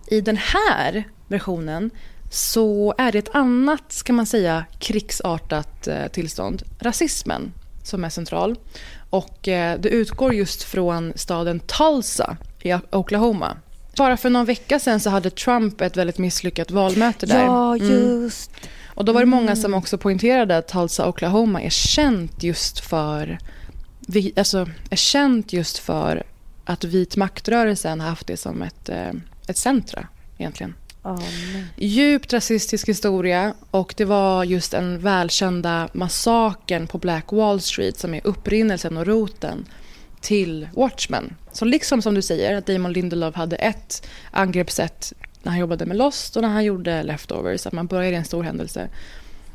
I 0.07 0.21
den 0.21 0.37
här 0.37 1.03
versionen 1.27 1.91
så 2.31 2.93
är 2.97 3.11
det 3.11 3.19
ett 3.19 3.35
annat, 3.35 3.91
ska 3.91 4.13
man 4.13 4.25
säga, 4.25 4.65
krigsartat 4.79 5.87
eh, 5.87 6.07
tillstånd. 6.07 6.63
Rasismen 6.79 7.53
som 7.83 8.03
är 8.03 8.09
central. 8.09 8.55
Och 9.09 9.47
eh, 9.47 9.79
det 9.79 9.89
utgår 9.89 10.33
just 10.33 10.63
från 10.63 11.13
staden 11.15 11.59
Tulsa 11.59 12.37
i 12.61 12.73
Oklahoma. 12.91 13.57
Bara 13.97 14.17
för 14.17 14.29
någon 14.29 14.45
vecka 14.45 14.79
så 14.79 15.09
hade 15.09 15.29
Trump 15.29 15.81
ett 15.81 15.97
väldigt 15.97 16.17
misslyckat 16.17 16.71
valmöte 16.71 17.25
där. 17.25 17.43
Ja, 17.45 17.75
Mm. 17.75 17.89
just. 17.89 18.51
Och 18.85 19.05
då 19.05 19.11
var 19.13 19.19
det 19.19 19.25
många 19.25 19.43
Mm. 19.51 19.55
som 19.55 19.73
också 19.73 19.97
poängterade 19.97 20.57
att 20.57 20.67
Tulsa, 20.67 21.07
Oklahoma 21.07 21.61
är 21.61 21.69
känt 21.69 22.43
just 22.43 22.79
för, 22.79 23.37
alltså, 24.35 24.69
är 24.89 24.95
känt 24.95 25.53
just 25.53 25.77
för 25.77 26.23
att 26.65 26.83
vit 26.83 27.15
maktrörelsen 27.15 27.99
har 28.01 28.09
haft 28.09 28.27
det 28.27 28.37
som 28.37 28.61
ett, 28.61 28.89
eh, 28.89 29.11
ett 29.47 29.57
centra 29.57 30.07
egentligen. 30.37 30.73
Oh. 31.03 31.23
Djupt 31.77 32.33
rasistisk 32.33 32.89
historia 32.89 33.53
och 33.71 33.93
det 33.97 34.05
var 34.05 34.43
just 34.43 34.71
den 34.71 34.99
välkända 34.99 35.89
massakern 35.93 36.87
på 36.87 36.97
Black 36.97 37.31
Wall 37.31 37.61
Street 37.61 37.99
som 37.99 38.13
är 38.13 38.21
upprinnelsen 38.23 38.97
och 38.97 39.05
roten 39.07 39.65
till 40.21 40.67
Watchmen. 40.73 41.35
Så 41.51 41.65
liksom 41.65 42.01
som 42.01 42.13
du 42.13 42.21
säger 42.21 42.57
att 42.57 42.65
Damon 42.65 42.93
Lindelof 42.93 43.35
hade 43.35 43.55
ett 43.55 44.07
angreppssätt 44.31 45.13
när 45.43 45.51
han 45.51 45.59
jobbade 45.59 45.85
med 45.85 45.97
Lost 45.97 46.35
och 46.35 46.41
när 46.41 46.49
han 46.49 46.63
gjorde 46.63 47.03
Leftovers, 47.03 47.67
att 47.67 47.73
man 47.73 47.87
börjar 47.87 48.11
i 48.11 48.15
en 48.15 48.25
stor 48.25 48.43
händelse. 48.43 48.89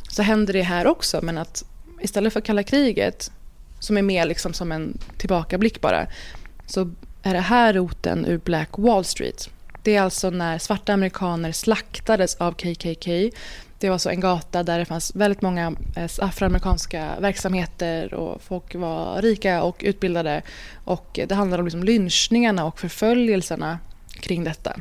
Så 0.08 0.22
händer 0.22 0.52
det 0.52 0.62
här 0.62 0.86
också, 0.86 1.20
men 1.22 1.38
att 1.38 1.64
istället 2.00 2.32
för 2.32 2.40
kalla 2.40 2.62
kriget, 2.62 3.30
som 3.80 3.96
är 3.96 4.02
mer 4.02 4.26
liksom 4.26 4.52
som 4.52 4.72
en 4.72 4.98
tillbakablick 5.18 5.80
bara, 5.80 6.06
så 6.66 6.90
är 7.22 7.34
det 7.34 7.40
här 7.40 7.72
roten 7.72 8.26
ur 8.26 8.38
Black 8.38 8.78
Wall 8.78 9.04
Street. 9.04 9.50
Det 9.82 9.96
är 9.96 10.02
alltså 10.02 10.30
när 10.30 10.58
svarta 10.58 10.92
amerikaner 10.92 11.52
slaktades 11.52 12.34
av 12.34 12.52
KKK. 12.52 13.30
Det 13.78 13.90
var 13.90 13.98
så 13.98 14.10
en 14.10 14.20
gata 14.20 14.62
där 14.62 14.78
det 14.78 14.84
fanns 14.84 15.16
väldigt 15.16 15.42
många 15.42 15.74
eh, 15.96 16.10
afroamerikanska 16.18 17.20
verksamheter 17.20 18.14
och 18.14 18.42
folk 18.42 18.74
var 18.74 19.22
rika 19.22 19.62
och 19.62 19.76
utbildade. 19.80 20.42
Och 20.84 21.20
det 21.28 21.34
handlade 21.34 21.60
om 21.60 21.66
liksom 21.66 21.84
lynchningarna 21.84 22.64
och 22.64 22.80
förföljelserna 22.80 23.78
kring 24.20 24.44
detta. 24.44 24.76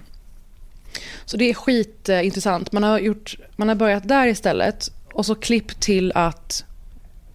Så 1.26 1.38
det 1.38 1.50
är 1.50 1.54
skitintressant. 1.54 2.72
Man 2.72 2.84
har, 2.84 3.00
gjort, 3.00 3.38
man 3.56 3.68
har 3.68 3.76
börjat 3.76 4.08
där 4.08 4.28
istället 4.28 4.92
och 5.14 5.26
så 5.26 5.36
klipp 5.36 5.80
till 5.80 6.12
att 6.16 6.66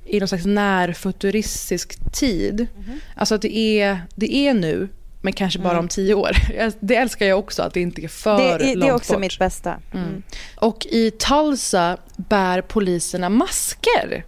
i 0.07 0.19
någon 0.19 0.29
slags 0.29 0.47
närfuturistisk 0.47 2.13
tid. 2.13 2.67
Alltså 3.15 3.35
att 3.35 3.43
det 3.43 3.57
är, 3.57 4.01
det 4.15 4.35
är 4.35 4.55
nu, 4.55 4.89
men 5.23 5.33
kanske 5.33 5.59
bara 5.59 5.71
Mm. 5.73 5.79
om 5.85 5.89
tio 5.89 6.15
år. 6.15 6.31
Det 6.81 6.97
älskar 6.97 7.27
jag 7.27 7.39
också, 7.39 7.63
att 7.63 7.75
det 7.75 7.81
inte 7.81 8.03
är 8.05 8.09
för 8.09 8.39
Det, 8.39 8.45
är- 8.51 8.59
det 8.59 8.75
långt 8.75 8.91
är 8.91 8.95
också 8.95 9.13
bort. 9.13 9.21
mitt 9.21 9.39
bästa. 9.39 9.77
Mm. 9.93 10.07
Mm. 10.09 10.23
Och 10.57 10.87
i 10.87 11.11
Tulsa 11.11 11.97
bär 12.17 12.61
poliserna 12.63 13.29
masker. 13.29 14.25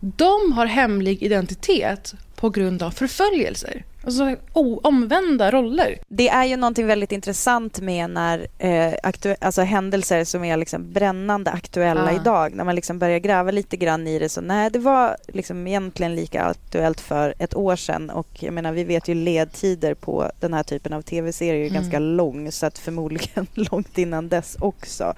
De 0.00 0.52
har 0.52 0.66
hemlig 0.66 1.22
identitet 1.22 2.14
på 2.36 2.50
grund 2.50 2.82
av 2.82 2.90
förföljelser. 2.90 3.84
Alltså 4.04 4.36
o- 4.52 4.80
omvända 4.82 5.50
roller. 5.50 5.98
Det 6.08 6.28
är 6.28 6.44
ju 6.44 6.56
någonting 6.56 6.86
väldigt 6.86 7.12
intressant 7.12 7.80
med 7.80 8.10
när 8.10 8.38
eh, 8.58 8.92
aktu- 9.02 9.36
alltså 9.40 9.62
händelser 9.62 10.24
som 10.24 10.44
är 10.44 10.56
liksom 10.56 10.92
brännande 10.92 11.50
aktuella 11.50 12.04
Ah. 12.04 12.12
idag, 12.12 12.54
när 12.54 12.64
man 12.64 12.74
liksom 12.74 12.98
börjar 12.98 13.18
gräva 13.18 13.50
lite 13.50 13.76
grann 13.76 14.06
i 14.06 14.18
det 14.18 14.28
så 14.28 14.40
nej, 14.40 14.70
det 14.70 14.78
var 14.78 15.16
liksom 15.28 15.66
egentligen 15.66 16.14
lika 16.14 16.42
aktuellt 16.42 17.00
för 17.00 17.34
ett 17.38 17.54
år 17.56 17.76
sedan 17.76 18.10
och 18.10 18.28
jag 18.40 18.54
menar 18.54 18.72
vi 18.72 18.84
vet 18.84 19.08
ju 19.08 19.14
ledtider 19.14 19.94
på 19.94 20.30
den 20.40 20.54
här 20.54 20.62
typen 20.62 20.92
av 20.92 21.02
tv-serier 21.02 21.54
är 21.64 21.70
Mm. 21.70 21.74
ganska 21.74 21.98
lång 21.98 22.52
så 22.52 22.66
att 22.66 22.78
förmodligen 22.78 23.46
långt 23.54 23.98
innan 23.98 24.28
dess 24.28 24.56
också. 24.60 25.14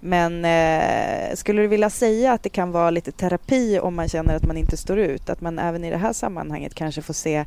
Men 0.00 0.44
eh, 0.44 1.34
skulle 1.36 1.62
du 1.62 1.68
vilja 1.68 1.90
säga 1.90 2.32
att 2.32 2.42
det 2.42 2.48
kan 2.48 2.72
vara 2.72 2.90
lite 2.90 3.12
terapi 3.12 3.78
om 3.82 3.94
man 3.94 4.08
känner 4.08 4.34
att 4.36 4.46
man 4.46 4.56
inte 4.56 4.76
står 4.76 4.98
ut, 4.98 5.30
att 5.30 5.40
man 5.40 5.58
även 5.58 5.84
i 5.84 5.90
det 5.90 5.96
här 5.98 6.12
sammanhanget 6.12 6.74
kanske 6.74 7.02
får 7.02 7.14
se 7.14 7.44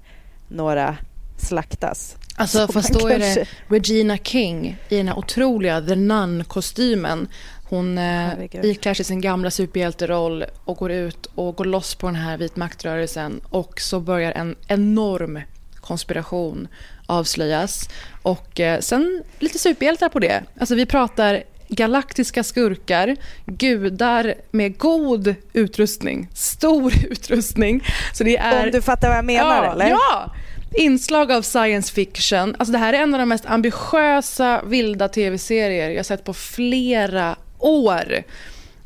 några 0.47 0.97
slaktas. 1.37 2.15
Alltså 2.35 2.67
Så 2.67 2.73
fast 2.73 2.93
då 2.93 3.07
är 3.07 3.19
kanske- 3.19 3.39
det 3.69 3.75
Regina 3.75 4.17
King 4.17 4.77
i 4.89 4.97
den 4.97 5.07
här 5.07 5.17
otroliga 5.17 5.81
The 5.81 5.95
Nun-kostymen. 5.95 7.27
Hon 7.69 7.97
eh, 7.97 8.03
Herregud. 8.03 8.65
iklär 8.65 8.93
sig 8.93 9.05
sin 9.05 9.21
gamla 9.21 9.51
superhjälteroll 9.51 10.45
och 10.65 10.77
går 10.77 10.91
ut 10.91 11.25
och 11.35 11.55
går 11.55 11.65
loss 11.65 11.95
på 11.95 12.07
den 12.07 12.15
här 12.15 12.37
vit 12.37 12.55
maktrörelsen. 12.55 13.41
Och 13.49 13.81
så 13.81 13.99
börjar 13.99 14.31
en 14.31 14.55
enorm 14.67 15.39
konspiration 15.75 16.67
avslöjas. 17.07 17.89
Och 18.21 18.59
eh, 18.59 18.79
sen 18.79 19.23
lite 19.39 19.59
superhjältar 19.59 20.09
på 20.09 20.19
det. 20.19 20.43
Alltså 20.59 20.75
vi 20.75 20.85
pratar 20.85 21.43
galaktiska 21.67 22.43
skurkar, 22.43 23.15
gudar 23.45 24.33
med 24.51 24.77
god 24.77 25.35
utrustning, 25.53 26.27
stor 26.33 26.93
utrustning. 27.09 27.83
Så 28.13 28.23
det 28.23 28.37
är... 28.37 28.65
Om 28.65 28.71
du 28.71 28.81
fattar 28.81 29.07
vad 29.07 29.17
jag 29.17 29.25
menar 29.25 29.63
ja, 29.65 29.71
eller? 29.71 29.89
Ja! 29.89 30.33
Inslag 30.73 31.31
av 31.31 31.41
science 31.41 31.93
fiction. 31.93 32.55
Alltså 32.59 32.71
det 32.71 32.77
här 32.77 32.93
är 32.93 32.97
en 32.97 33.13
av 33.13 33.19
de 33.19 33.29
mest 33.29 33.45
ambitiösa 33.45 34.61
vilda 34.65 35.07
tv-serier 35.07 35.89
jag 35.89 36.05
sett 36.05 36.23
på 36.23 36.33
flera 36.33 37.35
år. 37.59 38.23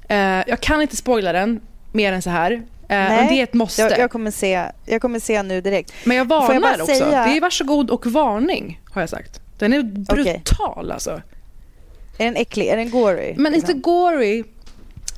Eh, 0.09 0.17
jag 0.47 0.59
kan 0.61 0.81
inte 0.81 0.95
spoila 0.95 1.31
den 1.33 1.61
mer 1.91 2.13
än 2.13 2.21
så 2.21 2.29
här. 2.29 2.51
Eh, 2.51 2.61
men 2.87 3.27
det 3.27 3.33
är 3.39 3.43
ett 3.43 3.53
måste. 3.53 3.81
Jag, 3.81 3.99
jag, 3.99 4.11
kommer 4.11 4.31
se, 4.31 4.65
jag 4.85 5.01
kommer 5.01 5.19
se 5.19 5.43
nu 5.43 5.61
direkt. 5.61 5.93
Men 6.03 6.17
jag 6.17 6.25
varnar 6.25 6.61
jag 6.71 6.73
också. 6.73 6.85
säga- 6.85 7.25
Det 7.25 7.37
är 7.37 7.41
varsågod 7.41 7.89
och 7.89 8.05
varning 8.07 8.81
har 8.91 9.01
jag 9.01 9.09
sagt. 9.09 9.41
Den 9.59 9.73
är 9.73 9.81
brutal 9.83 10.91
alltså. 10.91 11.21
Är 12.17 12.25
den 12.25 12.35
äcklig? 12.35 12.67
Är 12.67 12.77
den 12.77 12.89
gory? 12.89 13.33
Men 13.37 13.55
inte 13.55 13.73
gory. 13.73 14.43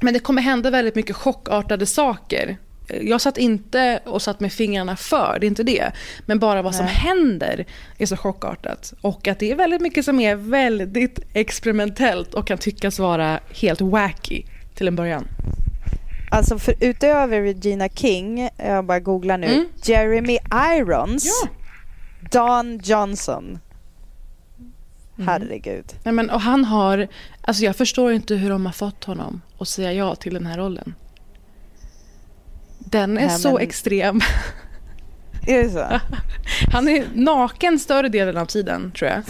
Men 0.02 0.14
det 0.14 0.20
kommer 0.20 0.42
hända 0.42 0.70
väldigt 0.70 0.96
mycket 0.96 1.16
chockartade 1.16 1.86
saker. 1.86 2.58
Jag 3.02 3.22
satt 3.22 3.38
inte 3.38 4.00
och 4.06 4.22
satt 4.22 4.40
med 4.40 4.54
fingrarna 4.54 4.96
för, 4.96 5.38
det 5.40 5.46
är 5.46 5.48
inte 5.48 5.64
det. 5.64 5.92
Men 6.26 6.40
bara 6.40 6.62
vad 6.62 6.76
som 6.76 6.86
Nej. 6.86 6.94
händer 6.96 7.66
är 7.98 8.06
så 8.06 8.18
chockartat. 8.18 8.94
Och 9.02 9.28
att 9.28 9.40
det 9.40 9.52
är 9.52 9.56
väldigt 9.56 9.82
mycket 9.82 10.06
som 10.06 10.20
är 10.20 10.36
väldigt 10.36 11.20
experimentellt 11.34 12.34
och 12.34 12.48
kan 12.48 12.58
tyckas 12.58 13.00
vara 13.00 13.40
helt 13.62 13.82
wacky 13.82 14.44
till 14.76 14.88
en 14.88 14.96
början. 14.96 15.28
Alltså 16.32 16.60
för, 16.60 16.76
utöver 16.80 17.42
Regina 17.42 17.90
King, 17.90 18.50
jag 18.58 18.86
bara 18.86 19.00
googlar 19.00 19.38
nu, 19.38 19.48
Mm. 19.48 19.66
Jeremy 19.84 20.38
Irons, 20.78 21.46
Don 22.32 22.80
Johnson. 22.84 23.60
Mm. 25.18 25.28
Herregud. 25.28 25.86
Nej, 26.04 26.14
men, 26.14 26.30
och 26.30 26.42
han 26.42 26.66
har, 26.66 27.08
alltså 27.42 27.64
jag 27.64 27.76
förstår 27.76 28.14
inte 28.14 28.36
hur 28.36 28.50
de 28.50 28.66
har 28.66 28.74
fått 28.74 29.04
honom 29.04 29.42
att 29.58 29.68
säga 29.68 29.94
ja 29.94 30.16
till 30.16 30.34
den 30.34 30.46
här 30.46 30.58
rollen. 30.58 30.96
Den 32.80 33.18
är 33.18 33.28
Nej, 33.28 33.40
så 33.40 33.54
men- 33.54 33.62
extrem. 33.62 34.22
Är 35.48 35.64
det 35.64 35.70
så? 35.70 36.00
Han 36.72 36.88
är 36.88 37.06
naken 37.14 37.80
större 37.80 38.10
delen 38.10 38.38
av 38.38 38.46
tiden, 38.46 38.92
tror 38.92 39.12
jag. 39.12 39.24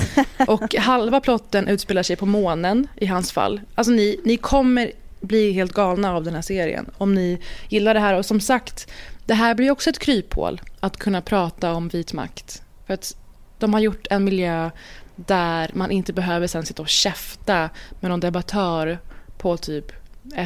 Och 0.49 0.75
halva 0.79 1.19
plotten 1.21 1.67
utspelar 1.67 2.03
sig 2.03 2.15
på 2.15 2.25
månen 2.25 2.88
i 2.95 3.05
hans 3.05 3.31
fall. 3.31 3.61
Alltså 3.75 3.93
ni, 3.93 4.19
ni 4.25 4.38
kommer 4.38 4.91
bli 5.21 5.51
helt 5.51 5.73
galna 5.73 6.13
av 6.15 6.23
den 6.23 6.34
här 6.36 6.41
serien 6.41 6.89
om 6.97 7.13
ni 7.15 7.39
gillar 7.69 7.93
det 7.93 7.99
här. 7.99 8.13
Och 8.17 8.25
som 8.25 8.39
sagt, 8.39 8.91
det 9.25 9.34
här 9.34 9.55
blir 9.55 9.71
också 9.71 9.89
ett 9.89 9.99
kryphål 9.99 10.61
att 10.79 10.97
kunna 10.97 11.21
prata 11.21 11.73
om 11.73 11.88
vit 11.88 12.13
makt. 12.13 12.61
För 12.88 12.93
att 12.93 13.15
de 13.59 13.73
har 13.73 13.81
gjort 13.81 14.07
en 14.09 14.23
miljö 14.23 14.69
där 15.16 15.72
man 15.74 15.91
inte 15.91 16.14
behöver 16.14 16.47
sen 16.47 16.66
sitta 16.66 16.82
och 16.82 16.89
käfta 16.89 17.70
med 17.99 18.11
någon 18.11 18.20
debattör 18.20 18.99
på 19.38 19.57
typ 19.57 19.91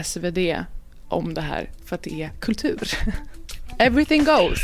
SvD 0.03 0.37
om 1.07 1.33
det 1.33 1.41
här. 1.41 1.69
För 1.85 1.95
att 1.95 2.03
det 2.03 2.23
är 2.23 2.29
kultur. 2.39 2.89
Everything 3.79 4.23
goes. 4.23 4.59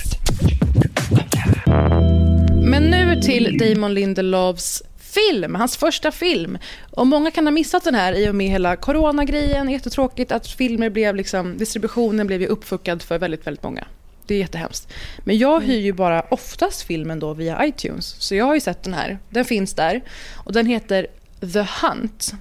Men 2.63 2.83
nu 2.83 3.21
till 3.21 3.57
Damon 3.57 3.93
Lindelofs 3.93 4.83
film, 4.99 5.55
hans 5.55 5.77
första 5.77 6.11
film. 6.11 6.57
Och 6.91 7.07
många 7.07 7.31
kan 7.31 7.45
ha 7.47 7.51
missat 7.51 7.83
den 7.83 7.95
här 7.95 8.13
i 8.13 8.29
och 8.29 8.35
med 8.35 8.47
hela 8.47 8.75
coronagrejen. 8.75 9.69
Jättetråkigt 9.69 10.31
att 10.31 10.47
filmer 10.47 10.89
blev 10.89 11.15
liksom, 11.15 11.57
distributionen 11.57 12.27
blev 12.27 12.41
ju 12.41 12.47
uppfuckad 12.47 13.01
för 13.01 13.19
väldigt, 13.19 13.47
väldigt 13.47 13.63
många. 13.63 13.87
Det 14.27 14.35
är 14.35 14.39
jättehemskt. 14.39 14.93
Men 15.19 15.37
jag 15.37 15.61
hyr 15.61 15.79
ju 15.79 15.93
bara 15.93 16.21
oftast 16.21 16.81
filmen 16.81 17.19
då 17.19 17.33
via 17.33 17.65
iTunes. 17.65 18.15
Så 18.19 18.35
jag 18.35 18.45
har 18.45 18.53
ju 18.53 18.59
sett 18.59 18.83
den 18.83 18.93
här. 18.93 19.19
Den 19.29 19.45
finns 19.45 19.73
där. 19.73 20.01
Och 20.33 20.53
den 20.53 20.65
heter 20.65 21.07
The 21.53 21.67
Hunt. 21.81 22.33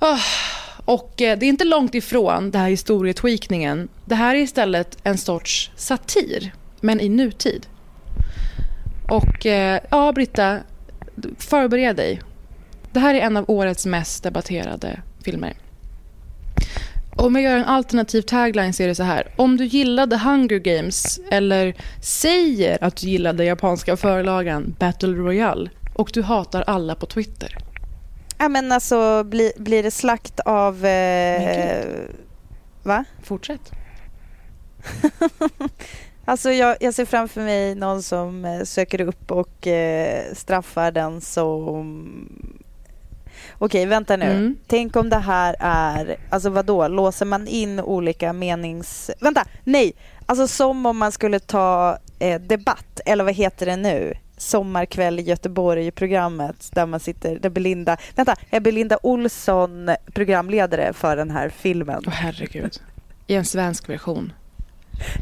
Oh, 0.00 0.20
och 0.84 1.22
eh, 1.22 1.38
det 1.38 1.46
är 1.46 1.48
inte 1.48 1.64
långt 1.64 1.94
ifrån 1.94 2.50
det 2.50 2.58
här 2.58 2.68
historietweakningen. 2.68 3.88
Det 4.04 4.14
här 4.14 4.34
är 4.34 4.38
istället 4.38 4.96
en 5.02 5.18
sorts 5.18 5.70
satir, 5.76 6.52
men 6.80 7.00
i 7.00 7.08
nutid. 7.08 7.66
Och 9.08 9.46
eh, 9.46 9.80
ja, 9.90 10.12
Britta, 10.12 10.58
förbered 11.38 11.96
dig. 11.96 12.20
Det 12.92 13.00
här 13.00 13.14
är 13.14 13.20
en 13.20 13.36
av 13.36 13.44
årets 13.48 13.86
mest 13.86 14.22
debatterade 14.22 15.02
filmer. 15.24 15.56
Om 17.20 17.34
jag 17.34 17.44
gör 17.44 17.56
en 17.56 17.64
alternativ 17.64 18.22
tagline 18.22 18.72
så 18.72 18.82
är 18.82 18.86
det 18.86 18.94
så 18.94 19.02
här. 19.02 19.28
Om 19.36 19.56
du 19.56 19.64
gillade 19.64 20.16
Hunger 20.16 20.58
Games 20.58 21.20
eller 21.30 21.74
säger 22.02 22.84
att 22.84 22.96
du 22.96 23.08
gillade 23.08 23.44
japanska 23.44 23.96
förlagan 23.96 24.76
Battle 24.78 25.08
Royale 25.08 25.70
och 25.94 26.10
du 26.14 26.22
hatar 26.22 26.64
alla 26.66 26.94
på 26.94 27.06
Twitter. 27.06 27.56
Ja 28.38 28.48
men 28.48 28.72
alltså 28.72 29.24
blir, 29.24 29.52
blir 29.56 29.82
det 29.82 29.90
slakt 29.90 30.40
av... 30.40 30.86
Eh, 30.86 31.84
va? 32.82 33.04
Fortsätt. 33.22 33.70
alltså 36.24 36.50
jag, 36.50 36.76
jag, 36.80 36.94
ser 36.94 37.04
framför 37.04 37.40
mig 37.40 37.74
någon 37.74 38.02
som 38.02 38.44
eh, 38.44 38.62
söker 38.62 39.00
upp 39.00 39.30
och 39.30 39.66
eh, 39.66 40.34
straffar 40.34 40.90
den 40.90 41.20
som 41.20 42.08
Okej, 43.58 43.86
vänta 43.86 44.16
nu. 44.16 44.24
Mm. 44.24 44.56
Tänk 44.66 44.96
om 44.96 45.08
det 45.08 45.18
här 45.18 45.56
är, 45.60 46.16
alltså 46.30 46.50
vad 46.50 46.64
då? 46.66 46.88
låser 46.88 47.26
man 47.26 47.48
in 47.48 47.80
olika 47.80 48.32
menings... 48.32 49.10
Vänta, 49.20 49.44
nej! 49.64 49.92
Alltså 50.26 50.48
som 50.48 50.86
om 50.86 50.98
man 50.98 51.12
skulle 51.12 51.38
ta 51.38 51.98
eh, 52.18 52.40
debatt, 52.40 53.00
eller 53.06 53.24
vad 53.24 53.34
heter 53.34 53.66
det 53.66 53.76
nu? 53.76 54.14
Sommarkväll 54.36 55.20
i 55.20 55.22
Göteborg-programmet 55.22 56.70
där 56.72 56.86
man 56.86 57.00
sitter, 57.00 57.38
där 57.38 57.50
Belinda, 57.50 57.96
vänta, 58.14 58.36
är 58.50 58.60
Belinda 58.60 58.98
Olsson 59.02 59.90
programledare 60.14 60.92
för 60.92 61.16
den 61.16 61.30
här 61.30 61.48
filmen? 61.48 62.02
Åh 62.06 62.12
oh, 62.12 62.16
herregud. 62.16 62.80
I 63.26 63.34
en 63.34 63.44
svensk 63.44 63.88
version. 63.88 64.32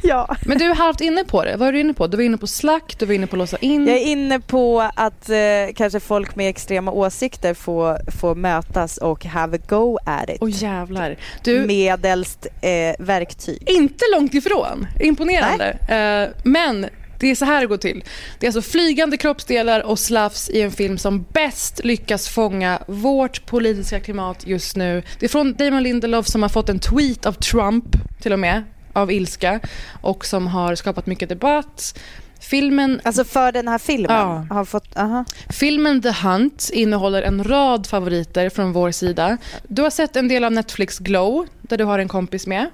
Ja. 0.02 0.36
Men 0.42 0.58
du 0.58 0.64
är 0.64 0.74
halvt 0.74 1.00
inne 1.00 1.24
på 1.24 1.44
det. 1.44 1.56
Vad 1.56 1.68
är 1.68 1.72
du 1.72 1.80
inne 1.80 1.94
på? 1.94 2.06
Du 2.06 2.16
var 2.16 2.24
inne 2.24 2.38
på 2.38 2.46
slakt, 2.46 2.98
du 2.98 3.06
var 3.06 3.14
inne 3.14 3.26
på 3.26 3.36
låsa 3.36 3.56
in. 3.56 3.86
Jag 3.86 3.96
är 3.96 4.06
inne 4.06 4.40
på 4.40 4.90
att 4.94 5.30
eh, 5.30 5.36
kanske 5.76 6.00
folk 6.00 6.36
med 6.36 6.48
extrema 6.48 6.90
åsikter 6.90 7.54
får, 7.54 8.10
får 8.10 8.34
mötas 8.34 8.98
och 8.98 9.24
have 9.24 9.56
a 9.56 9.60
go 9.68 9.98
at 10.04 10.30
it. 10.30 10.38
Åh 10.40 10.48
oh, 10.48 10.62
jävlar. 10.62 11.16
Du... 11.42 11.66
Medelst 11.66 12.46
eh, 12.60 13.04
verktyg. 13.04 13.70
Inte 13.70 14.04
långt 14.14 14.34
ifrån. 14.34 14.86
Imponerande. 15.00 15.78
Eh, 15.88 16.42
men 16.44 16.86
det 17.18 17.30
är 17.30 17.34
så 17.34 17.44
här 17.44 17.60
det 17.60 17.66
går 17.66 17.76
till. 17.76 18.04
Det 18.38 18.46
är 18.46 18.48
alltså 18.48 18.70
flygande 18.70 19.16
kroppsdelar 19.16 19.80
och 19.80 19.98
slafs 19.98 20.50
i 20.50 20.62
en 20.62 20.70
film 20.70 20.98
som 20.98 21.24
bäst 21.32 21.84
lyckas 21.84 22.28
fånga 22.28 22.78
vårt 22.86 23.46
politiska 23.46 24.00
klimat 24.00 24.46
just 24.46 24.76
nu. 24.76 25.02
Det 25.18 25.26
är 25.26 25.30
från 25.30 25.54
Damon 25.54 25.82
Lindelof 25.82 26.26
som 26.26 26.42
har 26.42 26.48
fått 26.48 26.68
en 26.68 26.78
tweet 26.78 27.26
av 27.26 27.32
Trump 27.32 27.84
till 28.22 28.32
och 28.32 28.38
med 28.38 28.62
av 28.96 29.12
ilska 29.12 29.60
och 30.00 30.26
som 30.26 30.46
har 30.46 30.74
skapat 30.74 31.06
mycket 31.06 31.28
debatt. 31.28 31.98
Filmen... 32.40 33.00
Alltså 33.04 33.24
för 33.24 33.52
den 33.52 33.68
här 33.68 33.78
filmen? 33.78 34.16
Ja. 34.16 34.46
Har 34.50 34.64
fått, 34.64 34.94
-huh. 34.94 35.24
Filmen 35.52 36.02
The 36.02 36.10
Hunt 36.10 36.70
innehåller 36.72 37.22
en 37.22 37.44
rad 37.44 37.86
favoriter 37.86 38.50
från 38.50 38.72
vår 38.72 38.90
sida. 38.90 39.38
Du 39.68 39.82
har 39.82 39.90
sett 39.90 40.16
en 40.16 40.28
del 40.28 40.44
av 40.44 40.52
Netflix 40.52 40.98
Glow, 40.98 41.46
där 41.62 41.78
du 41.78 41.84
har 41.84 41.98
en 41.98 42.08
kompis 42.08 42.46
med. 42.46 42.70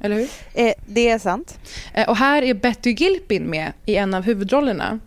Eller 0.00 0.16
hur? 0.16 0.28
Eh, 0.54 0.72
det 0.86 1.08
är 1.08 1.18
sant. 1.18 1.58
Eh, 1.94 2.08
och 2.08 2.16
här 2.16 2.42
är 2.42 2.54
Betty 2.54 2.90
Gilpin 2.90 3.44
med 3.44 3.72
i 3.86 3.96
en 3.96 4.14
av 4.14 4.22
huvudrollerna. 4.22 4.98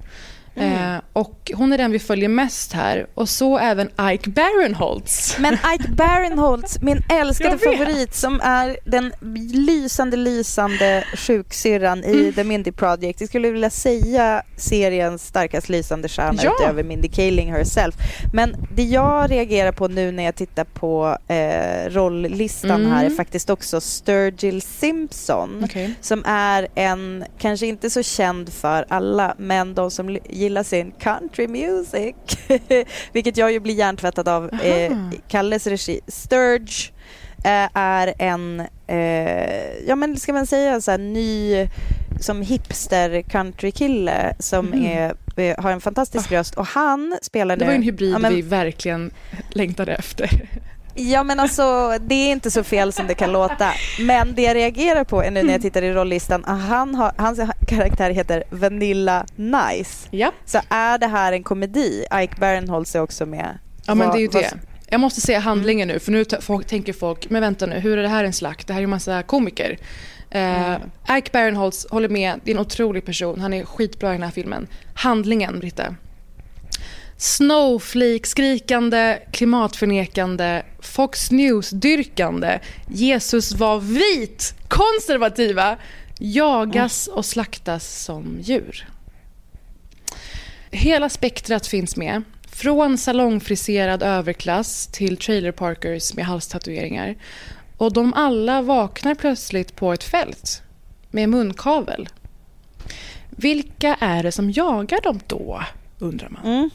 Mm. 0.55 0.95
Eh, 0.95 1.01
och 1.13 1.51
hon 1.55 1.73
är 1.73 1.77
den 1.77 1.91
vi 1.91 1.99
följer 1.99 2.29
mest 2.29 2.73
här. 2.73 3.07
Och 3.13 3.29
så 3.29 3.57
även 3.57 3.89
Ike 4.13 4.29
Barinholtz. 4.29 5.37
Men 5.39 5.53
Ike 5.53 5.89
Barinholtz, 5.89 6.81
min 6.81 7.03
älskade 7.09 7.57
favorit 7.57 8.15
som 8.15 8.41
är 8.43 8.77
den 8.85 9.13
lysande, 9.53 10.17
lysande 10.17 11.03
sjuksyrran 11.15 12.03
i 12.03 12.19
mm. 12.19 12.33
The 12.33 12.43
Mindy 12.43 12.71
Project. 12.71 13.21
Jag 13.21 13.29
skulle 13.29 13.51
vilja 13.51 13.69
säga 13.69 14.43
seriens 14.57 15.27
starkast 15.27 15.69
lysande 15.69 16.09
stjärna 16.09 16.43
ja. 16.43 16.55
utöver 16.59 16.83
Mindy 16.83 17.07
Kaling 17.07 17.51
herself. 17.51 17.95
Men 18.33 18.55
det 18.75 18.83
jag 18.83 19.31
reagerar 19.31 19.71
på 19.71 19.87
nu 19.87 20.11
när 20.11 20.23
jag 20.23 20.35
tittar 20.35 20.63
på 20.63 21.17
eh, 21.27 21.89
rolllistan 21.89 22.71
mm. 22.71 22.91
här 22.91 23.05
är 23.05 23.09
faktiskt 23.09 23.49
också 23.49 23.81
Sturgill 23.81 24.61
Simpson. 24.61 25.63
Okay. 25.63 25.89
Som 26.01 26.23
är 26.25 26.67
en, 26.75 27.25
kanske 27.39 27.67
inte 27.67 27.89
så 27.89 28.03
känd 28.03 28.53
för 28.53 28.85
alla, 28.89 29.35
men 29.37 29.73
de 29.73 29.91
som 29.91 30.17
gillar 30.41 30.63
sin 30.63 30.91
country 30.91 31.47
music, 31.47 32.15
vilket 33.11 33.37
jag 33.37 33.51
ju 33.51 33.59
blir 33.59 33.73
hjärntvättad 33.73 34.27
av 34.27 34.53
eh, 34.63 34.97
Kalles 35.27 35.67
regi. 35.67 35.99
Sturge 36.07 36.91
eh, 37.43 37.69
är 37.73 38.13
en, 38.17 38.59
eh, 38.87 39.87
ja 39.87 39.95
men 39.95 40.17
ska 40.17 40.33
man 40.33 40.47
säga 40.47 40.81
så 40.81 40.91
här, 40.91 40.97
ny 40.97 41.67
som 42.19 42.41
hipster 42.41 43.21
countrykille 43.21 44.33
som 44.39 44.73
mm. 44.73 44.85
är, 44.85 45.15
eh, 45.35 45.63
har 45.63 45.71
en 45.71 45.81
fantastisk 45.81 46.31
oh. 46.31 46.33
röst 46.33 46.55
och 46.55 46.65
han 46.65 47.17
spelar 47.21 47.55
nu... 47.55 47.59
Det 47.59 47.65
var 47.65 47.73
en 47.73 47.83
hybrid 47.83 48.13
ja, 48.13 48.19
men, 48.19 48.35
vi 48.35 48.41
verkligen 48.41 49.11
längtade 49.49 49.95
efter. 49.95 50.49
Ja 50.95 51.23
men 51.23 51.39
alltså 51.39 51.97
det 52.01 52.15
är 52.15 52.31
inte 52.31 52.51
så 52.51 52.63
fel 52.63 52.93
som 52.93 53.07
det 53.07 53.13
kan 53.13 53.31
låta. 53.31 53.73
Men 53.99 54.35
det 54.35 54.41
jag 54.41 54.55
reagerar 54.55 55.03
på 55.03 55.23
är 55.23 55.31
nu 55.31 55.43
när 55.43 55.53
jag 55.53 55.61
tittar 55.61 55.81
i 55.81 55.93
rolllistan, 55.93 56.43
han 56.43 56.95
har, 56.95 57.11
hans 57.17 57.39
karaktär 57.67 58.09
heter 58.09 58.43
Vanilla 58.49 59.25
Nice. 59.35 60.07
Ja. 60.11 60.31
Så 60.45 60.59
är 60.69 60.97
det 60.97 61.07
här 61.07 61.33
en 61.33 61.43
komedi? 61.43 62.05
Ike 62.23 62.35
Barinholtz 62.39 62.95
är 62.95 63.01
också 63.01 63.25
med. 63.25 63.57
Ja 63.85 63.95
men 63.95 64.11
det 64.11 64.17
är 64.17 64.21
ju 64.21 64.27
det. 64.27 64.53
Jag 64.89 64.99
måste 64.99 65.21
säga 65.21 65.39
handlingen 65.39 65.87
nu 65.87 65.99
för 65.99 66.11
nu 66.11 66.25
folk, 66.41 66.67
tänker 66.67 66.93
folk, 66.93 67.29
men 67.29 67.41
vänta 67.41 67.65
nu, 67.65 67.79
hur 67.79 67.97
är 67.97 68.01
det 68.01 68.09
här 68.09 68.23
en 68.23 68.33
slakt? 68.33 68.67
Det 68.67 68.73
här 68.73 68.79
är 68.79 68.81
ju 68.81 68.87
massa 68.87 69.23
komiker. 69.23 69.77
Uh, 70.35 70.77
Ike 71.17 71.29
Barinholtz 71.33 71.87
håller 71.89 72.09
med, 72.09 72.39
det 72.43 72.51
är 72.51 72.55
en 72.55 72.61
otrolig 72.61 73.05
person, 73.05 73.41
han 73.41 73.53
är 73.53 73.65
skitbra 73.65 74.09
i 74.09 74.13
den 74.13 74.23
här 74.23 74.31
filmen. 74.31 74.67
Handlingen, 74.93 75.59
Britta, 75.59 75.95
Snowflake-skrikande, 77.22 79.19
klimatförnekande, 79.32 80.63
Fox 80.80 81.32
News-dyrkande, 81.32 82.59
Jesus 82.88 83.53
var 83.53 83.80
vit, 83.80 84.55
konservativa, 84.67 85.78
jagas 86.19 87.07
och 87.07 87.26
slaktas 87.26 88.03
som 88.03 88.38
djur. 88.41 88.88
Hela 90.72 91.09
spektrat 91.09 91.67
finns 91.67 91.97
med. 91.97 92.24
Från 92.51 92.97
salongfriserad 92.97 94.03
överklass 94.03 94.88
till 94.88 95.17
trailerparkers 95.17 96.13
med 96.13 96.26
halstatueringar. 96.26 97.15
Och 97.78 97.93
de 97.93 98.13
alla 98.13 98.61
vaknar 98.61 99.15
plötsligt 99.15 99.76
på 99.76 99.93
ett 99.93 100.03
fält 100.03 100.61
med 101.11 101.30
munkavel. 101.30 102.09
Vilka 103.30 103.95
är 103.99 104.24
det 104.24 104.32
som 104.32 104.51
jagar 104.51 105.01
dem 105.01 105.19
då, 105.28 105.63
undrar 105.99 106.30
man. 106.30 106.45
Mm. 106.45 106.69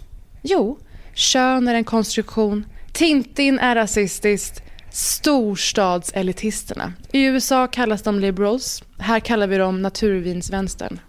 Jo, 0.48 0.78
kön 1.14 1.68
är 1.68 1.74
en 1.74 1.84
konstruktion. 1.84 2.66
Tintin 2.92 3.58
är 3.58 3.74
rasistiskt. 3.74 4.62
Storstadselitisterna. 4.90 6.92
I 7.12 7.24
USA 7.24 7.66
kallas 7.66 8.02
de 8.02 8.20
liberals. 8.20 8.82
Här 8.98 9.20
kallar 9.20 9.46
vi 9.46 9.56
dem 9.56 9.82
naturvinsvänstern. 9.82 11.00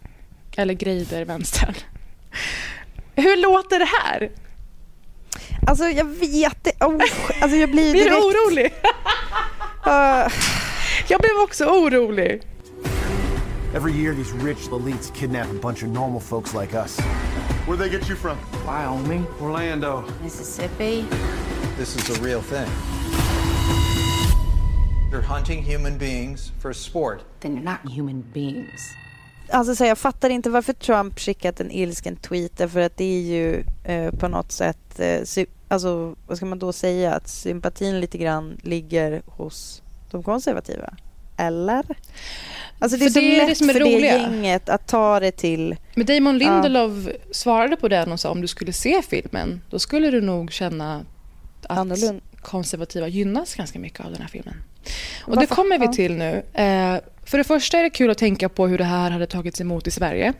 Eller 0.57 0.73
greidervänstern. 0.73 1.73
Hur 3.15 3.37
låter 3.37 3.79
det 3.79 3.89
här? 4.03 4.31
Alltså 5.67 5.85
jag 5.85 6.05
vet 6.05 6.63
det. 6.63 6.85
Oh, 6.85 7.01
alltså 7.41 7.57
jag 7.57 7.71
blir 7.71 7.93
direkt... 7.93 8.09
Blir 8.09 8.09
du 8.09 8.17
orolig? 8.17 8.73
uh... 9.87 10.27
Jag 11.09 11.21
blev 11.21 11.31
också 11.43 11.65
orolig. 11.65 12.41
Every 13.75 13.91
year 14.01 14.15
these 14.15 14.33
rich 14.45 14.67
elites 14.71 15.11
kidnap 15.15 15.47
a 15.51 15.59
bunch 15.61 15.83
of 15.83 15.89
normal 15.89 16.21
folks 16.21 16.53
like 16.53 16.77
us. 16.77 16.99
Where'd 17.67 17.81
they 17.81 17.89
get 17.89 18.07
you 18.09 18.15
from? 18.15 18.37
Wyoming. 18.65 19.27
Orlando. 19.41 20.05
Mississippi. 20.23 21.05
This 21.77 21.95
is 21.97 22.17
a 22.17 22.23
real 22.23 22.41
thing. 22.41 22.69
They're 25.11 25.21
hunting 25.21 25.61
human 25.63 25.97
beings 25.97 26.53
for 26.61 26.73
sport. 26.73 27.23
Then 27.41 27.55
you're 27.57 27.63
not 27.63 27.79
human 27.91 28.23
beings. 28.33 28.95
Alltså 29.49 29.75
så 29.75 29.85
jag 29.85 29.97
fattar 29.97 30.29
inte 30.29 30.49
varför 30.49 30.73
Trump 30.73 31.19
skickat 31.19 31.59
en 31.59 31.71
ilsken 31.71 32.15
tweet 32.15 32.71
för 32.71 32.79
att 32.79 32.97
det 32.97 33.05
är 33.05 33.21
ju 33.21 33.63
eh, 33.83 34.11
på 34.11 34.27
något 34.27 34.51
sätt, 34.51 34.99
eh, 34.99 35.45
alltså 35.67 36.15
vad 36.27 36.37
ska 36.37 36.45
man 36.45 36.59
då 36.59 36.73
säga, 36.73 37.13
att 37.13 37.27
sympatin 37.27 37.99
lite 37.99 38.17
grann 38.17 38.57
ligger 38.63 39.21
hos 39.25 39.81
de 40.11 40.23
konservativa. 40.23 40.93
Eller? 41.37 41.85
Alltså 42.79 42.97
det 42.97 43.05
är 43.05 43.09
för 43.09 43.13
så 43.13 43.19
det 43.19 43.35
är 43.35 43.37
lätt 43.37 43.47
det 43.47 43.55
som 43.55 43.69
är 43.69 43.73
för 43.73 43.79
roliga. 43.79 44.13
det 44.13 44.21
gänget 44.21 44.69
att 44.69 44.87
ta 44.87 45.19
det 45.19 45.31
till... 45.31 45.75
Men 45.95 46.05
Damon 46.05 46.37
Lindelof 46.37 46.93
ja. 47.05 47.11
svarade 47.31 47.75
på 47.75 47.87
den 47.87 48.11
och 48.11 48.19
sa 48.19 48.29
om 48.31 48.41
du 48.41 48.47
skulle 48.47 48.73
se 48.73 49.01
filmen 49.09 49.61
då 49.69 49.79
skulle 49.79 50.11
du 50.11 50.21
nog 50.21 50.51
känna 50.51 51.05
att 51.63 51.77
Annorlunda. 51.77 52.21
konservativa 52.41 53.07
gynnas 53.07 53.55
ganska 53.55 53.79
mycket 53.79 54.05
av 54.05 54.11
den 54.11 54.21
här 54.21 54.27
filmen. 54.27 54.55
Och 55.23 55.35
Varför? 55.35 55.41
det 55.41 55.47
kommer 55.55 55.79
vi 55.79 55.87
till 55.87 56.17
nu. 56.17 56.43
Eh, 56.53 56.97
För 57.25 57.37
det 57.37 57.43
första 57.43 57.77
är 57.79 57.83
det 57.83 57.89
kul 57.89 58.11
att 58.11 58.17
tänka 58.17 58.49
på 58.49 58.67
hur 58.67 58.77
det 58.77 58.83
här 58.83 59.11
hade 59.11 59.27
tagits 59.27 59.61
emot 59.61 59.87
i 59.87 59.91
Sverige. 59.91 60.33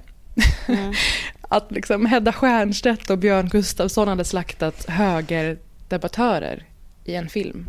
Mm. 0.68 0.94
att 1.42 1.72
liksom 1.72 2.06
Hedda 2.06 2.34
Stiernstedt 2.34 3.10
och 3.10 3.18
Björn 3.18 3.50
Gustafsson 3.50 4.08
hade 4.08 4.24
slaktat 4.24 4.86
högerdebattörer 4.90 6.64
i 7.06 7.16
en 7.16 7.30
film. 7.30 7.68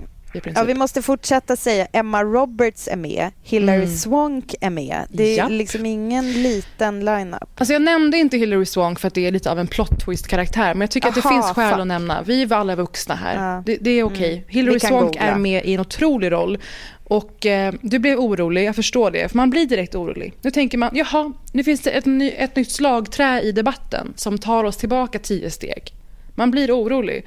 Ja, 0.55 0.63
vi 0.63 0.75
måste 0.75 1.03
fortsätta 1.03 1.57
säga 1.57 1.87
Emma 1.93 2.25
Roberts 2.25 2.89
är 2.89 2.97
med, 2.97 3.31
Hilary 3.43 3.77
mm. 3.77 3.97
Swank 3.97 4.55
är 4.61 4.71
med. 4.71 5.07
Det 5.09 5.23
är 5.23 5.37
Japp. 5.37 5.51
liksom 5.51 5.87
ingen 5.87 6.43
liten 6.43 7.05
line-up. 7.05 7.49
Alltså 7.55 7.73
jag 7.73 7.83
nämnde 7.83 8.19
inte 8.19 8.37
Hilary 8.39 8.67
Swank 8.67 8.99
för 8.99 9.09
att 9.09 9.15
det 9.15 9.27
är 9.27 9.31
lite 9.31 9.51
av 9.51 9.59
en 9.59 9.67
plot 9.67 10.05
twist-karaktär, 10.05 10.75
men 10.75 10.81
jag 10.81 10.91
tycker 10.91 11.09
Aha, 11.09 11.19
att 11.19 11.25
det 11.25 11.29
finns 11.29 11.47
skäl 11.47 11.71
fan. 11.71 11.81
att 11.81 11.87
nämna. 11.87 12.23
Vi 12.23 12.43
är 12.43 12.53
alla 12.53 12.77
vuxna 12.77 13.15
här. 13.15 13.55
Ja. 13.55 13.63
Det, 13.67 13.77
det, 13.81 13.91
är 13.91 14.03
okej. 14.03 14.17
Okay. 14.17 14.33
Mm. 14.33 14.45
Hilary 14.49 14.81
Swank 14.81 15.03
googla. 15.03 15.21
är 15.21 15.39
med 15.39 15.65
i 15.65 15.75
en 15.75 15.81
otrolig 15.81 16.33
roll. 16.33 16.59
Och 17.05 17.47
eh, 17.47 17.75
du 17.81 17.99
blev 17.99 18.19
orolig, 18.19 18.65
jag 18.65 18.77
förstår 18.77 19.11
det, 19.11 19.29
för 19.29 19.37
man 19.37 19.51
blir 19.51 19.67
direkt 19.67 19.95
orolig. 19.95 20.35
Nu 20.43 20.51
tänker 20.51 20.79
man, 20.79 20.91
jaha, 20.93 21.33
nu 21.53 21.65
finns 21.65 21.81
det 21.81 21.91
ett, 21.91 22.07
ny, 22.07 22.31
ett 22.31 22.57
nytt 22.57 22.71
slagträ 22.71 23.41
i 23.41 23.53
debatten 23.53 24.13
som 24.17 24.39
tar 24.39 24.65
oss 24.65 24.77
tillbaka 24.77 25.19
tio 25.19 25.51
steg. 25.51 25.93
Man 26.35 26.51
blir 26.51 26.73
orolig. 26.73 27.25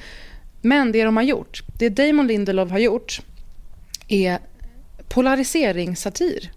Men 0.62 0.92
det 0.92 1.04
de 1.04 1.18
har 1.18 1.24
gjort, 1.24 1.64
det 1.80 1.90
Damon 1.90 2.28
Lindelof 2.28 2.72
har 2.72 2.80
gjort 2.80 3.22
är 4.08 4.40
polariseringssatir. 5.10 6.52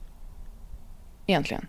Egentligen. 1.27 1.67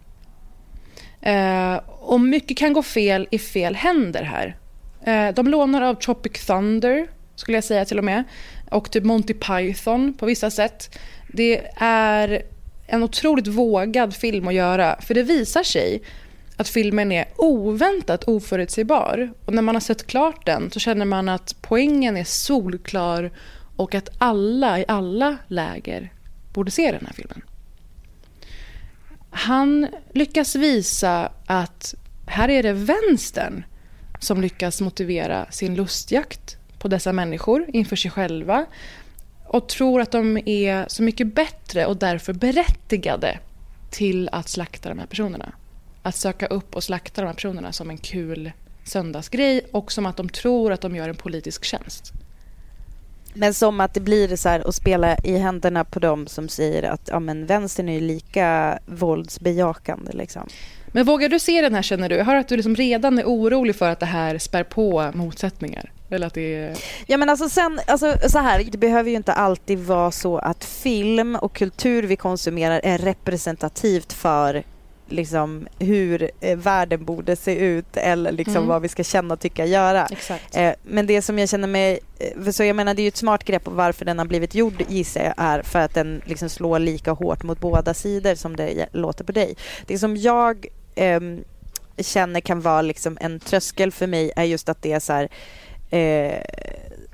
Eh, 1.21 1.75
och 1.87 2.21
mycket 2.21 2.57
kan 2.57 2.73
gå 2.73 2.83
fel 2.83 3.27
i 3.31 3.39
fel 3.39 3.75
händer 3.75 4.23
här. 4.23 4.57
Eh, 5.05 5.33
de 5.33 5.47
lånar 5.47 5.81
av 5.81 5.95
Tropic 5.95 6.45
Thunder, 6.45 7.07
skulle 7.35 7.57
jag 7.57 7.63
säga 7.63 7.85
till 7.85 7.97
och 7.97 8.03
med. 8.03 8.23
Och 8.71 8.91
typ 8.91 9.03
Monty 9.03 9.33
Python 9.33 10.13
på 10.13 10.25
vissa 10.25 10.49
sätt. 10.49 10.99
Det 11.33 11.61
är 11.77 12.41
en 12.87 13.03
otroligt 13.03 13.47
vågad 13.47 14.15
film 14.15 14.47
att 14.47 14.53
göra. 14.53 15.01
För 15.01 15.13
det 15.13 15.23
visar 15.23 15.63
sig 15.63 16.01
att 16.57 16.69
filmen 16.69 17.11
är 17.11 17.27
oväntat 17.37 18.23
oförutsägbar. 18.23 19.33
Och 19.45 19.53
när 19.53 19.61
man 19.61 19.75
har 19.75 19.79
sett 19.79 20.07
klart 20.07 20.45
den 20.45 20.71
så 20.71 20.79
känner 20.79 21.05
man 21.05 21.29
att 21.29 21.55
poängen 21.61 22.17
är 22.17 22.23
solklar 22.23 23.31
och 23.75 23.95
att 23.95 24.09
alla 24.17 24.79
i 24.79 24.85
alla 24.87 25.37
läger 25.47 26.13
borde 26.53 26.71
se 26.71 26.91
den 26.91 27.05
här 27.05 27.13
filmen. 27.13 27.41
Han 29.29 29.87
lyckas 30.13 30.55
visa 30.55 31.31
att 31.45 31.95
här 32.25 32.49
är 32.49 32.63
det 32.63 32.73
vänstern 32.73 33.63
som 34.19 34.41
lyckas 34.41 34.81
motivera 34.81 35.45
sin 35.51 35.75
lustjakt 35.75 36.57
på 36.79 36.87
dessa 36.87 37.13
människor 37.13 37.65
inför 37.73 37.95
sig 37.95 38.11
själva 38.11 38.65
och 39.45 39.69
tror 39.69 40.01
att 40.01 40.11
de 40.11 40.37
är 40.45 40.85
så 40.87 41.03
mycket 41.03 41.35
bättre 41.35 41.85
och 41.85 41.97
därför 41.97 42.33
berättigade 42.33 43.39
till 43.89 44.29
att 44.31 44.49
slakta 44.49 44.89
de 44.89 44.99
här 44.99 45.07
personerna 45.07 45.51
att 46.05 46.15
söka 46.15 46.45
upp 46.45 46.75
och 46.75 46.83
slakta 46.83 47.21
de 47.21 47.27
här 47.27 47.33
personerna 47.33 47.71
som 47.71 47.89
en 47.89 47.97
kul 47.97 48.51
söndagsgrej 48.83 49.65
och 49.71 49.91
som 49.91 50.05
att 50.05 50.17
de 50.17 50.29
tror 50.29 50.71
att 50.71 50.81
de 50.81 50.95
gör 50.95 51.09
en 51.09 51.15
politisk 51.15 51.63
tjänst. 51.63 52.11
Men 53.33 53.53
som 53.53 53.79
att 53.79 53.93
det 53.93 53.99
blir 53.99 54.35
så 54.35 54.49
här 54.49 54.67
att 54.67 54.75
spela 54.75 55.17
i 55.23 55.37
händerna 55.37 55.83
på 55.83 55.99
dem 55.99 56.27
som 56.27 56.49
säger 56.49 56.83
att 56.83 57.09
ja, 57.11 57.19
men 57.19 57.45
vänstern 57.45 57.89
är 57.89 58.01
lika 58.01 58.79
våldsbejakande. 58.85 60.11
Liksom. 60.11 60.47
Men 60.87 61.05
vågar 61.05 61.29
du 61.29 61.39
se 61.39 61.61
den 61.61 61.75
här 61.75 61.81
känner 61.81 62.09
du? 62.09 62.15
Jag 62.15 62.25
hör 62.25 62.35
att 62.35 62.47
du 62.47 62.55
liksom 62.55 62.75
redan 62.75 63.19
är 63.19 63.23
orolig 63.23 63.75
för 63.75 63.89
att 63.89 63.99
det 63.99 64.05
här 64.05 64.37
spär 64.37 64.63
på 64.63 65.11
motsättningar. 65.13 65.91
Eller 66.09 66.27
att 66.27 66.33
det 66.33 66.55
är... 66.55 66.77
Ja 67.07 67.17
men 67.17 67.29
alltså 67.29 67.49
sen, 67.49 67.79
alltså, 67.87 68.15
så 68.29 68.39
här, 68.39 68.63
det 68.71 68.77
behöver 68.77 69.09
ju 69.09 69.15
inte 69.15 69.33
alltid 69.33 69.79
vara 69.79 70.11
så 70.11 70.37
att 70.37 70.65
film 70.65 71.35
och 71.35 71.55
kultur 71.55 72.03
vi 72.03 72.15
konsumerar 72.15 72.81
är 72.83 72.97
representativt 72.97 74.13
för 74.13 74.63
liksom 75.07 75.67
hur 75.79 76.31
eh, 76.39 76.57
världen 76.57 77.05
borde 77.05 77.35
se 77.35 77.55
ut 77.55 77.97
eller 77.97 78.31
liksom 78.31 78.55
mm. 78.55 78.67
vad 78.67 78.81
vi 78.81 78.87
ska 78.87 79.03
känna, 79.03 79.37
tycka, 79.37 79.65
göra. 79.65 80.07
Eh, 80.53 80.73
men 80.83 81.07
det 81.07 81.21
som 81.21 81.39
jag 81.39 81.49
känner 81.49 81.67
mig, 81.67 81.99
eh, 82.19 82.51
så 82.51 82.63
jag 82.63 82.75
menar 82.75 82.93
det 82.93 83.01
är 83.01 83.03
ju 83.03 83.07
ett 83.07 83.17
smart 83.17 83.43
grepp 83.43 83.67
och 83.67 83.73
varför 83.73 84.05
den 84.05 84.19
har 84.19 84.25
blivit 84.25 84.55
gjord 84.55 84.83
gissar 84.87 85.23
jag 85.23 85.33
är 85.37 85.61
för 85.61 85.79
att 85.79 85.93
den 85.93 86.21
liksom 86.25 86.49
slår 86.49 86.79
lika 86.79 87.11
hårt 87.11 87.43
mot 87.43 87.59
båda 87.59 87.93
sidor 87.93 88.35
som 88.35 88.55
det 88.55 88.87
låter 88.91 89.23
på 89.23 89.31
dig. 89.31 89.55
Det 89.85 89.99
som 89.99 90.17
jag 90.17 90.65
ehm, 90.95 91.43
känner 91.97 92.39
kan 92.39 92.61
vara 92.61 92.81
liksom 92.81 93.17
en 93.21 93.39
tröskel 93.39 93.91
för 93.91 94.07
mig 94.07 94.31
är 94.35 94.43
just 94.43 94.69
att 94.69 94.81
det 94.81 94.91
är 94.91 94.99
så 94.99 95.13
här, 95.13 95.29
eh, 95.89 96.41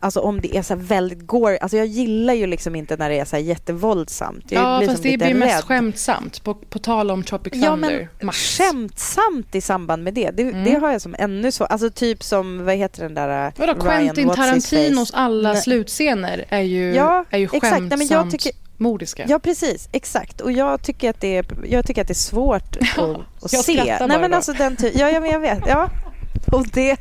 Alltså 0.04 0.20
om 0.20 0.42
det 0.42 0.58
är 0.58 0.62
så 0.62 0.76
väldigt 0.76 1.28
gore, 1.28 1.58
alltså 1.58 1.78
jag 1.78 1.86
gillar 1.86 2.34
ju 2.34 2.48
liksom 2.48 2.76
inte 2.76 2.98
när 2.98 3.10
det 3.10 3.20
är 3.20 3.26
så 3.26 3.38
jättevåldsamt. 3.38 4.52
Jag 4.52 4.84
ja, 4.84 4.88
fast 4.88 5.04
det 5.04 5.18
blir 5.18 5.34
mest 5.34 5.64
skämtsamt, 5.64 6.44
på, 6.44 6.54
på 6.54 6.80
tal 6.80 7.12
om 7.12 7.24
Tropic 7.24 7.54
Thunder. 7.54 7.68
Ja, 7.70 8.08
men 8.18 8.26
Max. 8.26 8.58
skämtsamt 8.58 9.56
i 9.56 9.62
samband 9.62 10.04
med 10.04 10.14
det, 10.14 10.32
det, 10.32 10.44
mm. 10.44 10.64
det, 10.64 10.80
har 10.80 10.92
jag 10.92 11.02
som 11.02 11.16
ännu 11.20 11.52
så, 11.52 11.64
alltså 11.66 11.90
typ 11.90 12.24
som, 12.24 12.66
vad 12.66 12.76
heter 12.76 13.04
den 13.04 13.14
där 13.14 13.48
äh, 13.48 13.54
Vadå, 13.58 13.74
Ryan, 13.74 14.04
Quentin 14.04 14.30
Tarantinos 14.30 15.12
alla 15.14 15.54
Nej. 15.54 15.62
slutscener 15.62 16.46
är 16.50 16.62
ju, 16.62 16.94
ja, 16.94 17.26
är 17.30 17.38
ju 17.38 17.48
skämtsamt. 17.48 17.90
Nej, 17.90 17.98
men 17.98 18.08
jag 18.08 18.32
tycker, 18.32 18.52
Mordiska. 18.78 19.26
Ja 19.28 19.40
precis, 19.40 19.90
exakt. 19.92 20.42
Och 20.42 20.52
jag 20.52 20.84
tycker 20.84 21.10
att 21.10 21.22
det 21.22 21.38
är, 21.38 21.46
jag 21.66 21.86
tycker 21.86 22.02
att 22.02 22.08
det 22.08 22.12
är 22.12 22.16
svårt 22.16 22.78
att, 22.78 23.00
att 23.44 23.54
jag 23.54 23.64
se. 23.64 23.98
Nej 24.08 24.20
men 24.20 24.34
alltså 24.34 24.54
den 24.54 24.78
ja, 24.82 25.10
ja 25.10 25.20
men 25.20 25.32
jag 25.32 25.40
vet. 25.40 25.64
Ja. 25.68 25.90
Och 26.52 26.68
det 26.68 26.98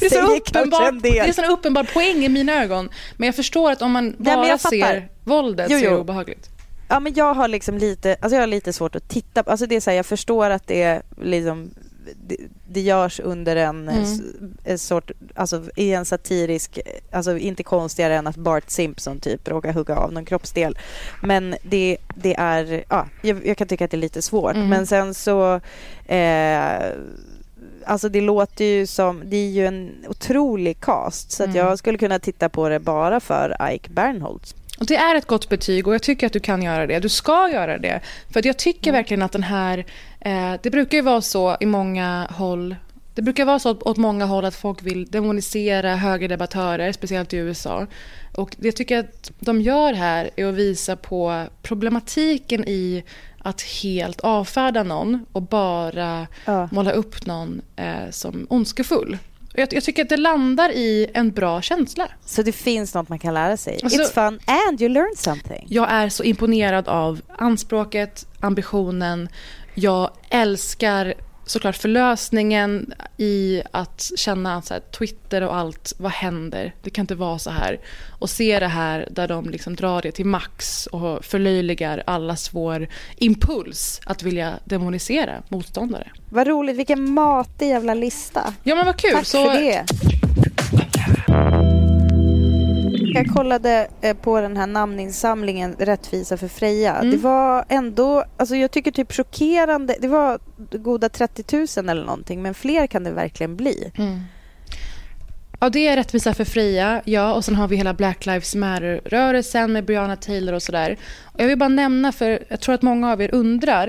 det 0.00 0.06
är, 0.06 0.10
så 0.10 0.36
uppenbar, 0.36 0.92
det 1.02 1.18
är 1.18 1.26
en 1.26 1.34
sån 1.34 1.44
uppenbar 1.44 1.84
poäng 1.84 2.24
i 2.24 2.28
mina 2.28 2.62
ögon. 2.62 2.90
Men 3.16 3.26
jag 3.26 3.36
förstår 3.36 3.72
att 3.72 3.82
om 3.82 3.92
man 3.92 4.16
bara 4.18 4.48
ja, 4.48 4.58
ser 4.58 5.08
våldet 5.24 5.66
jo, 5.70 5.76
jo. 5.76 5.80
så 5.80 5.86
är 5.86 5.90
det 5.90 6.00
obehagligt. 6.00 6.50
Ja, 6.88 7.00
men 7.00 7.14
jag 7.14 7.34
har 7.34 7.48
liksom 7.48 7.78
lite, 7.78 8.16
alltså 8.20 8.36
jag 8.36 8.42
har 8.42 8.46
lite 8.46 8.72
svårt 8.72 8.96
att 8.96 9.08
titta 9.08 9.42
på, 9.42 9.50
alltså 9.50 9.66
det 9.66 9.76
är 9.76 9.80
så 9.80 9.90
här, 9.90 9.96
jag 9.96 10.06
förstår 10.06 10.50
att 10.50 10.66
det 10.66 10.82
är 10.82 11.02
liksom 11.22 11.70
det, 12.26 12.36
det 12.68 12.80
görs 12.80 13.20
under 13.20 13.56
en, 13.56 13.88
mm. 13.88 14.78
sort, 14.78 15.10
alltså 15.34 15.62
i 15.76 15.92
en 15.92 16.04
satirisk, 16.04 16.78
alltså 17.10 17.38
inte 17.38 17.62
konstigare 17.62 18.16
än 18.16 18.26
att 18.26 18.36
Bart 18.36 18.70
Simpson 18.70 19.20
typ 19.20 19.48
råkar 19.48 19.72
hugga 19.72 19.96
av 19.96 20.12
någon 20.12 20.24
kroppsdel. 20.24 20.78
Men 21.22 21.54
det, 21.62 21.96
det 22.14 22.34
är, 22.38 22.84
ja, 22.88 23.06
jag, 23.22 23.46
jag 23.46 23.56
kan 23.56 23.68
tycka 23.68 23.84
att 23.84 23.90
det 23.90 23.96
är 23.96 23.98
lite 23.98 24.22
svårt. 24.22 24.54
Mm. 24.54 24.68
Men 24.68 24.86
sen 24.86 25.14
så 25.14 25.60
eh, 26.06 26.92
alltså 27.86 28.08
det 28.08 28.20
låter 28.20 28.64
ju 28.64 28.86
som, 28.86 29.22
det 29.24 29.36
är 29.36 29.50
ju 29.50 29.66
en 29.66 30.04
otrolig 30.08 30.80
cast 30.80 31.30
så 31.30 31.42
mm. 31.42 31.50
att 31.50 31.56
jag 31.56 31.78
skulle 31.78 31.98
kunna 31.98 32.18
titta 32.18 32.48
på 32.48 32.68
det 32.68 32.80
bara 32.80 33.20
för 33.20 33.72
Ike 33.72 33.90
Bernholtz. 33.90 34.54
Och 34.80 34.86
det 34.86 34.96
är 34.96 35.14
ett 35.14 35.26
gott 35.26 35.48
betyg 35.48 35.88
och 35.88 35.94
jag 35.94 36.02
tycker 36.02 36.26
att 36.26 36.32
du 36.32 36.40
kan 36.40 36.62
göra 36.62 36.86
det. 36.86 36.98
Du 36.98 37.08
ska 37.08 37.50
göra 37.52 37.78
det. 37.78 38.00
För 38.32 38.46
jag 38.46 38.58
tycker 38.58 38.90
mm. 38.90 38.98
verkligen 38.98 39.22
att 39.22 39.32
den 39.32 39.42
här... 39.42 39.86
Eh, 40.20 40.52
det 40.62 40.70
brukar 40.70 40.98
ju 40.98 41.02
vara 41.02 41.20
så 41.20 41.56
i 41.60 41.66
många 41.66 42.28
håll 42.30 42.76
det 43.14 43.22
brukar 43.22 43.44
vara 43.44 43.58
så 43.58 43.70
åt 43.70 43.96
många 43.96 44.24
håll 44.24 44.44
att 44.44 44.54
folk 44.54 44.82
vill 44.82 45.06
demonisera 45.06 45.96
högerdebattörer, 45.96 46.92
speciellt 46.92 47.32
i 47.32 47.36
USA. 47.36 47.86
Och 48.36 48.56
det 48.58 48.68
jag 48.68 48.76
tycker 48.76 48.98
att 48.98 49.30
de 49.40 49.60
gör 49.60 49.92
här 49.92 50.30
är 50.36 50.46
att 50.46 50.54
visa 50.54 50.96
på 50.96 51.44
problematiken 51.62 52.64
i 52.68 53.04
att 53.42 53.62
helt 53.62 54.20
avfärda 54.20 54.82
någon 54.82 55.26
och 55.32 55.42
bara 55.42 56.26
ja. 56.44 56.68
måla 56.72 56.92
upp 56.92 57.26
någon 57.26 57.62
eh, 57.76 58.10
som 58.10 58.46
ondskefull. 58.50 59.18
Jag, 59.54 59.72
jag, 59.72 59.84
tycker 59.84 60.02
att 60.02 60.08
det 60.08 60.16
landar 60.16 60.70
i 60.70 61.06
en 61.14 61.30
bra 61.30 61.62
känsla. 61.62 62.08
Så 62.26 62.42
det 62.42 62.52
finns 62.52 62.94
något 62.94 63.08
man 63.08 63.18
kan 63.18 63.34
lära 63.34 63.56
sig? 63.56 63.80
Alltså, 63.82 64.00
It's 64.00 64.12
fun 64.12 64.40
and 64.46 64.82
you 64.82 64.88
learn 64.88 65.16
something. 65.16 65.66
Jag 65.68 65.90
är 65.90 66.08
så 66.08 66.22
imponerad 66.22 66.88
av 66.88 67.20
anspråket, 67.36 68.26
ambitionen. 68.40 69.28
Jag 69.74 70.10
älskar 70.28 71.14
såklart 71.50 71.76
förlösningen 71.76 72.94
i 73.16 73.62
att 73.70 74.10
känna 74.16 74.56
att 74.56 74.66
så 74.66 74.74
här, 74.74 74.80
Twitter 74.80 75.42
och 75.42 75.56
allt, 75.56 75.92
vad 75.98 76.12
händer? 76.12 76.74
Det 76.82 76.90
kan 76.90 77.02
inte 77.02 77.14
vara 77.14 77.38
så 77.38 77.50
här. 77.50 77.80
Och 78.18 78.30
se 78.30 78.60
det 78.60 78.66
här 78.66 79.08
där 79.10 79.28
de 79.28 79.50
liksom 79.50 79.76
drar 79.76 80.02
det 80.02 80.12
till 80.12 80.26
max 80.26 80.86
och 80.86 81.24
förlöjligar 81.24 82.02
allas 82.06 82.54
vår 82.54 82.88
impuls 83.16 84.00
att 84.04 84.22
vilja 84.22 84.54
demonisera 84.64 85.42
motståndare. 85.48 86.10
Vad 86.28 86.46
roligt, 86.46 86.76
vilken 86.76 87.10
matig 87.10 87.68
jävla 87.68 87.94
lista. 87.94 88.54
Ja 88.62 88.74
men 88.74 88.86
vad 88.86 88.96
kul. 88.96 89.14
Tack 89.14 89.26
så... 89.26 89.44
för 89.44 89.60
det. 89.60 89.84
Jag 93.14 93.26
kollade 93.26 93.88
eh, 94.00 94.16
på 94.16 94.40
den 94.40 94.56
här 94.56 94.66
namninsamlingen 94.66 95.76
Rättvisa 95.78 96.36
för 96.36 96.48
Freja. 96.48 96.94
Mm. 96.94 97.10
Det 97.10 97.16
var 97.16 97.64
ändå, 97.68 98.24
alltså 98.36 98.56
jag 98.56 98.70
tycker 98.70 98.90
typ 98.90 99.12
chockerande. 99.12 99.96
Det 100.00 100.08
var 100.08 100.38
goda 100.72 101.08
30 101.08 101.56
000 101.76 101.88
eller 101.88 102.04
någonting, 102.04 102.42
men 102.42 102.54
fler 102.54 102.86
kan 102.86 103.04
det 103.04 103.10
verkligen 103.10 103.56
bli. 103.56 103.92
Mm. 103.98 104.20
Ja, 105.60 105.70
det 105.70 105.88
är 105.88 105.96
Rättvisa 105.96 106.34
för 106.34 106.44
Freja, 106.44 107.02
ja. 107.04 107.34
Och 107.34 107.44
sen 107.44 107.54
har 107.54 107.68
vi 107.68 107.76
hela 107.76 107.94
Black 107.94 108.26
Lives 108.26 108.54
Matter-rörelsen 108.54 109.72
med 109.72 109.84
Breonna 109.84 110.16
Taylor 110.16 110.54
och 110.54 110.62
sådär. 110.62 110.96
Jag 111.36 111.46
vill 111.46 111.58
bara 111.58 111.68
nämna, 111.68 112.12
för 112.12 112.44
jag 112.48 112.60
tror 112.60 112.74
att 112.74 112.82
många 112.82 113.12
av 113.12 113.22
er 113.22 113.34
undrar, 113.34 113.88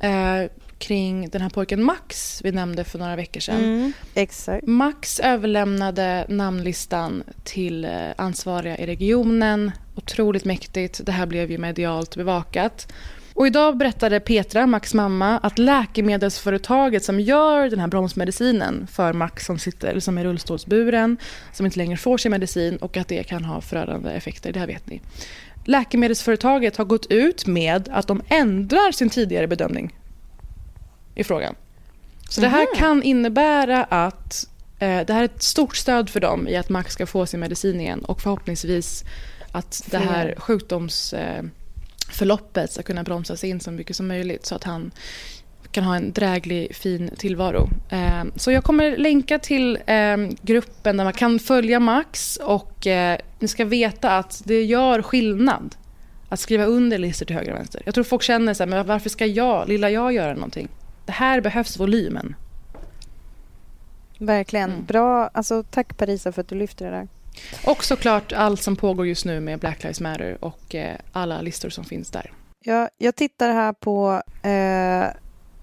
eh, 0.00 0.50
kring 0.78 1.28
den 1.28 1.40
här 1.40 1.50
pojken 1.50 1.82
Max 1.82 2.40
vi 2.44 2.52
nämnde 2.52 2.84
för 2.84 2.98
några 2.98 3.16
veckor 3.16 3.40
sedan. 3.40 3.64
Mm, 3.64 3.92
exakt. 4.14 4.66
Max 4.66 5.20
överlämnade 5.20 6.26
namnlistan 6.28 7.22
till 7.44 7.84
eh, 7.84 7.90
ansvariga 8.16 8.78
i 8.78 8.86
regionen. 8.86 9.72
Otroligt 9.94 10.44
mäktigt. 10.44 11.00
Det 11.04 11.12
här 11.12 11.26
blev 11.26 11.50
ju 11.50 11.58
medialt 11.58 12.16
bevakat. 12.16 12.92
Och 13.34 13.46
idag 13.46 13.76
berättade 13.76 14.20
Petra, 14.20 14.66
Max 14.66 14.94
mamma, 14.94 15.38
att 15.38 15.58
läkemedelsföretaget 15.58 17.04
som 17.04 17.20
gör 17.20 17.70
den 17.70 17.78
här 17.78 17.88
bromsmedicinen 17.88 18.86
för 18.86 19.12
Max 19.12 19.46
som, 19.46 19.58
sitter, 19.58 20.00
som 20.00 20.18
är 20.18 20.24
rullstolsburen, 20.24 21.16
som 21.52 21.66
inte 21.66 21.78
längre 21.78 21.96
får 21.96 22.18
sin 22.18 22.30
medicin 22.30 22.76
och 22.76 22.96
att 22.96 23.08
det 23.08 23.22
kan 23.22 23.44
ha 23.44 23.60
förödande 23.60 24.10
effekter, 24.10 24.52
det 24.52 24.58
här 24.58 24.66
vet 24.66 24.86
ni. 24.86 25.00
Läkemedelsföretaget 25.64 26.76
har 26.76 26.84
gått 26.84 27.06
ut 27.06 27.46
med 27.46 27.88
att 27.92 28.06
de 28.06 28.22
ändrar 28.28 28.92
sin 28.92 29.10
tidigare 29.10 29.46
bedömning 29.46 29.97
i 31.18 31.24
frågan. 31.24 31.54
Så 32.28 32.40
det 32.40 32.48
här 32.48 32.66
kan 32.76 33.02
innebära 33.02 33.84
att 33.84 34.48
eh, 34.78 35.00
det 35.06 35.12
här 35.12 35.20
är 35.20 35.24
ett 35.24 35.42
stort 35.42 35.76
stöd 35.76 36.10
för 36.10 36.20
dem 36.20 36.48
i 36.48 36.56
att 36.56 36.68
Max 36.68 36.92
ska 36.92 37.06
få 37.06 37.26
sin 37.26 37.40
medicin 37.40 37.80
igen 37.80 38.04
och 38.04 38.20
förhoppningsvis 38.20 39.04
att 39.52 39.84
det 39.90 39.98
här 39.98 40.34
sjukdomsförloppet 40.38 42.72
ska 42.72 42.82
kunna 42.82 43.02
bromsas 43.02 43.44
in 43.44 43.60
så 43.60 43.70
mycket 43.70 43.96
som 43.96 44.08
möjligt 44.08 44.46
så 44.46 44.54
att 44.54 44.64
han 44.64 44.90
kan 45.72 45.84
ha 45.84 45.96
en 45.96 46.12
dräglig, 46.12 46.76
fin 46.76 47.10
tillvaro. 47.18 47.68
Eh, 47.90 48.24
Så 48.36 48.52
jag 48.52 48.64
kommer 48.64 48.96
länka 48.96 49.38
till 49.38 49.78
eh, 49.86 50.16
gruppen 50.42 50.96
där 50.96 51.04
man 51.04 51.12
kan 51.12 51.38
följa 51.38 51.80
Max 51.80 52.36
och 52.36 52.86
eh, 52.86 53.18
ni 53.38 53.48
ska 53.48 53.64
veta 53.64 54.18
att 54.18 54.42
det 54.44 54.64
gör 54.64 55.02
skillnad 55.02 55.76
att 56.28 56.40
skriva 56.40 56.64
under 56.64 56.98
listor 56.98 57.26
till 57.26 57.36
höger 57.36 57.52
och 57.52 57.58
vänster. 57.58 57.82
Jag 57.84 57.94
tror 57.94 58.04
folk 58.04 58.22
känner 58.22 58.54
så 58.54 58.62
här, 58.62 58.68
men 58.68 58.86
varför 58.86 59.10
ska 59.10 59.26
jag, 59.26 59.68
lilla 59.68 59.90
jag, 59.90 60.12
göra 60.12 60.34
någonting? 60.34 60.68
Det 61.08 61.12
här 61.12 61.40
behövs 61.40 61.80
volymen. 61.80 62.34
Verkligen. 64.18 64.70
Mm. 64.70 64.84
Bra. 64.84 65.30
Alltså, 65.34 65.62
tack 65.62 65.96
Parisa 65.96 66.32
för 66.32 66.40
att 66.40 66.48
du 66.48 66.54
lyfter 66.54 66.84
det 66.84 66.90
där. 66.90 67.08
Och 67.64 67.84
såklart 67.84 68.32
allt 68.32 68.62
som 68.62 68.76
pågår 68.76 69.06
just 69.06 69.24
nu 69.24 69.40
med 69.40 69.58
Black 69.58 69.82
Lives 69.82 70.00
Matter 70.00 70.44
och 70.44 70.74
eh, 70.74 70.96
alla 71.12 71.40
listor 71.40 71.68
som 71.70 71.84
finns 71.84 72.10
där. 72.10 72.32
Jag, 72.64 72.88
jag 72.98 73.16
tittar 73.16 73.52
här 73.52 73.72
på 73.72 74.22
eh, 74.48 75.06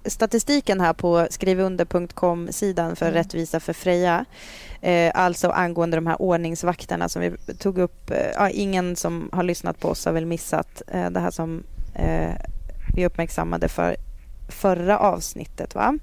statistiken 0.06 0.82
här 0.82 0.94
på 0.94 1.28
skrivunder.com-sidan 1.30 2.96
för 2.96 3.06
Mm. 3.06 3.16
rättvisa 3.18 3.60
för 3.60 3.74
Freja. 3.74 4.26
Eh, 4.82 5.12
alltså 5.16 5.50
angående 5.50 5.98
de 5.98 6.08
här 6.08 6.22
ordningsvakterna 6.22 7.10
som 7.10 7.22
vi 7.22 7.54
tog 7.54 7.78
upp. 7.78 8.12
Eh, 8.12 8.32
ja, 8.36 8.50
ingen 8.50 8.96
som 8.96 9.30
har 9.34 9.44
lyssnat 9.44 9.80
på 9.80 9.90
oss 9.90 10.06
har 10.06 10.14
väl 10.14 10.26
missat 10.26 10.82
eh, 10.88 11.10
det 11.10 11.20
här 11.20 11.32
som 11.32 11.64
eh, 11.96 12.34
vi 12.96 13.06
uppmärksammade 13.06 13.68
för 13.68 13.96
förra 14.48 15.00
avsnittet. 15.00 15.76
Va? 15.76 15.98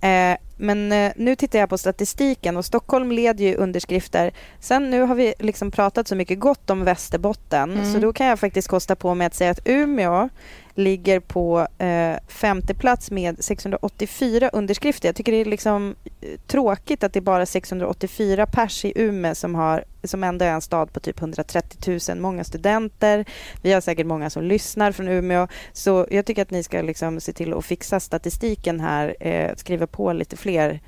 Eh, 0.00 0.36
men 0.56 0.92
eh, 0.92 1.12
nu 1.16 1.36
tittar 1.36 1.58
jag 1.58 1.68
på 1.68 1.78
statistiken 1.78 2.56
och 2.56 2.64
Stockholm 2.64 3.12
leder 3.12 3.44
ju 3.44 3.54
underskrifter. 3.54 4.30
Sen 4.60 4.90
nu 4.90 5.02
har 5.02 5.14
vi 5.14 5.34
liksom 5.38 5.70
pratat 5.70 6.08
så 6.08 6.14
mycket 6.14 6.40
gott 6.40 6.70
om 6.70 6.84
Västerbotten 6.84 7.72
Mm. 7.72 7.92
så 7.92 7.98
då 7.98 8.12
kan 8.12 8.26
jag 8.26 8.38
faktiskt 8.38 8.68
kosta 8.68 8.96
på 8.96 9.14
mig 9.14 9.26
att 9.26 9.34
säga 9.34 9.50
att 9.50 9.60
Umeå 9.64 10.28
ligger 10.74 11.20
på 11.20 11.66
eh, 11.78 12.16
femte 12.28 12.74
plats 12.74 13.10
med 13.10 13.44
684 13.44 14.50
underskrifter. 14.52 15.08
Jag 15.08 15.16
tycker 15.16 15.32
det 15.32 15.40
är 15.40 15.44
liksom 15.44 15.94
eh, 16.20 16.40
tråkigt 16.46 17.04
att 17.04 17.12
det 17.12 17.18
är 17.18 17.20
bara 17.20 17.46
684 17.46 18.46
pers 18.46 18.84
i 18.84 18.92
Umeå 18.96 19.34
som, 19.34 19.54
har, 19.54 19.84
som 20.04 20.24
ändå 20.24 20.44
är 20.44 20.50
en 20.50 20.60
stad 20.60 20.92
på 20.92 21.00
typ 21.00 21.20
130 21.20 22.00
000. 22.08 22.18
Många 22.18 22.44
studenter. 22.44 23.24
Vi 23.62 23.72
har 23.72 23.80
säkert 23.80 24.06
många 24.06 24.30
som 24.30 24.42
lyssnar 24.42 24.92
från 24.92 25.08
Umeå. 25.08 25.48
Så 25.72 26.06
jag 26.10 26.26
tycker 26.26 26.42
att 26.42 26.50
ni 26.50 26.62
ska 26.62 26.82
liksom 26.82 27.20
se 27.20 27.32
till 27.32 27.54
att 27.54 27.64
fixa 27.64 28.00
statistiken 28.00 28.80
här. 28.80 29.16
Eh, 29.20 29.54
skriva 29.56 29.86
på 29.86 30.12
lite 30.12 30.36
fler. 30.36 30.80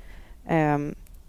Eh, 0.47 0.77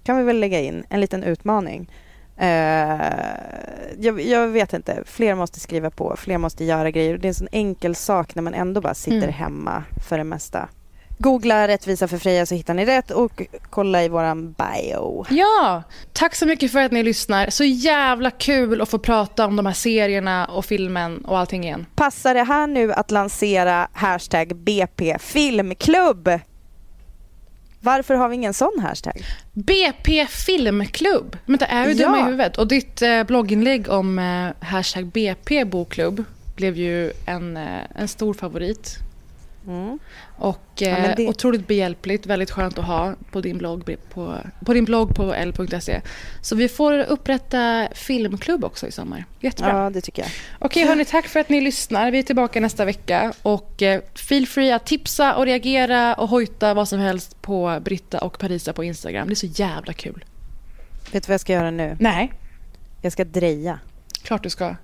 kan 0.02 0.16
vi 0.16 0.22
väl 0.22 0.40
lägga 0.40 0.61
in 0.61 0.84
en 0.88 1.00
liten 1.00 1.22
utmaning. 1.22 1.90
Eh, 2.37 3.97
jag, 3.99 4.20
jag 4.20 4.49
vet 4.49 4.72
inte. 4.72 5.03
Fler 5.07 5.34
måste 5.34 5.61
skriva 5.61 5.91
på. 5.91 6.14
Fler 6.18 6.39
måste 6.39 6.64
göra 6.64 6.91
grejer. 6.91 7.18
Det 7.18 7.26
är 7.26 7.28
en 7.28 7.34
sån 7.34 7.49
enkel 7.53 7.95
sak 7.95 8.34
när 8.34 8.43
man 8.43 8.55
ändå 8.55 8.80
bara 8.80 8.95
sitter 8.95 9.16
Mm. 9.16 9.32
hemma 9.32 9.84
för 10.09 10.18
det 10.18 10.24
mesta. 10.24 10.68
Googla 11.18 11.68
rättvisa 11.68 12.09
för 12.09 12.18
Freja 12.18 12.47
så 12.47 12.55
hittar 12.55 12.74
ni 12.74 12.84
rätt 12.84 13.11
och 13.11 13.43
kolla 13.70 14.05
i 14.05 14.09
våran 14.09 14.53
bio. 14.53 15.26
Ja, 15.30 15.82
tack 16.12 16.34
så 16.34 16.47
mycket 16.47 16.72
för 16.72 16.78
att 16.84 16.93
ni 16.93 17.03
lyssnar. 17.03 17.51
Så 17.51 17.64
jävla 17.64 18.30
kul 18.30 18.80
att 18.80 18.89
få 18.89 18.99
prata 18.99 19.47
om 19.47 19.57
de 19.57 19.66
här 19.66 19.72
serierna 19.72 20.47
och 20.47 20.64
filmen 20.64 21.24
och 21.24 21.39
allting 21.39 21.64
igen. 21.64 21.87
Passar 21.95 22.34
det 22.34 22.43
här 22.43 22.66
nu 22.66 22.93
att 22.93 23.11
lansera 23.11 23.89
hashtag 23.93 24.57
BP 24.57 25.16
Filmklubb? 25.20 26.30
Varför 27.87 28.14
har 28.14 28.28
vi 28.28 28.34
ingen 28.34 28.55
sån 28.55 28.78
hashtag? 28.82 29.22
BP 29.53 30.26
Filmklubb. 30.26 31.37
Men 31.47 31.59
det 31.59 31.64
är 31.64 31.89
ju 31.89 31.93
Ja. 31.95 32.20
i 32.20 32.22
huvudet. 32.24 32.59
Och 32.59 32.68
ditt 32.68 33.03
eh, 33.03 33.22
blogginlägg 33.24 33.89
om 33.89 34.18
eh, 34.18 34.66
hashtag 34.66 35.07
BP 35.07 35.64
Bokklubb 35.64 36.24
blev 36.57 36.76
ju 36.76 37.12
en, 37.26 37.57
eh, 37.57 37.80
en 37.95 38.09
stor 38.09 38.34
favorit. 38.34 38.97
Mm. 39.67 39.99
Och 40.39 40.59
Ja, 40.79 40.87
eh, 40.89 41.14
det- 41.17 41.29
otroligt 41.29 41.67
behjälpligt, 41.67 42.27
väldigt 42.27 42.51
skönt 42.51 42.79
att 42.79 42.85
ha 42.85 43.14
på 43.33 43.41
din 43.41 43.59
blogg 43.59 43.97
på, 44.11 44.37
på, 44.64 44.73
din 44.75 44.85
blogg 44.85 45.14
på 45.14 45.35
l.se. 45.35 46.01
Så 46.41 46.57
vi 46.57 46.69
får 46.69 46.99
upprätta 46.99 47.89
filmklubb 47.95 48.64
också 48.64 48.87
i 48.87 48.93
sommar. 48.93 49.25
Jättebra. 49.41 49.85
Ja, 49.85 49.91
det 49.91 50.01
tycker 50.01 50.23
jag. 50.23 50.31
Okej, 50.59 50.87
hörni, 50.87 51.05
tack 51.05 51.27
för 51.27 51.41
att 51.41 51.49
ni 51.49 51.61
lyssnar. 51.61 52.11
Vi 52.11 52.19
är 52.19 52.23
tillbaka 52.23 52.61
nästa 52.61 52.85
vecka. 52.85 53.33
Och 53.43 53.83
eh, 53.83 54.01
feel 54.14 54.47
free 54.47 54.73
att 54.73 54.87
tipsa 54.87 55.35
och 55.37 55.45
reagera 55.45 56.14
och 56.14 56.29
hojta 56.29 56.75
vad 56.75 56.89
som 56.89 56.99
helst 56.99 57.43
på 57.43 57.79
Britta 57.85 58.19
och 58.21 58.39
Parisa 58.39 58.73
på 58.73 58.85
Instagram. 58.85 59.27
Det 59.29 59.33
är 59.33 59.35
så 59.35 59.47
jävla 59.47 59.93
kul. 59.93 60.25
Vet 61.12 61.23
du 61.23 61.29
vad 61.29 61.35
jag 61.35 61.41
ska 61.41 61.53
göra 61.53 61.71
nu? 61.71 61.97
Nej. 62.01 62.33
Jag 63.03 63.12
ska 63.12 63.25
dreja. 63.25 63.79
Klart 64.23 64.43
du 64.43 64.51
ska. 64.51 64.77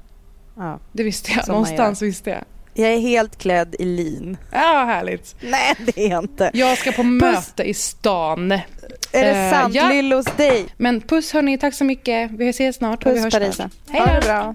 Ja. 0.57 0.79
Det 0.93 1.03
visste 1.03 1.33
jag. 1.33 1.49
Någonstans 1.49 2.03
visste 2.03 2.31
jag. 2.31 2.45
Jag 2.75 2.93
är 2.93 2.99
helt 2.99 3.39
klädd 3.39 3.77
i 3.79 3.85
lin. 3.85 4.37
Ja, 4.53 4.85
härligt. 4.87 5.35
Nej, 5.41 5.75
det 5.79 6.07
är 6.07 6.11
jag 6.11 6.25
inte. 6.25 6.51
Jag 6.55 6.79
ska 6.79 6.93
på 6.93 7.03
möte 7.03 7.63
i 7.63 7.75
stan. 7.75 8.53
Är 8.53 8.61
det 9.13 9.31
Eh, 9.31 9.51
sant? 9.51 9.75
ja. 9.75 9.89
Lill 9.89 10.13
hos 10.13 10.25
dig? 10.37 10.65
Men 10.77 11.01
puss 11.01 11.33
hörni, 11.33 11.59
tack 11.59 11.75
så 11.75 11.85
mycket. 11.85 12.31
Vi 12.31 12.49
ses 12.49 12.77
snart. 12.77 13.07
och 13.07 13.11
vi 13.11 13.15
Puss 13.15 13.25
hörs 13.25 13.35
Parisa. 13.35 13.71
Hej 13.91 14.01
Ha 14.01 14.07
då. 14.07 14.21
det 14.21 14.27
bra. 14.27 14.55